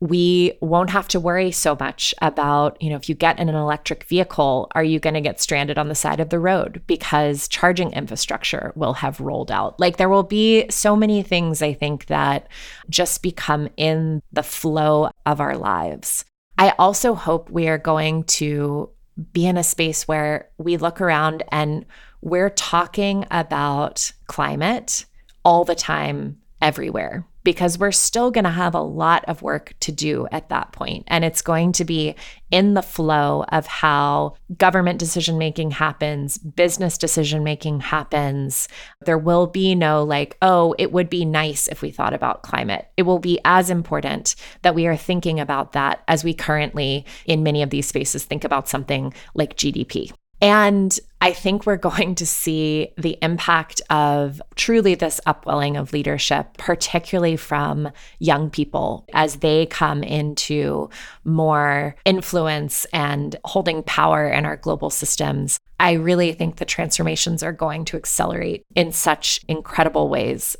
we 0.01 0.55
won't 0.63 0.91
have 0.91 1.09
to 1.09 1.21
worry 1.21 1.51
so 1.51 1.77
much 1.79 2.15
about, 2.23 2.81
you 2.83 2.89
know, 2.89 2.97
if 2.97 3.09
you 3.09 3.15
get 3.15 3.39
in 3.39 3.51
an 3.51 3.55
electric 3.55 4.05
vehicle, 4.05 4.71
are 4.75 4.83
you 4.83 4.99
going 4.99 5.15
to 5.15 5.21
get 5.21 5.41
stranded 5.41 5.77
on 5.77 5.89
the 5.89 5.95
side 5.95 6.21
of 6.21 6.31
the 6.31 6.39
road 6.39 6.83
because 6.87 7.47
charging 7.49 7.93
infrastructure 7.93 8.73
will 8.75 8.95
have 8.95 9.21
rolled 9.21 9.51
out? 9.51 9.79
Like 9.79 9.99
there 9.99 10.09
will 10.09 10.23
be 10.23 10.67
so 10.71 10.97
many 10.97 11.23
things 11.23 11.61
I 11.61 11.75
think 11.75 12.07
that 12.07 12.49
just 12.89 13.23
become 13.23 13.69
in 13.77 14.23
the 14.33 14.43
flow 14.43 15.11
of 15.27 15.39
our 15.39 15.57
lives. 15.57 16.25
I 16.57 16.71
also 16.79 17.15
hope 17.15 17.51
we 17.51 17.69
are 17.69 17.79
going 17.79 18.25
to 18.25 18.89
be 19.35 19.47
in 19.47 19.59
a 19.59 19.63
space 19.63 20.09
where 20.09 20.49
we 20.57 20.79
look 20.79 21.03
around 21.03 21.43
and 21.53 21.85
we're 22.21 22.51
talking 22.51 23.27
about 23.31 24.13
climate 24.27 25.07
all 25.45 25.65
the 25.65 25.75
time, 25.75 26.41
everywhere 26.61 27.27
because 27.43 27.79
we're 27.79 27.91
still 27.91 28.31
going 28.31 28.45
to 28.45 28.51
have 28.51 28.75
a 28.75 28.83
lot 28.83 29.25
of 29.25 29.41
work 29.41 29.73
to 29.81 29.91
do 29.91 30.29
at 30.31 30.51
that 30.51 30.73
point. 30.73 31.05
And 31.07 31.25
it's 31.25 31.41
going 31.41 31.73
to 31.73 31.87
be 31.87 32.15
in 32.51 32.75
the 32.75 32.83
flow 32.83 33.45
of 33.49 33.67
how 33.67 34.35
government 34.59 34.99
decision 34.99 35.39
making 35.39 35.71
happens, 35.71 36.37
business 36.37 36.99
decision 36.99 37.43
making 37.43 37.81
happens. 37.81 38.69
There 39.07 39.17
will 39.17 39.47
be 39.47 39.75
no 39.75 40.05
like, 40.05 40.37
oh, 40.43 40.75
it 40.79 40.93
would 40.93 41.09
be 41.09 41.25
nice 41.25 41.67
if 41.69 41.81
we 41.81 41.91
thought 41.91 42.13
about 42.13 42.43
climate. 42.43 42.89
It 42.99 43.05
will 43.05 43.19
be 43.19 43.41
as 43.47 43.71
important 43.71 44.37
that 44.61 44.75
we 44.75 44.87
are 44.87 44.97
thinking 44.97 45.41
about 45.41 45.73
that 45.73 46.03
as 46.09 46.23
we 46.23 46.35
currently, 46.35 47.07
in 47.25 47.43
many 47.43 47.63
of 47.63 47.71
these 47.71 47.89
spaces, 47.89 48.23
think 48.23 48.45
about 48.45 48.69
something 48.69 49.15
like 49.35 49.57
GDP. 49.57 50.13
And 50.43 50.99
I 51.23 51.35
think 51.35 51.67
we're 51.67 51.77
going 51.77 52.15
to 52.15 52.27
see 52.27 52.93
the 52.97 53.19
impact 53.21 53.83
of 53.91 54.41
truly 54.55 54.95
this 54.95 55.21
upwelling 55.27 55.77
of 55.77 55.93
leadership, 55.93 56.57
particularly 56.57 57.37
from 57.37 57.91
young 58.19 58.49
people 58.49 59.05
as 59.13 59.37
they 59.37 59.67
come 59.67 60.03
into 60.03 60.89
more 61.25 61.95
influence 62.07 62.87
and 62.87 63.37
holding 63.45 63.83
power 63.83 64.29
in 64.29 64.47
our 64.47 64.57
global 64.57 64.89
systems. 64.89 65.61
I 65.79 65.93
really 65.93 66.33
think 66.33 66.57
the 66.57 66.65
transformations 66.65 67.43
are 67.43 67.53
going 67.53 67.85
to 67.87 67.99
accelerate 67.99 68.65
in 68.75 68.91
such 68.91 69.41
incredible 69.47 70.09
ways 70.09 70.57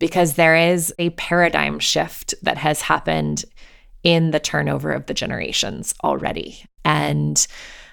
because 0.00 0.34
there 0.34 0.56
is 0.56 0.92
a 0.98 1.10
paradigm 1.10 1.78
shift 1.78 2.34
that 2.42 2.58
has 2.58 2.80
happened 2.80 3.44
in 4.02 4.32
the 4.32 4.40
turnover 4.40 4.90
of 4.90 5.06
the 5.06 5.14
generations 5.14 5.94
already. 6.02 6.64
And 6.84 7.46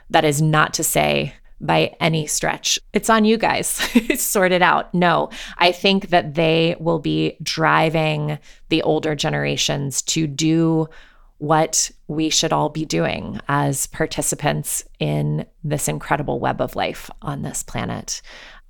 that 0.10 0.26
is 0.26 0.42
not 0.42 0.74
to 0.76 0.84
say 0.84 1.34
by 1.60 1.96
any 2.00 2.28
stretch. 2.28 2.80
It's 2.94 3.10
on 3.10 3.26
you 3.26 3.38
guys. 3.38 3.68
sort 4.18 4.52
it 4.52 4.62
out. 4.62 4.94
No, 4.94 5.30
I 5.58 5.72
think 5.72 6.10
that 6.10 6.36
they 6.36 6.76
will 6.80 7.00
be 7.00 7.38
driving 7.42 8.40
the 8.70 8.82
older 8.84 9.16
generations 9.16 10.02
to 10.04 10.28
do 10.28 10.88
what 11.40 11.92
we 12.08 12.30
should 12.30 12.52
all 12.52 12.70
be 12.70 12.86
doing 12.86 13.40
as 13.48 13.88
participants 13.88 14.84
in 15.00 15.46
this 15.64 15.88
incredible 15.88 16.40
web 16.40 16.62
of 16.62 16.76
life 16.76 17.10
on 17.22 17.44
this 17.44 17.64
planet. 17.64 18.22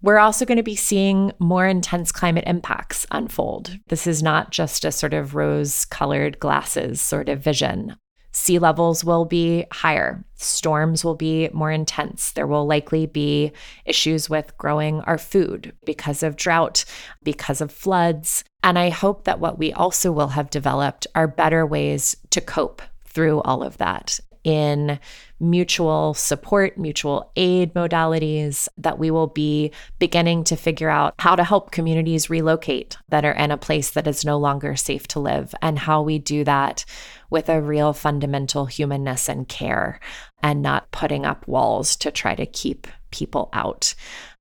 We're 0.02 0.20
also 0.20 0.46
going 0.46 0.58
to 0.58 0.64
be 0.64 0.76
seeing 0.76 1.32
more 1.40 1.66
intense 1.66 2.12
climate 2.12 2.44
impacts 2.46 3.08
unfold. 3.10 3.78
This 3.88 4.06
is 4.06 4.22
not 4.22 4.52
just 4.52 4.86
a 4.86 4.92
sort 4.92 5.14
of 5.14 5.34
rose 5.34 5.86
colored 5.86 6.40
glasses 6.40 7.02
sort 7.02 7.30
of 7.30 7.42
vision. 7.42 7.96
Sea 8.38 8.60
levels 8.60 9.04
will 9.04 9.26
be 9.26 9.66
higher. 9.72 10.24
Storms 10.36 11.04
will 11.04 11.16
be 11.16 11.50
more 11.54 11.72
intense. 11.72 12.32
There 12.34 12.46
will 12.46 12.68
likely 12.68 13.08
be 13.08 13.52
issues 13.84 14.30
with 14.30 14.56
growing 14.60 15.02
our 15.02 15.18
food 15.18 15.74
because 15.86 16.22
of 16.22 16.36
drought, 16.36 16.86
because 17.24 17.62
of 17.62 17.72
floods. 17.72 18.44
And 18.62 18.78
I 18.78 18.90
hope 18.90 19.24
that 19.24 19.40
what 19.40 19.58
we 19.58 19.74
also 19.74 20.12
will 20.12 20.30
have 20.30 20.52
developed 20.52 21.08
are 21.16 21.28
better 21.28 21.66
ways 21.66 22.16
to 22.30 22.40
cope 22.40 22.84
through 23.06 23.42
all 23.42 23.64
of 23.64 23.78
that 23.80 24.20
in 24.44 25.00
mutual 25.40 26.14
support, 26.14 26.78
mutual 26.78 27.32
aid 27.36 27.74
modalities, 27.74 28.68
that 28.78 28.98
we 28.98 29.12
will 29.12 29.28
be 29.28 29.72
beginning 30.00 30.44
to 30.46 30.56
figure 30.56 30.90
out 30.90 31.14
how 31.20 31.36
to 31.36 31.44
help 31.44 31.72
communities 31.72 32.30
relocate 32.30 32.98
that 33.10 33.26
are 33.26 33.34
in 33.34 33.52
a 33.52 33.58
place 33.58 33.92
that 33.92 34.08
is 34.08 34.26
no 34.26 34.38
longer 34.38 34.76
safe 34.76 35.08
to 35.08 35.20
live, 35.20 35.54
and 35.62 35.80
how 35.80 36.02
we 36.02 36.20
do 36.20 36.44
that 36.44 36.86
with 37.30 37.50
a 37.50 37.62
real 37.62 37.94
fundamental 37.94 38.66
humanness 38.66 39.30
and 39.30 39.48
care 39.48 40.00
and 40.42 40.62
not 40.62 40.92
putting 40.92 41.26
up 41.26 41.48
walls 41.48 41.96
to 41.96 42.12
try 42.12 42.36
to 42.36 42.46
keep 42.46 42.88
people 43.12 43.50
out. 43.54 43.94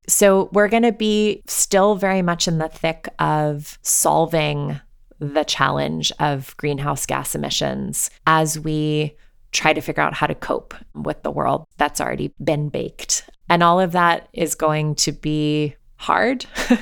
So, 0.09 0.49
we're 0.53 0.68
going 0.68 0.84
to 0.84 0.92
be 0.92 1.42
still 1.49 1.97
very 1.97 2.22
much 2.22 2.47
in 2.47 2.59
the 2.59 2.68
thick 2.68 3.09
of 3.18 3.76
solving 3.82 4.80
the 5.18 5.44
challenge 5.44 6.12
of 6.20 6.57
greenhouse 6.57 7.07
gas 7.07 7.34
emissions 7.34 8.11
as 8.26 8.59
we 8.59 9.16
try 9.57 9.73
to 9.73 9.81
figure 9.81 10.03
out 10.03 10.15
how 10.15 10.27
to 10.27 10.35
cope 10.35 10.75
with 10.95 11.23
the 11.23 11.31
world 11.31 11.67
that's 11.79 12.01
already 12.01 12.33
been 12.43 12.69
baked. 12.69 13.29
And 13.49 13.63
all 13.63 13.81
of 13.81 13.93
that 13.93 14.29
is 14.33 14.55
going 14.55 14.97
to 14.97 15.13
be 15.13 15.77
hard. 15.97 16.45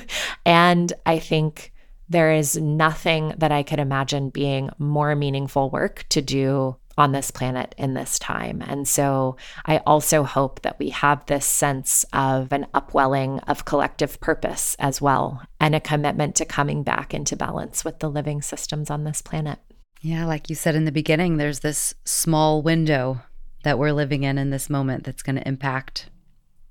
and 0.46 0.92
I 1.06 1.18
think 1.18 1.72
there 2.08 2.32
is 2.32 2.56
nothing 2.56 3.34
that 3.38 3.52
I 3.52 3.62
could 3.62 3.78
imagine 3.78 4.30
being 4.30 4.70
more 4.78 5.14
meaningful 5.14 5.70
work 5.70 6.04
to 6.10 6.20
do 6.20 6.76
on 6.96 7.12
this 7.12 7.30
planet 7.30 7.74
in 7.76 7.94
this 7.94 8.18
time. 8.18 8.62
And 8.64 8.86
so 8.86 9.36
I 9.66 9.78
also 9.78 10.22
hope 10.22 10.62
that 10.62 10.78
we 10.78 10.90
have 10.90 11.26
this 11.26 11.46
sense 11.46 12.04
of 12.12 12.52
an 12.52 12.66
upwelling 12.72 13.40
of 13.40 13.64
collective 13.64 14.20
purpose 14.20 14.76
as 14.78 15.00
well, 15.00 15.42
and 15.58 15.74
a 15.74 15.80
commitment 15.80 16.36
to 16.36 16.44
coming 16.44 16.82
back 16.82 17.12
into 17.12 17.36
balance 17.36 17.84
with 17.84 17.98
the 17.98 18.10
living 18.10 18.42
systems 18.42 18.90
on 18.90 19.04
this 19.04 19.22
planet. 19.22 19.58
Yeah, 20.04 20.26
like 20.26 20.50
you 20.50 20.54
said 20.54 20.74
in 20.74 20.84
the 20.84 20.92
beginning, 20.92 21.38
there's 21.38 21.60
this 21.60 21.94
small 22.04 22.60
window 22.60 23.22
that 23.62 23.78
we're 23.78 23.92
living 23.92 24.22
in 24.22 24.36
in 24.36 24.50
this 24.50 24.68
moment 24.68 25.02
that's 25.04 25.22
going 25.22 25.36
to 25.36 25.48
impact 25.48 26.10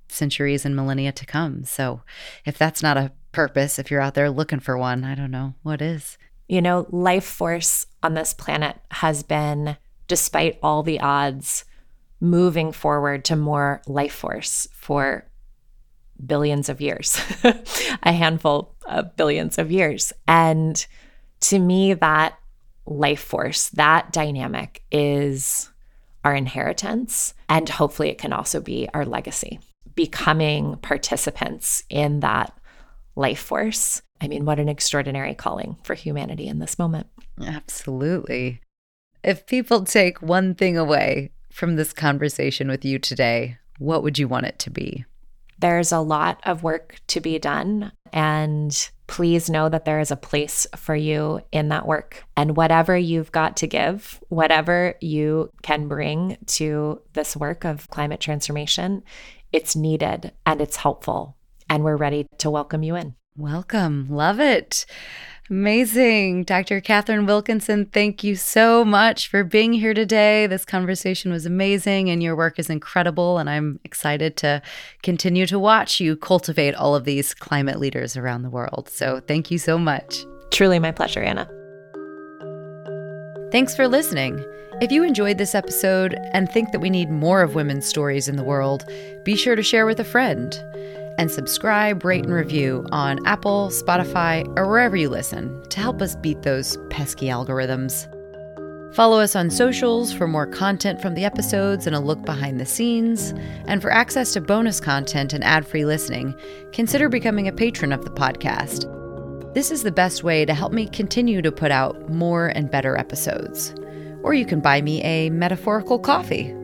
centuries 0.06 0.64
and 0.64 0.76
millennia 0.76 1.10
to 1.10 1.26
come. 1.26 1.64
So 1.64 2.02
if 2.44 2.56
that's 2.56 2.80
not 2.80 2.96
a 2.96 3.10
purpose, 3.32 3.80
if 3.80 3.90
you're 3.90 4.00
out 4.00 4.14
there 4.14 4.30
looking 4.30 4.60
for 4.60 4.78
one, 4.78 5.02
I 5.02 5.16
don't 5.16 5.32
know 5.32 5.54
what 5.64 5.82
is. 5.82 6.16
You 6.48 6.62
know, 6.62 6.86
life 6.90 7.24
force 7.24 7.86
on 8.04 8.14
this 8.14 8.32
planet 8.34 8.76
has 8.92 9.24
been, 9.24 9.78
despite 10.06 10.60
all 10.62 10.84
the 10.84 11.00
odds, 11.00 11.64
moving 12.20 12.70
forward 12.70 13.24
to 13.24 13.34
more 13.34 13.82
life 13.88 14.14
force 14.14 14.68
for 14.72 15.28
billions 16.24 16.68
of 16.68 16.80
years, 16.80 17.20
a 18.04 18.12
handful 18.12 18.76
of 18.86 19.16
billions 19.16 19.58
of 19.58 19.72
years. 19.72 20.12
And 20.28 20.86
to 21.40 21.58
me, 21.58 21.94
that 21.94 22.38
life 22.86 23.22
force, 23.22 23.68
that 23.70 24.12
dynamic 24.12 24.82
is 24.90 25.70
our 26.24 26.34
inheritance. 26.34 27.34
And 27.48 27.68
hopefully, 27.68 28.08
it 28.08 28.18
can 28.18 28.32
also 28.32 28.60
be 28.60 28.88
our 28.94 29.04
legacy. 29.04 29.60
Becoming 29.94 30.76
participants 30.76 31.84
in 31.88 32.20
that 32.20 32.56
life 33.16 33.40
force. 33.40 34.02
I 34.20 34.28
mean, 34.28 34.44
what 34.44 34.58
an 34.58 34.68
extraordinary 34.68 35.34
calling 35.34 35.76
for 35.84 35.94
humanity 35.94 36.48
in 36.48 36.58
this 36.58 36.78
moment. 36.78 37.06
Absolutely. 37.40 38.60
If 39.22 39.46
people 39.46 39.84
take 39.84 40.20
one 40.22 40.54
thing 40.54 40.76
away 40.76 41.30
from 41.50 41.76
this 41.76 41.92
conversation 41.92 42.68
with 42.68 42.84
you 42.84 42.98
today, 42.98 43.58
what 43.78 44.02
would 44.02 44.18
you 44.18 44.28
want 44.28 44.46
it 44.46 44.58
to 44.60 44.70
be? 44.70 45.04
There's 45.58 45.92
a 45.92 46.00
lot 46.00 46.40
of 46.44 46.62
work 46.62 47.00
to 47.08 47.20
be 47.20 47.38
done. 47.38 47.92
And 48.12 48.90
please 49.06 49.50
know 49.50 49.68
that 49.68 49.84
there 49.84 50.00
is 50.00 50.10
a 50.10 50.16
place 50.16 50.66
for 50.76 50.94
you 50.94 51.40
in 51.52 51.68
that 51.68 51.86
work. 51.86 52.24
And 52.36 52.56
whatever 52.56 52.96
you've 52.96 53.32
got 53.32 53.56
to 53.58 53.66
give, 53.66 54.20
whatever 54.28 54.94
you 55.00 55.50
can 55.62 55.88
bring 55.88 56.38
to 56.46 57.00
this 57.12 57.36
work 57.36 57.64
of 57.64 57.88
climate 57.90 58.20
transformation, 58.20 59.02
it's 59.52 59.76
needed 59.76 60.32
and 60.46 60.60
it's 60.60 60.76
helpful. 60.76 61.36
And 61.68 61.82
we're 61.82 61.96
ready 61.96 62.26
to 62.38 62.50
welcome 62.50 62.82
you 62.82 62.94
in. 62.96 63.14
Welcome. 63.36 64.06
Love 64.08 64.38
it. 64.38 64.86
Amazing. 65.50 66.44
Dr. 66.44 66.80
Katharine 66.80 67.26
Wilkinson, 67.26 67.84
thank 67.84 68.24
you 68.24 68.34
so 68.34 68.82
much 68.82 69.28
for 69.28 69.44
being 69.44 69.74
here 69.74 69.92
today. 69.92 70.46
This 70.46 70.64
conversation 70.64 71.30
was 71.30 71.44
amazing 71.44 72.08
and 72.08 72.22
your 72.22 72.34
work 72.34 72.58
is 72.58 72.70
incredible. 72.70 73.36
And 73.36 73.50
I'm 73.50 73.78
excited 73.84 74.38
to 74.38 74.62
continue 75.02 75.44
to 75.46 75.58
watch 75.58 76.00
you 76.00 76.16
cultivate 76.16 76.74
all 76.74 76.94
of 76.94 77.04
these 77.04 77.34
climate 77.34 77.78
leaders 77.78 78.16
around 78.16 78.42
the 78.42 78.48
world. 78.48 78.88
So 78.88 79.20
thank 79.20 79.50
you 79.50 79.58
so 79.58 79.76
much. 79.78 80.24
Truly 80.50 80.78
my 80.78 80.92
pleasure, 80.92 81.20
Anna. 81.20 81.46
Thanks 83.52 83.76
for 83.76 83.86
listening. 83.86 84.42
If 84.80 84.90
you 84.90 85.04
enjoyed 85.04 85.36
this 85.36 85.54
episode 85.54 86.14
and 86.32 86.50
think 86.50 86.72
that 86.72 86.80
we 86.80 86.90
need 86.90 87.10
more 87.10 87.42
of 87.42 87.54
women's 87.54 87.86
stories 87.86 88.28
in 88.28 88.36
the 88.36 88.42
world, 88.42 88.84
be 89.24 89.36
sure 89.36 89.56
to 89.56 89.62
share 89.62 89.84
with 89.84 90.00
a 90.00 90.04
friend. 90.04 90.52
And 91.18 91.30
subscribe, 91.30 92.04
rate, 92.04 92.24
and 92.24 92.34
review 92.34 92.86
on 92.90 93.24
Apple, 93.26 93.68
Spotify, 93.68 94.46
or 94.56 94.68
wherever 94.68 94.96
you 94.96 95.08
listen 95.08 95.62
to 95.68 95.80
help 95.80 96.02
us 96.02 96.16
beat 96.16 96.42
those 96.42 96.76
pesky 96.90 97.26
algorithms. 97.26 98.10
Follow 98.94 99.18
us 99.18 99.34
on 99.34 99.50
socials 99.50 100.12
for 100.12 100.28
more 100.28 100.46
content 100.46 101.02
from 101.02 101.14
the 101.14 101.24
episodes 101.24 101.86
and 101.88 101.96
a 101.96 102.00
look 102.00 102.24
behind 102.24 102.60
the 102.60 102.66
scenes. 102.66 103.34
And 103.66 103.82
for 103.82 103.90
access 103.90 104.32
to 104.32 104.40
bonus 104.40 104.78
content 104.78 105.32
and 105.32 105.42
ad 105.42 105.66
free 105.66 105.84
listening, 105.84 106.34
consider 106.72 107.08
becoming 107.08 107.48
a 107.48 107.52
patron 107.52 107.92
of 107.92 108.04
the 108.04 108.10
podcast. 108.10 108.88
This 109.52 109.72
is 109.72 109.82
the 109.82 109.90
best 109.90 110.22
way 110.22 110.44
to 110.44 110.54
help 110.54 110.72
me 110.72 110.86
continue 110.86 111.42
to 111.42 111.50
put 111.50 111.72
out 111.72 112.08
more 112.08 112.48
and 112.48 112.70
better 112.70 112.96
episodes. 112.96 113.74
Or 114.22 114.32
you 114.32 114.46
can 114.46 114.60
buy 114.60 114.80
me 114.80 115.02
a 115.02 115.28
metaphorical 115.30 115.98
coffee. 115.98 116.54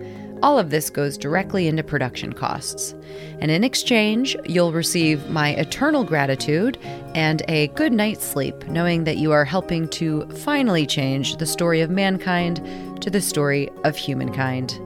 All 0.42 0.58
of 0.58 0.70
this 0.70 0.88
goes 0.88 1.18
directly 1.18 1.68
into 1.68 1.82
production 1.82 2.32
costs. 2.32 2.94
And 3.40 3.50
in 3.50 3.62
exchange, 3.62 4.36
you'll 4.46 4.72
receive 4.72 5.28
my 5.28 5.50
eternal 5.50 6.02
gratitude 6.02 6.78
and 7.14 7.42
a 7.48 7.68
good 7.68 7.92
night's 7.92 8.24
sleep, 8.24 8.66
knowing 8.68 9.04
that 9.04 9.18
you 9.18 9.32
are 9.32 9.44
helping 9.44 9.88
to 9.88 10.26
finally 10.28 10.86
change 10.86 11.36
the 11.36 11.46
story 11.46 11.82
of 11.82 11.90
mankind 11.90 12.56
to 13.02 13.10
the 13.10 13.20
story 13.20 13.68
of 13.84 13.96
humankind. 13.96 14.80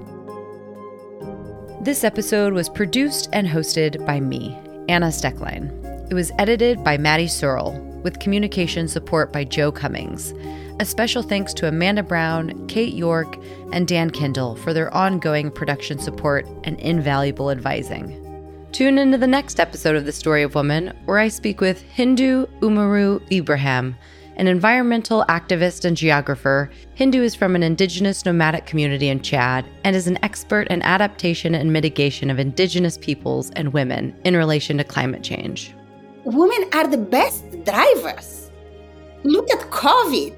This 1.80 2.02
episode 2.02 2.52
was 2.52 2.68
produced 2.68 3.28
and 3.32 3.46
hosted 3.46 4.04
by 4.06 4.18
me, 4.18 4.58
Anna 4.88 5.08
Steckline. 5.08 5.70
It 6.10 6.14
was 6.14 6.32
edited 6.38 6.82
by 6.82 6.98
Maddie 6.98 7.28
Searle, 7.28 7.78
with 8.02 8.20
communication 8.20 8.88
support 8.88 9.32
by 9.32 9.44
Joe 9.44 9.70
Cummings. 9.70 10.32
A 10.80 10.84
special 10.84 11.22
thanks 11.22 11.54
to 11.54 11.68
Amanda 11.68 12.02
Brown, 12.02 12.66
Kate 12.66 12.94
York, 12.94 13.38
and 13.72 13.86
Dan 13.86 14.10
Kindle 14.10 14.56
for 14.56 14.72
their 14.72 14.92
ongoing 14.92 15.48
production 15.52 16.00
support 16.00 16.48
and 16.64 16.80
invaluable 16.80 17.52
advising. 17.52 18.20
Tune 18.72 18.98
into 18.98 19.16
the 19.16 19.26
next 19.28 19.60
episode 19.60 19.94
of 19.94 20.04
The 20.04 20.10
Story 20.10 20.42
of 20.42 20.56
Woman, 20.56 20.92
where 21.04 21.20
I 21.20 21.28
speak 21.28 21.60
with 21.60 21.84
Hindou 21.96 22.48
Oumarou 22.58 23.22
Ibrahim, 23.30 23.94
an 24.34 24.48
environmental 24.48 25.24
activist 25.28 25.84
and 25.84 25.96
geographer. 25.96 26.68
Hindou 26.98 27.22
is 27.22 27.36
from 27.36 27.54
an 27.54 27.62
indigenous 27.62 28.24
nomadic 28.24 28.66
community 28.66 29.08
in 29.08 29.22
Chad 29.22 29.64
and 29.84 29.94
is 29.94 30.08
an 30.08 30.18
expert 30.24 30.66
in 30.66 30.82
adaptation 30.82 31.54
and 31.54 31.72
mitigation 31.72 32.30
of 32.30 32.40
indigenous 32.40 32.98
peoples 32.98 33.52
and 33.52 33.72
women 33.72 34.12
in 34.24 34.36
relation 34.36 34.78
to 34.78 34.84
climate 34.84 35.22
change. 35.22 35.72
Women 36.24 36.68
are 36.72 36.88
the 36.88 36.98
best 36.98 37.44
drivers. 37.64 38.50
Look 39.22 39.48
at 39.52 39.70
COVID 39.70 40.36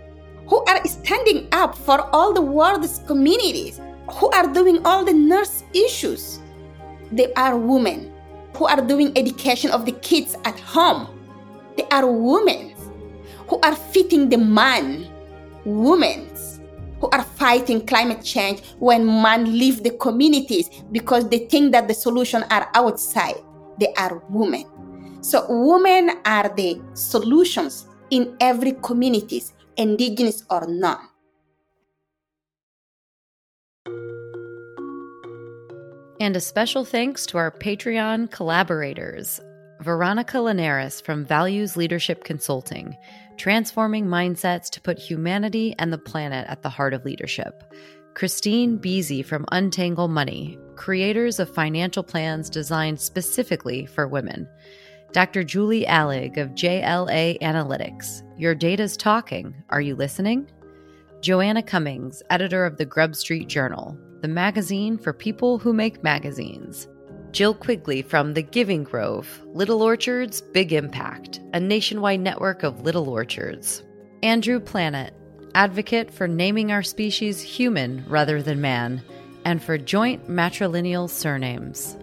who 0.48 0.64
are 0.64 0.84
standing 0.86 1.48
up 1.52 1.76
for 1.76 2.00
all 2.14 2.32
the 2.32 2.42
world's 2.42 3.00
communities, 3.06 3.80
who 4.12 4.28
are 4.30 4.52
doing 4.52 4.84
all 4.86 5.04
the 5.04 5.12
nurse 5.12 5.64
issues. 5.74 6.40
They 7.12 7.32
are 7.34 7.56
women 7.56 8.12
who 8.56 8.66
are 8.66 8.80
doing 8.80 9.16
education 9.16 9.70
of 9.70 9.84
the 9.84 9.92
kids 9.92 10.36
at 10.44 10.58
home. 10.60 11.08
They 11.76 11.86
are 11.90 12.10
women 12.10 12.74
who 13.48 13.60
are 13.60 13.76
feeding 13.76 14.28
the 14.28 14.38
man, 14.38 15.08
women 15.64 16.30
who 17.00 17.08
are 17.10 17.22
fighting 17.22 17.86
climate 17.86 18.24
change 18.24 18.62
when 18.78 19.04
men 19.06 19.58
leave 19.58 19.82
the 19.82 19.90
communities 19.98 20.70
because 20.92 21.28
they 21.28 21.40
think 21.46 21.72
that 21.72 21.88
the 21.88 21.94
solution 21.94 22.42
are 22.50 22.70
outside. 22.74 23.36
They 23.78 23.92
are 23.94 24.22
women. 24.30 24.64
So 25.22 25.46
women 25.48 26.20
are 26.24 26.48
the 26.54 26.80
solutions 26.94 27.88
in 28.10 28.36
every 28.40 28.72
communities 28.82 29.52
indigenous 29.76 30.44
or 30.50 30.66
not. 30.66 31.00
And 36.18 36.34
a 36.34 36.40
special 36.40 36.84
thanks 36.84 37.26
to 37.26 37.38
our 37.38 37.50
Patreon 37.50 38.30
collaborators 38.30 39.40
Veronica 39.82 40.40
Linares 40.40 41.02
from 41.02 41.26
Values 41.26 41.76
Leadership 41.76 42.24
Consulting, 42.24 42.96
transforming 43.36 44.06
mindsets 44.06 44.70
to 44.70 44.80
put 44.80 44.98
humanity 44.98 45.74
and 45.78 45.92
the 45.92 45.98
planet 45.98 46.46
at 46.48 46.62
the 46.62 46.70
heart 46.70 46.94
of 46.94 47.04
leadership. 47.04 47.62
Christine 48.14 48.78
Beasy 48.78 49.22
from 49.22 49.44
Untangle 49.52 50.08
Money, 50.08 50.58
creators 50.74 51.38
of 51.38 51.52
financial 51.54 52.02
plans 52.02 52.48
designed 52.48 52.98
specifically 52.98 53.84
for 53.84 54.08
women. 54.08 54.48
Dr. 55.12 55.44
Julie 55.44 55.86
Allig 55.86 56.36
of 56.36 56.50
JLA 56.50 57.38
Analytics. 57.40 58.22
Your 58.38 58.54
data's 58.54 58.96
talking. 58.96 59.54
Are 59.70 59.80
you 59.80 59.94
listening? 59.96 60.50
Joanna 61.20 61.62
Cummings, 61.62 62.22
editor 62.28 62.64
of 62.64 62.76
the 62.76 62.84
Grub 62.84 63.16
Street 63.16 63.48
Journal, 63.48 63.98
the 64.20 64.28
magazine 64.28 64.98
for 64.98 65.12
people 65.12 65.58
who 65.58 65.72
make 65.72 66.02
magazines. 66.02 66.86
Jill 67.32 67.54
Quigley 67.54 68.02
from 68.02 68.34
The 68.34 68.42
Giving 68.42 68.84
Grove, 68.84 69.42
Little 69.46 69.82
Orchards, 69.82 70.40
Big 70.40 70.72
Impact, 70.72 71.40
a 71.54 71.60
nationwide 71.60 72.20
network 72.20 72.62
of 72.62 72.82
little 72.82 73.08
orchards. 73.08 73.82
Andrew 74.22 74.60
Planet, 74.60 75.14
advocate 75.54 76.10
for 76.10 76.28
naming 76.28 76.72
our 76.72 76.82
species 76.82 77.40
human 77.40 78.04
rather 78.08 78.42
than 78.42 78.60
man, 78.60 79.02
and 79.44 79.62
for 79.62 79.78
joint 79.78 80.28
matrilineal 80.28 81.08
surnames. 81.08 81.96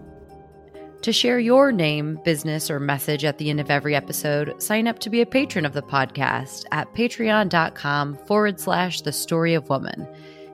To 1.04 1.12
share 1.12 1.38
your 1.38 1.74
name, 1.74 2.18
business, 2.24 2.72
or 2.72 2.80
message 2.80 3.26
at 3.26 3.38
the 3.38 3.50
end 3.50 3.60
of 3.60 3.70
every 3.70 3.94
episode, 3.94 4.64
sign 4.64 4.88
up 4.88 5.00
to 5.00 5.10
be 5.10 5.20
a 5.20 5.26
patron 5.26 5.66
of 5.66 5.74
the 5.74 5.82
podcast 5.82 6.64
at 6.72 6.94
patreon.com 6.94 8.16
forward 8.26 8.58
slash 8.58 9.02
the 9.02 9.12
story 9.12 9.54
of 9.54 9.68
woman. 9.68 10.08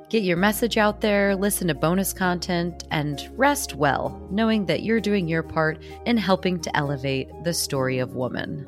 Get 0.10 0.24
your 0.24 0.38
message 0.38 0.76
out 0.76 1.02
there, 1.02 1.36
listen 1.36 1.68
to 1.68 1.76
bonus 1.76 2.14
content, 2.14 2.84
and 2.90 3.30
rest 3.38 3.76
well, 3.76 4.20
knowing 4.32 4.66
that 4.66 4.82
you're 4.82 5.00
doing 5.00 5.28
your 5.28 5.44
part 5.44 5.84
in 6.08 6.18
helping 6.18 6.60
to 6.62 6.76
elevate 6.76 7.30
the 7.44 7.54
story 7.54 8.00
of 8.00 8.16
woman. 8.16 8.68